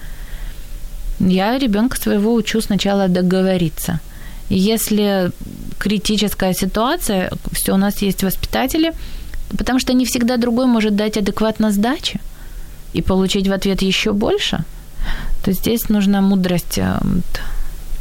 Я 1.20 1.60
ребенка 1.60 1.98
своего 1.98 2.34
учу 2.34 2.62
сначала 2.62 3.08
договориться– 3.08 4.00
если 4.50 5.32
критическая 5.78 6.54
ситуация, 6.54 7.32
все, 7.52 7.74
у 7.74 7.78
нас 7.78 8.02
есть 8.02 8.24
воспитатели, 8.24 8.94
потому 9.58 9.80
что 9.80 9.94
не 9.94 10.06
всегда 10.06 10.38
другой 10.38 10.66
может 10.66 10.96
дать 10.96 11.18
адекватно 11.18 11.72
сдачи 11.72 12.20
и 12.94 13.02
получить 13.02 13.48
в 13.48 13.52
ответ 13.52 13.82
еще 13.82 14.12
больше, 14.12 14.64
то 15.44 15.52
здесь 15.52 15.90
нужна 15.90 16.22
мудрость 16.22 16.78
э, 16.78 17.00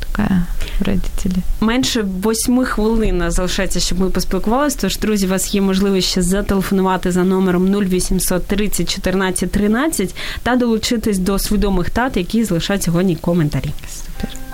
така 0.01 0.47
родителі. 0.81 1.43
Менше 1.61 2.03
восьми 2.03 2.65
хвилин 2.65 3.31
залишається, 3.31 3.81
щоб 3.81 4.01
ми 4.01 4.11
поспілкувалися. 4.11 4.79
Тож, 4.81 4.99
друзі, 4.99 5.27
у 5.27 5.31
вас 5.31 5.55
є 5.55 5.61
можливість 5.61 6.09
ще 6.09 6.23
зателефонувати 6.23 7.13
за 7.13 7.25
номером 7.25 7.75
0800 7.75 8.47
30 8.47 8.95
14 8.95 9.51
13 9.51 10.15
та 10.43 10.57
долучитись 10.57 11.19
до 11.19 11.39
свідомих 11.39 11.91
тат, 11.91 12.17
які 12.17 12.45
залишають 12.45 12.83
сьогодні 12.83 13.17
коментарі. 13.17 13.71
Супер. 13.89 14.46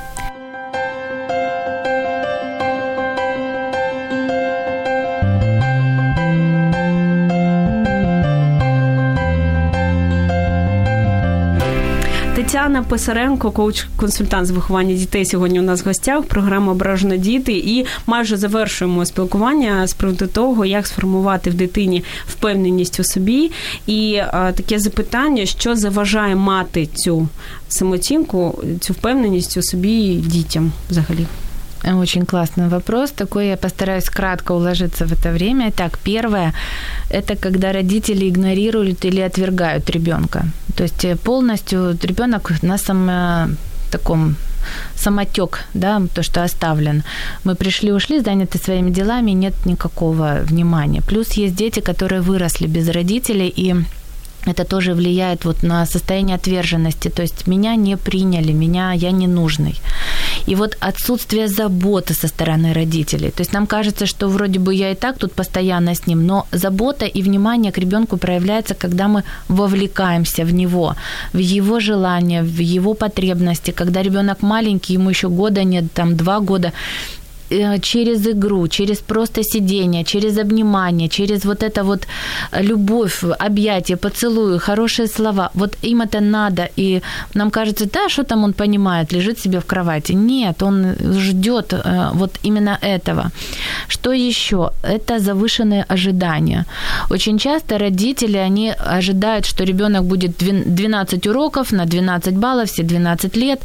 Тетяна 12.62 12.82
Писаренко, 12.82 13.50
коуч-консультант 13.50 14.44
з 14.44 14.50
виховання 14.50 14.94
дітей. 14.94 15.24
Сьогодні 15.24 15.60
у 15.60 15.62
нас 15.62 15.84
в 15.84 15.88
гостях 15.88 16.24
програма 16.24 16.72
Ображено 16.72 17.16
діти. 17.16 17.52
І 17.52 17.86
майже 18.06 18.36
завершуємо 18.36 19.04
спілкування 19.04 19.86
з 19.86 19.92
приводу 19.92 20.26
того, 20.26 20.64
як 20.64 20.86
сформувати 20.86 21.50
в 21.50 21.54
дитині 21.54 22.04
впевненість 22.26 23.00
у 23.00 23.04
собі. 23.04 23.50
І 23.86 24.16
а, 24.16 24.52
таке 24.52 24.78
запитання, 24.78 25.46
що 25.46 25.76
заважає 25.76 26.36
мати 26.36 26.86
цю 26.86 27.28
самооцінку, 27.68 28.64
цю 28.80 28.92
впевненість 28.92 29.56
у 29.56 29.62
собі 29.62 30.14
дітям 30.14 30.72
взагалі. 30.90 31.26
Очень 31.84 32.24
классный 32.26 32.68
вопрос. 32.68 33.10
Такой 33.10 33.48
я 33.48 33.56
постараюсь 33.56 34.08
кратко 34.08 34.52
уложиться 34.52 35.04
в 35.04 35.12
это 35.12 35.32
время. 35.32 35.72
Так, 35.72 35.98
первое– 35.98 36.52
это 37.10 37.36
когда 37.36 37.72
родители 37.72 38.28
игнорируют 38.28 39.04
или 39.04 39.20
отвергают 39.20 39.90
ребенка. 39.90 40.44
То 40.76 40.84
есть 40.84 41.04
э, 41.04 41.16
полностью 41.16 41.98
ребенок 42.02 42.62
на 42.62 42.78
самом 42.78 43.56
таком 43.90 44.36
самотек, 44.96 45.64
да, 45.74 46.02
то, 46.14 46.22
что 46.22 46.44
оставлен. 46.44 47.02
Мы 47.44 47.54
пришли, 47.54 47.92
ушли, 47.92 48.20
заняты 48.20 48.58
своими 48.58 48.90
делами, 48.90 49.32
нет 49.32 49.54
никакого 49.66 50.40
внимания. 50.44 51.00
Плюс 51.00 51.32
есть 51.32 51.56
дети, 51.56 51.80
которые 51.80 52.20
выросли 52.20 52.66
без 52.68 52.88
родителей, 52.88 53.52
и 53.56 53.74
это 54.46 54.64
тоже 54.64 54.94
влияет 54.94 55.44
вот 55.44 55.62
на 55.62 55.86
состояние 55.86 56.36
отверженности. 56.36 57.08
То 57.08 57.22
есть 57.22 57.46
меня 57.46 57.76
не 57.76 57.96
приняли, 57.96 58.52
меня 58.52 58.92
я 58.92 59.12
не 59.12 59.26
нужный. 59.26 59.74
И 60.46 60.54
вот 60.54 60.76
отсутствие 60.80 61.48
заботы 61.48 62.14
со 62.14 62.28
стороны 62.28 62.72
родителей. 62.72 63.30
То 63.30 63.42
есть 63.42 63.52
нам 63.52 63.66
кажется, 63.66 64.06
что 64.06 64.28
вроде 64.28 64.58
бы 64.58 64.74
я 64.74 64.90
и 64.90 64.94
так 64.94 65.18
тут 65.18 65.32
постоянно 65.32 65.94
с 65.94 66.06
ним, 66.06 66.26
но 66.26 66.46
забота 66.52 67.06
и 67.06 67.22
внимание 67.22 67.72
к 67.72 67.78
ребенку 67.78 68.16
проявляется, 68.16 68.74
когда 68.74 69.08
мы 69.08 69.24
вовлекаемся 69.48 70.44
в 70.44 70.52
него, 70.54 70.94
в 71.32 71.38
его 71.38 71.80
желания, 71.80 72.42
в 72.42 72.60
его 72.60 72.94
потребности. 72.94 73.72
Когда 73.72 74.02
ребенок 74.02 74.42
маленький, 74.42 74.94
ему 74.94 75.10
еще 75.10 75.28
года 75.28 75.64
нет, 75.64 75.84
там 75.94 76.16
два 76.16 76.40
года, 76.40 76.72
через 77.80 78.26
игру, 78.26 78.68
через 78.68 78.98
просто 78.98 79.42
сидение, 79.42 80.04
через 80.04 80.38
обнимание, 80.38 81.08
через 81.08 81.44
вот 81.44 81.62
это 81.62 81.84
вот 81.84 82.06
любовь, 82.60 83.24
объятие, 83.38 83.96
поцелуи, 83.96 84.58
хорошие 84.58 85.08
слова. 85.08 85.50
Вот 85.54 85.76
им 85.84 86.00
это 86.00 86.20
надо. 86.20 86.68
И 86.76 87.02
нам 87.34 87.50
кажется, 87.50 87.86
да, 87.92 88.08
что 88.08 88.24
там 88.24 88.44
он 88.44 88.52
понимает, 88.52 89.12
лежит 89.12 89.38
себе 89.38 89.58
в 89.58 89.66
кровати. 89.66 90.14
Нет, 90.14 90.62
он 90.62 90.96
ждет 91.18 91.72
э, 91.72 92.10
вот 92.14 92.30
именно 92.44 92.78
этого. 92.82 93.30
Что 93.88 94.12
еще? 94.12 94.70
Это 94.82 95.18
завышенные 95.18 95.84
ожидания. 95.88 96.66
Очень 97.10 97.38
часто 97.38 97.78
родители, 97.78 98.38
они 98.38 98.74
ожидают, 98.98 99.46
что 99.46 99.64
ребенок 99.64 100.04
будет 100.04 100.36
12 100.38 101.26
уроков 101.26 101.72
на 101.72 101.84
12 101.84 102.36
баллов, 102.36 102.68
все 102.68 102.82
12 102.82 103.36
лет, 103.36 103.60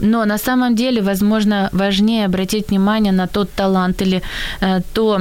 но 0.00 0.24
на 0.24 0.38
самом 0.38 0.74
деле, 0.74 1.02
возможно, 1.02 1.68
важнее 1.72 2.26
обратить 2.26 2.70
внимание 2.70 3.12
на 3.12 3.26
тот 3.32 3.50
талант 3.52 4.02
или 4.02 4.22
э, 4.60 4.80
то 4.94 5.20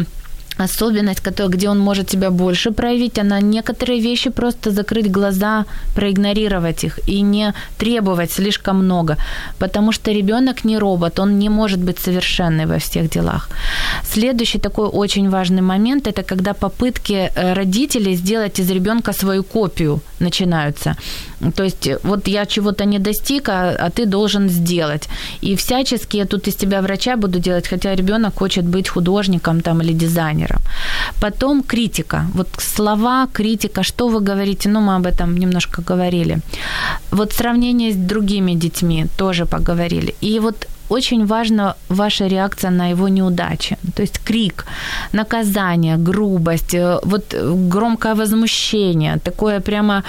особенность, 0.62 1.22
которая, 1.22 1.51
где 1.51 1.70
он 1.70 1.80
может 1.80 2.10
себя 2.10 2.30
больше 2.30 2.72
проявить, 2.72 3.20
а 3.20 3.24
на 3.24 3.41
некоторые 3.41 4.01
вещи 4.01 4.30
просто 4.30 4.72
закрыть 4.72 5.12
глаза, 5.12 5.66
проигнорировать 5.95 6.84
их 6.84 6.99
и 7.07 7.22
не 7.22 7.53
требовать 7.78 8.32
слишком 8.32 8.84
много, 8.84 9.18
потому 9.60 9.91
что 9.91 10.12
ребенок 10.12 10.66
не 10.66 10.80
робот, 10.80 11.20
он 11.20 11.39
не 11.39 11.49
может 11.49 11.80
быть 11.80 11.99
совершенный 11.99 12.66
во 12.66 12.78
всех 12.78 13.10
делах. 13.10 13.49
Следующий 14.03 14.60
такой 14.60 14.88
очень 14.88 15.30
важный 15.30 15.62
момент– 15.62 16.07
это 16.07 16.24
когда 16.24 16.53
попытки 16.53 17.32
э, 17.36 17.53
родителей 17.53 18.16
сделать 18.16 18.60
из 18.60 18.72
ребенка 18.72 19.14
свою 19.14 19.43
копию 19.43 19.99
начинаются. 20.20 20.95
То 21.55 21.64
есть 21.64 21.89
вот 22.03 22.28
я 22.28 22.45
чего-то 22.45 22.86
не 22.86 22.99
достиг, 22.99 23.49
а, 23.49 23.76
а 23.80 23.89
ты 23.89 24.05
должен 24.05 24.49
сделать. 24.49 25.10
И 25.41 25.55
всячески 25.55 26.18
я 26.18 26.26
тут 26.26 26.47
из 26.47 26.55
тебя 26.55 26.82
врача 26.82 27.16
буду 27.16 27.39
делать, 27.39 27.68
хотя 27.68 27.95
ребенок 27.95 28.39
хочет 28.39 28.66
быть 28.66 28.89
художником 28.89 29.62
там 29.62 29.82
или 29.82 29.93
дизайнером. 29.93 30.48
Потом 31.19 31.63
критика. 31.63 32.25
Вот 32.33 32.47
слова, 32.57 33.27
критика, 33.33 33.83
что 33.83 34.07
вы 34.07 34.21
говорите, 34.21 34.69
ну 34.69 34.81
мы 34.81 34.95
об 34.95 35.05
этом 35.05 35.37
немножко 35.37 35.81
говорили. 35.81 36.39
Вот 37.11 37.33
сравнение 37.33 37.91
с 37.91 37.95
другими 37.95 38.55
детьми 38.55 39.05
тоже 39.17 39.45
поговорили. 39.45 40.13
И 40.21 40.39
вот 40.39 40.67
очень 40.89 41.25
важна 41.25 41.75
ваша 41.89 42.27
реакция 42.27 42.71
на 42.71 42.89
его 42.91 43.09
неудачи. 43.09 43.77
То 43.95 44.01
есть 44.01 44.19
крик, 44.25 44.65
наказание, 45.13 45.97
грубость, 45.97 46.73
э, 46.73 46.99
вот 47.03 47.35
громкое 47.69 48.15
возмущение, 48.15 49.17
такое 49.17 49.59
прямо, 49.59 50.03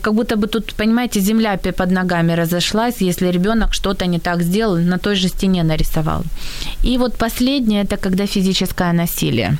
как 0.00 0.14
будто 0.14 0.36
бы 0.36 0.46
тут, 0.46 0.74
понимаете, 0.74 1.20
земля 1.20 1.56
под 1.56 1.90
ногами 1.90 2.32
разошлась, 2.34 3.02
если 3.02 3.32
ребенок 3.32 3.74
что-то 3.74 4.06
не 4.06 4.18
так 4.18 4.42
сделал, 4.42 4.76
на 4.76 4.98
той 4.98 5.16
же 5.16 5.28
стене 5.28 5.62
нарисовал. 5.62 6.22
И 6.84 6.98
вот 6.98 7.16
последнее, 7.16 7.82
это 7.82 7.96
когда 7.96 8.26
физическое 8.26 8.92
насилие 8.92 9.58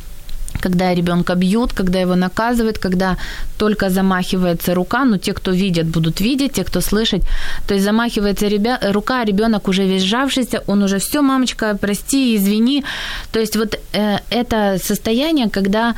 когда 0.61 0.94
ребенка 0.94 1.34
бьют, 1.34 1.72
когда 1.72 2.00
его 2.00 2.14
наказывают, 2.14 2.78
когда 2.78 3.16
только 3.59 3.90
замахивается 3.90 4.74
рука, 4.74 5.05
ну, 5.05 5.18
те, 5.18 5.32
кто 5.32 5.50
видят, 5.53 5.86
будут 5.86 6.20
видеть, 6.20 6.53
те, 6.53 6.64
кто 6.64 6.80
слышать, 6.80 7.22
то 7.66 7.74
есть 7.74 7.84
замахивается 7.84 8.46
ребя- 8.46 8.92
рука, 8.92 9.24
ребенок 9.24 9.68
уже 9.68 9.86
весь 9.86 10.03
сжавшийся, 10.03 10.62
он 10.66 10.82
уже 10.82 10.98
все, 10.98 11.22
мамочка, 11.22 11.76
прости, 11.80 12.36
извини. 12.36 12.84
То 13.32 13.40
есть 13.40 13.57
вот 13.57 13.78
э, 13.92 14.18
это 14.30 14.78
состояние, 14.82 15.48
когда 15.48 15.94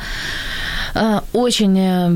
э, 0.95 1.21
очень 1.33 1.77
э, 1.79 2.09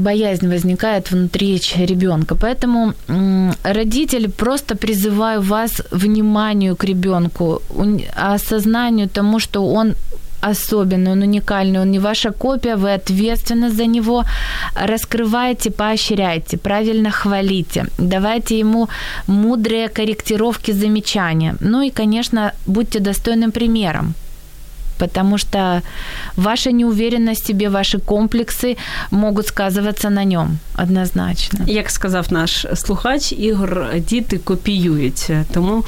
боязнь 0.00 0.48
возникает 0.48 1.10
внутри 1.10 1.60
ребенка. 1.76 2.34
Поэтому 2.34 2.94
э, 3.08 3.52
родители 3.64 4.28
просто 4.28 4.76
призываю 4.76 5.40
вас 5.40 5.82
вниманию 5.90 6.76
к 6.76 6.84
ребенку, 6.84 7.62
осознанию 8.16 9.08
тому, 9.08 9.40
что 9.40 9.66
он 9.74 9.94
особенный, 10.50 11.12
он 11.12 11.22
уникальный, 11.22 11.80
он 11.80 11.90
не 11.90 11.98
ваша 11.98 12.30
копия, 12.30 12.76
вы 12.76 12.94
ответственны 12.94 13.70
за 13.70 13.86
него. 13.86 14.24
Раскрывайте, 14.74 15.70
поощряйте, 15.70 16.56
правильно 16.56 17.10
хвалите, 17.10 17.86
давайте 17.98 18.58
ему 18.58 18.88
мудрые 19.26 19.88
корректировки, 19.88 20.72
замечания. 20.72 21.56
Ну 21.60 21.82
и, 21.82 21.90
конечно, 21.90 22.52
будьте 22.66 23.00
достойным 23.00 23.52
примером 23.52 24.14
потому 24.98 25.38
что 25.38 25.82
ваша 26.36 26.70
неуверенность 26.70 27.44
в 27.44 27.46
себе, 27.46 27.68
ваши 27.68 27.98
комплекси 27.98 28.76
можуть 29.10 29.46
сказуватися 29.46 30.10
на 30.10 30.24
ньому 30.24 30.50
однозначно. 30.78 31.60
Як 31.66 31.90
сказав 31.90 32.26
наш 32.30 32.66
слухач, 32.74 33.32
Ігор, 33.32 33.86
діти 33.96 34.38
копіюють. 34.38 35.30
Тому 35.54 35.84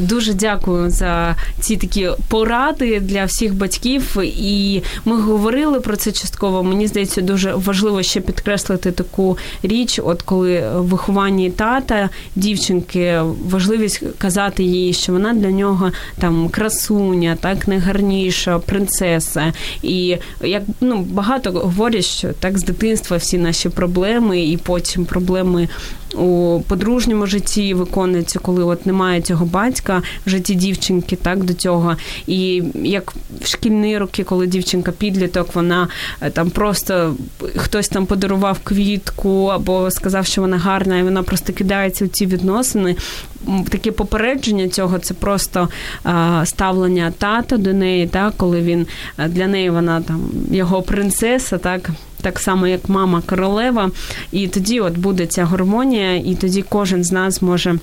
дуже 0.00 0.34
дякую 0.34 0.90
за 0.90 1.36
ці 1.60 1.76
такі 1.76 2.10
поради 2.28 3.00
для 3.00 3.24
всіх 3.24 3.54
батьків. 3.54 4.16
І 4.22 4.82
ми 5.04 5.20
говорили 5.20 5.80
про 5.80 5.96
це 5.96 6.12
частково. 6.12 6.62
Мені 6.62 6.86
здається, 6.86 7.20
дуже 7.20 7.54
важливо 7.54 8.02
ще 8.02 8.20
підкреслити 8.20 8.92
таку 8.92 9.38
річ, 9.62 10.00
от 10.04 10.22
коли 10.22 10.70
в 10.74 10.82
вихованні 10.82 11.50
тата 11.50 12.08
дівчинки 12.36 13.20
важливість 13.48 14.02
казати 14.18 14.62
їй, 14.62 14.92
що 14.92 15.12
вона 15.12 15.32
для 15.32 15.50
нього 15.50 15.92
там 16.18 16.48
красуня, 16.48 17.36
так 17.40 17.68
найгарніша, 17.68 18.29
найгарніша 18.29 18.59
принцеса. 18.59 19.53
І 19.83 20.17
як 20.41 20.63
ну 20.81 21.01
багато 21.01 21.51
говорять, 21.51 22.05
що 22.05 22.33
так 22.33 22.57
з 22.57 22.63
дитинства 22.63 23.17
всі 23.17 23.37
наші 23.37 23.69
проблеми, 23.69 24.45
і 24.45 24.57
потім 24.57 25.05
проблеми 25.05 25.69
у 26.14 26.60
подружньому 26.68 27.26
житті 27.26 27.74
виконуються, 27.74 28.38
коли 28.38 28.64
от 28.64 28.86
немає 28.86 29.20
цього 29.20 29.46
батька 29.46 30.02
в 30.26 30.30
житті 30.30 30.54
дівчинки, 30.54 31.16
так 31.16 31.44
до 31.44 31.54
цього. 31.54 31.96
І 32.26 32.62
як 32.74 33.12
в 33.40 33.46
шкільні 33.46 33.98
роки, 33.98 34.24
коли 34.24 34.46
дівчинка 34.46 34.92
підліток, 34.92 35.54
вона 35.54 35.88
е, 36.20 36.30
там 36.30 36.50
просто 36.50 37.14
хтось 37.56 37.88
там 37.88 38.06
подарував 38.06 38.58
квітку 38.64 39.46
або 39.46 39.90
сказав, 39.90 40.26
що 40.26 40.40
вона 40.40 40.58
гарна, 40.58 40.98
і 40.98 41.02
вона 41.02 41.22
просто 41.22 41.52
кидається 41.52 42.04
у 42.04 42.08
ці 42.08 42.26
відносини. 42.26 42.96
Таке 43.68 43.92
попередження 43.92 44.68
цього 44.68 44.98
це 44.98 45.14
просто 45.14 45.68
а, 46.04 46.42
ставлення 46.46 47.12
тата 47.18 47.56
до 47.56 47.72
неї, 47.72 48.06
так, 48.06 48.34
коли 48.36 48.60
він 48.60 48.86
е, 49.18 49.28
для 49.28 49.46
неї 49.46 49.70
вона 49.70 50.02
там 50.02 50.30
його 50.50 50.82
принцеса, 50.82 51.58
так 51.58 51.90
так 52.21 52.39
само, 52.39 52.67
як 52.67 52.89
мама 52.89 53.21
королева, 53.25 53.91
і 54.31 54.47
тоді 54.47 54.79
от 54.79 54.97
буде 54.97 55.25
ця 55.25 55.45
гармонія, 55.45 56.15
і 56.15 56.35
тоді 56.35 56.61
кожен 56.61 57.03
з 57.03 57.11
нас 57.11 57.41
може 57.41 57.79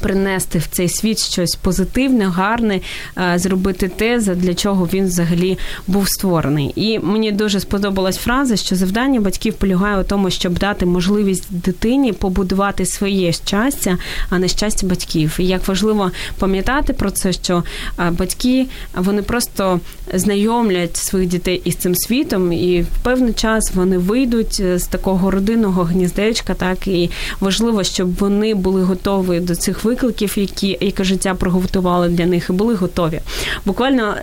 Принести 0.00 0.58
в 0.58 0.66
цей 0.66 0.88
світ 0.88 1.18
щось 1.18 1.54
позитивне, 1.54 2.24
гарне, 2.24 2.80
е, 3.18 3.38
зробити 3.38 3.88
те, 3.88 4.18
для 4.18 4.54
чого 4.54 4.88
він 4.92 5.06
взагалі 5.06 5.58
був 5.86 6.08
створений. 6.08 6.72
І 6.76 6.98
мені 6.98 7.32
дуже 7.32 7.60
сподобалась 7.60 8.16
фраза, 8.16 8.56
що 8.56 8.76
завдання 8.76 9.20
батьків 9.20 9.54
полягає 9.54 10.00
у 10.00 10.04
тому, 10.04 10.30
щоб 10.30 10.58
дати 10.58 10.86
можливість 10.86 11.46
дитині 11.50 12.12
побудувати 12.12 12.86
своє 12.86 13.32
щастя, 13.32 13.98
а 14.30 14.38
не 14.38 14.48
щастя 14.48 14.86
батьків. 14.86 15.36
І 15.38 15.46
як 15.46 15.68
важливо 15.68 16.10
пам'ятати 16.38 16.92
про 16.92 17.10
це, 17.10 17.32
що 17.32 17.64
е, 17.98 18.10
батьки 18.10 18.66
вони 18.94 19.22
просто 19.22 19.80
знайомлять 20.14 20.96
своїх 20.96 21.28
дітей 21.28 21.62
із 21.64 21.74
цим 21.74 21.94
світом, 21.94 22.52
і 22.52 22.82
в 22.82 23.02
певний 23.02 23.32
час 23.32 23.72
вони 23.74 23.98
вийдуть 23.98 24.56
е, 24.60 24.78
з 24.78 24.86
такого 24.86 25.30
родинного 25.30 25.82
гніздечка, 25.84 26.54
так 26.54 26.86
і 26.86 27.10
важливо, 27.40 27.84
щоб 27.84 28.14
вони 28.14 28.54
були 28.54 28.82
готові 28.82 29.40
до 29.40 29.54
цих 29.54 29.81
викликів, 29.84 30.32
які 30.36 30.78
яке 30.80 31.04
життя 31.04 31.34
приготували 31.34 32.08
для 32.08 32.26
них, 32.26 32.46
і 32.50 32.52
були 32.52 32.74
готові. 32.74 33.20
Буквально 33.66 34.14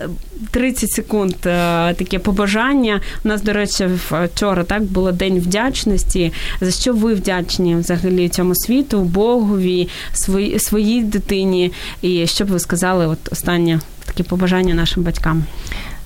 30 0.50 0.90
секунд 0.90 1.34
е, 1.46 1.94
таке 1.94 2.18
побажання. 2.18 3.00
У 3.24 3.28
нас, 3.28 3.42
до 3.42 3.52
речі, 3.52 3.88
вчора 4.10 4.64
так 4.64 4.82
було 4.82 5.12
день 5.12 5.38
вдячності. 5.40 6.32
За 6.60 6.70
що 6.70 6.92
ви 6.92 7.14
вдячні 7.14 7.76
взагалі 7.76 8.28
цьому 8.28 8.54
світу, 8.54 9.00
Богові, 9.00 9.88
свої, 10.12 10.58
своїй 10.58 11.02
дитині? 11.02 11.72
І 12.02 12.26
що 12.26 12.44
б 12.44 12.48
ви 12.48 12.58
сказали? 12.58 13.06
От 13.06 13.18
останнє 13.32 13.80
таке 14.04 14.22
побажання 14.22 14.74
нашим 14.74 15.02
батькам. 15.02 15.44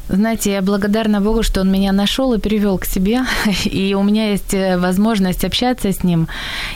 Знаете, 0.08 0.52
я 0.52 0.62
благодарна 0.62 1.20
Богу, 1.20 1.42
что 1.42 1.62
Он 1.62 1.72
меня 1.72 1.92
нашел 1.92 2.34
и 2.34 2.38
привел 2.38 2.78
к 2.78 2.84
себе, 2.84 3.20
и 3.64 3.94
у 3.94 4.02
меня 4.02 4.30
есть 4.30 4.54
э, 4.54 4.76
возможность 4.76 5.44
общаться 5.44 5.88
с 5.88 6.04
Ним 6.04 6.28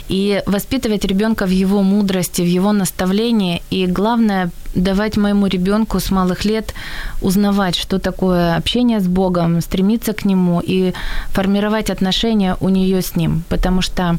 и 0.09 0.43
воспитывать 0.47 1.05
ребенка 1.05 1.47
в 1.47 1.51
его 1.51 1.83
мудрости, 1.83 2.43
в 2.43 2.47
его 2.47 2.73
наставлении, 2.73 3.63
и 3.71 3.87
главное 3.87 4.51
давать 4.75 5.17
моему 5.17 5.47
ребенку 5.47 6.01
с 6.01 6.11
малых 6.11 6.45
лет 6.47 6.73
узнавать, 7.21 7.77
что 7.77 7.99
такое 7.99 8.57
общение 8.57 9.01
с 9.01 9.07
Богом, 9.07 9.61
стремиться 9.61 10.13
к 10.13 10.25
Нему 10.25 10.63
и 10.65 10.93
формировать 11.33 11.91
отношения 11.91 12.57
у 12.61 12.69
нее 12.71 13.03
с 13.03 13.17
Ним, 13.17 13.43
потому 13.49 13.83
что 13.83 14.19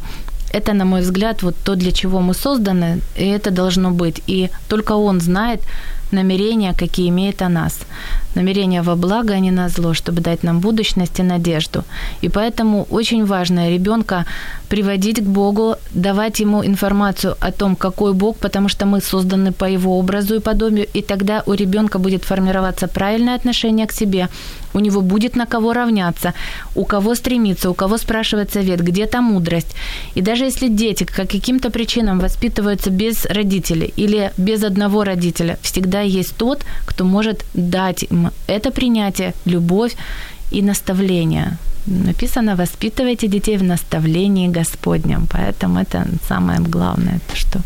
это, 0.52 0.74
на 0.74 0.86
мой 0.86 1.02
взгляд, 1.02 1.44
вот 1.44 1.56
то, 1.64 1.76
для 1.76 1.92
чего 1.92 2.20
мы 2.20 2.34
созданы, 2.34 3.02
и 3.16 3.26
это 3.26 3.52
должно 3.52 3.92
быть. 3.92 4.22
И 4.28 4.50
только 4.68 4.94
он 4.94 5.22
знает, 5.22 5.62
намерения, 6.12 6.74
какие 6.74 7.10
имеет 7.10 7.42
о 7.42 7.50
нас. 7.50 7.80
Намерения 8.36 8.82
во 8.82 8.96
благо, 8.96 9.34
а 9.34 9.40
не 9.40 9.52
на 9.52 9.70
зло, 9.70 9.94
чтобы 9.94 10.22
дать 10.22 10.44
нам 10.44 10.60
будущность 10.60 11.20
и 11.20 11.24
надежду. 11.24 11.84
И 12.22 12.30
поэтому 12.30 12.88
очень 12.90 13.26
важно 13.26 13.70
ребенка 13.70 14.26
приводить 14.70 15.20
к 15.20 15.28
Богу, 15.28 15.76
давать 15.92 16.40
ему 16.40 16.64
информацию 16.64 17.36
о 17.40 17.52
том, 17.52 17.76
какой 17.76 18.14
Бог, 18.14 18.38
потому 18.38 18.70
что 18.70 18.86
мы 18.86 19.02
созданы 19.02 19.52
по 19.52 19.66
его 19.66 19.98
образу 19.98 20.36
и 20.36 20.40
подобию, 20.40 20.88
и 20.94 21.02
тогда 21.02 21.44
у 21.46 21.54
ребенка 21.54 22.00
будет 22.00 22.24
формироваться 22.24 22.88
правильное 22.88 23.36
отношение 23.36 23.88
к 23.88 23.92
себе, 23.92 24.30
у 24.74 24.80
него 24.80 25.02
будет 25.02 25.36
на 25.36 25.46
кого 25.46 25.74
равняться, 25.74 26.34
у 26.76 26.86
кого 26.86 27.16
стремиться, 27.16 27.70
у 27.70 27.74
кого 27.74 27.98
спрашивать 27.98 28.52
совет, 28.52 28.82
где 28.82 29.08
то 29.08 29.22
мудрость. 29.22 29.76
И 30.16 30.22
даже 30.22 30.46
если 30.46 30.68
дети 30.68 31.04
по 31.04 31.26
каким-то 31.26 31.72
причинам 31.72 32.20
воспитываются 32.20 32.92
без 32.92 33.26
родителей 33.26 33.94
или 33.98 34.32
без 34.38 34.64
одного 34.64 35.04
родителя, 35.04 35.58
всегда 36.00 36.20
есть 36.20 36.36
тот, 36.38 36.66
кто 36.86 37.06
может 37.06 37.46
дать 37.54 38.04
им 38.12 38.32
это 38.48 38.72
принятие, 38.72 39.34
любовь 39.46 39.96
и 40.52 40.62
наставление. 40.62 41.58
Написано, 41.86 42.56
воспитывайте 42.56 43.28
детей 43.28 43.58
в 43.58 43.64
наставлении 43.64 44.48
Господнем. 44.48 45.28
Поэтому 45.32 45.80
это 45.80 46.08
самое 46.28 46.60
главное, 46.60 47.20
что 47.34 47.60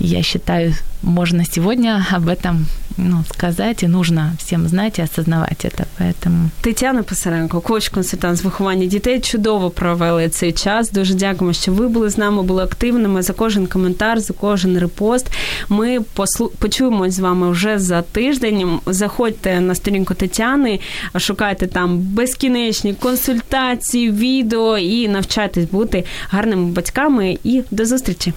я 0.00 0.22
считаю, 0.22 0.72
можно 1.02 1.44
сегодня 1.44 2.04
об 2.10 2.28
этом 2.28 2.66
ну, 2.96 3.24
сказать, 3.34 3.82
и 3.82 3.88
нужно 3.88 4.32
всім 4.38 4.68
знати 4.68 5.02
і 5.02 5.04
осознавати 5.04 5.70
це. 5.76 5.84
Поэтому... 6.00 6.48
Тетяна 6.60 7.02
Писаренко, 7.02 7.60
коуч-консультант 7.60 8.36
з 8.36 8.44
виховання 8.44 8.86
дітей, 8.86 9.20
чудово 9.20 9.70
провели 9.70 10.28
цей 10.28 10.52
час. 10.52 10.90
Дуже 10.90 11.14
дякуємо, 11.14 11.52
що 11.52 11.72
ви 11.72 11.88
були 11.88 12.10
з 12.10 12.18
нами, 12.18 12.42
були 12.42 12.62
активними 12.62 13.22
за 13.22 13.32
кожен 13.32 13.66
коментар, 13.66 14.20
за 14.20 14.34
кожен 14.34 14.78
репост. 14.78 15.32
Ми 15.68 16.00
послу... 16.00 16.52
почуємось 16.58 17.14
з 17.14 17.18
вами 17.18 17.50
вже 17.50 17.78
за 17.78 18.02
тиждень. 18.02 18.78
Заходьте 18.86 19.60
на 19.60 19.74
сторінку 19.74 20.14
Тетяни, 20.14 20.80
шукайте 21.16 21.66
там 21.66 21.98
безкінечні 21.98 22.94
консультації, 22.94 24.10
відео 24.10 24.78
і 24.78 25.08
навчайтесь 25.08 25.64
бути 25.64 26.04
гарними 26.30 26.66
батьками. 26.70 27.38
І 27.44 27.62
до 27.70 27.86
зустрічі. 27.86 28.32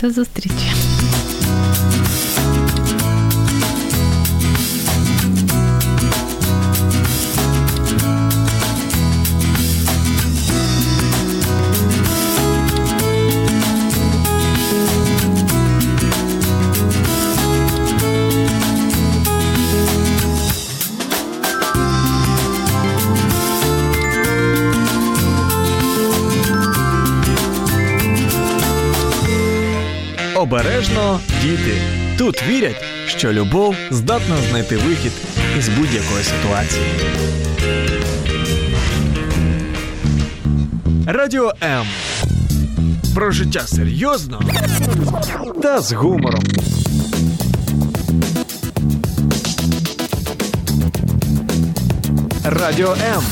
До 0.00 0.10
зустрічі. 0.10 0.72
Обережно 30.54 31.20
діти. 31.42 31.72
Тут 32.18 32.42
вірять, 32.48 32.84
що 33.06 33.32
любов 33.32 33.76
здатна 33.90 34.36
знайти 34.50 34.76
вихід 34.76 35.12
із 35.58 35.68
будь-якої 35.68 36.24
ситуації. 36.24 36.86
Радіо 41.06 41.52
М. 41.62 41.86
Про 43.14 43.30
життя 43.30 43.60
серйозно 43.60 44.42
та 45.62 45.80
з 45.80 45.92
гумором. 45.92 46.42
Радіо 52.44 52.92
М. 52.92 53.22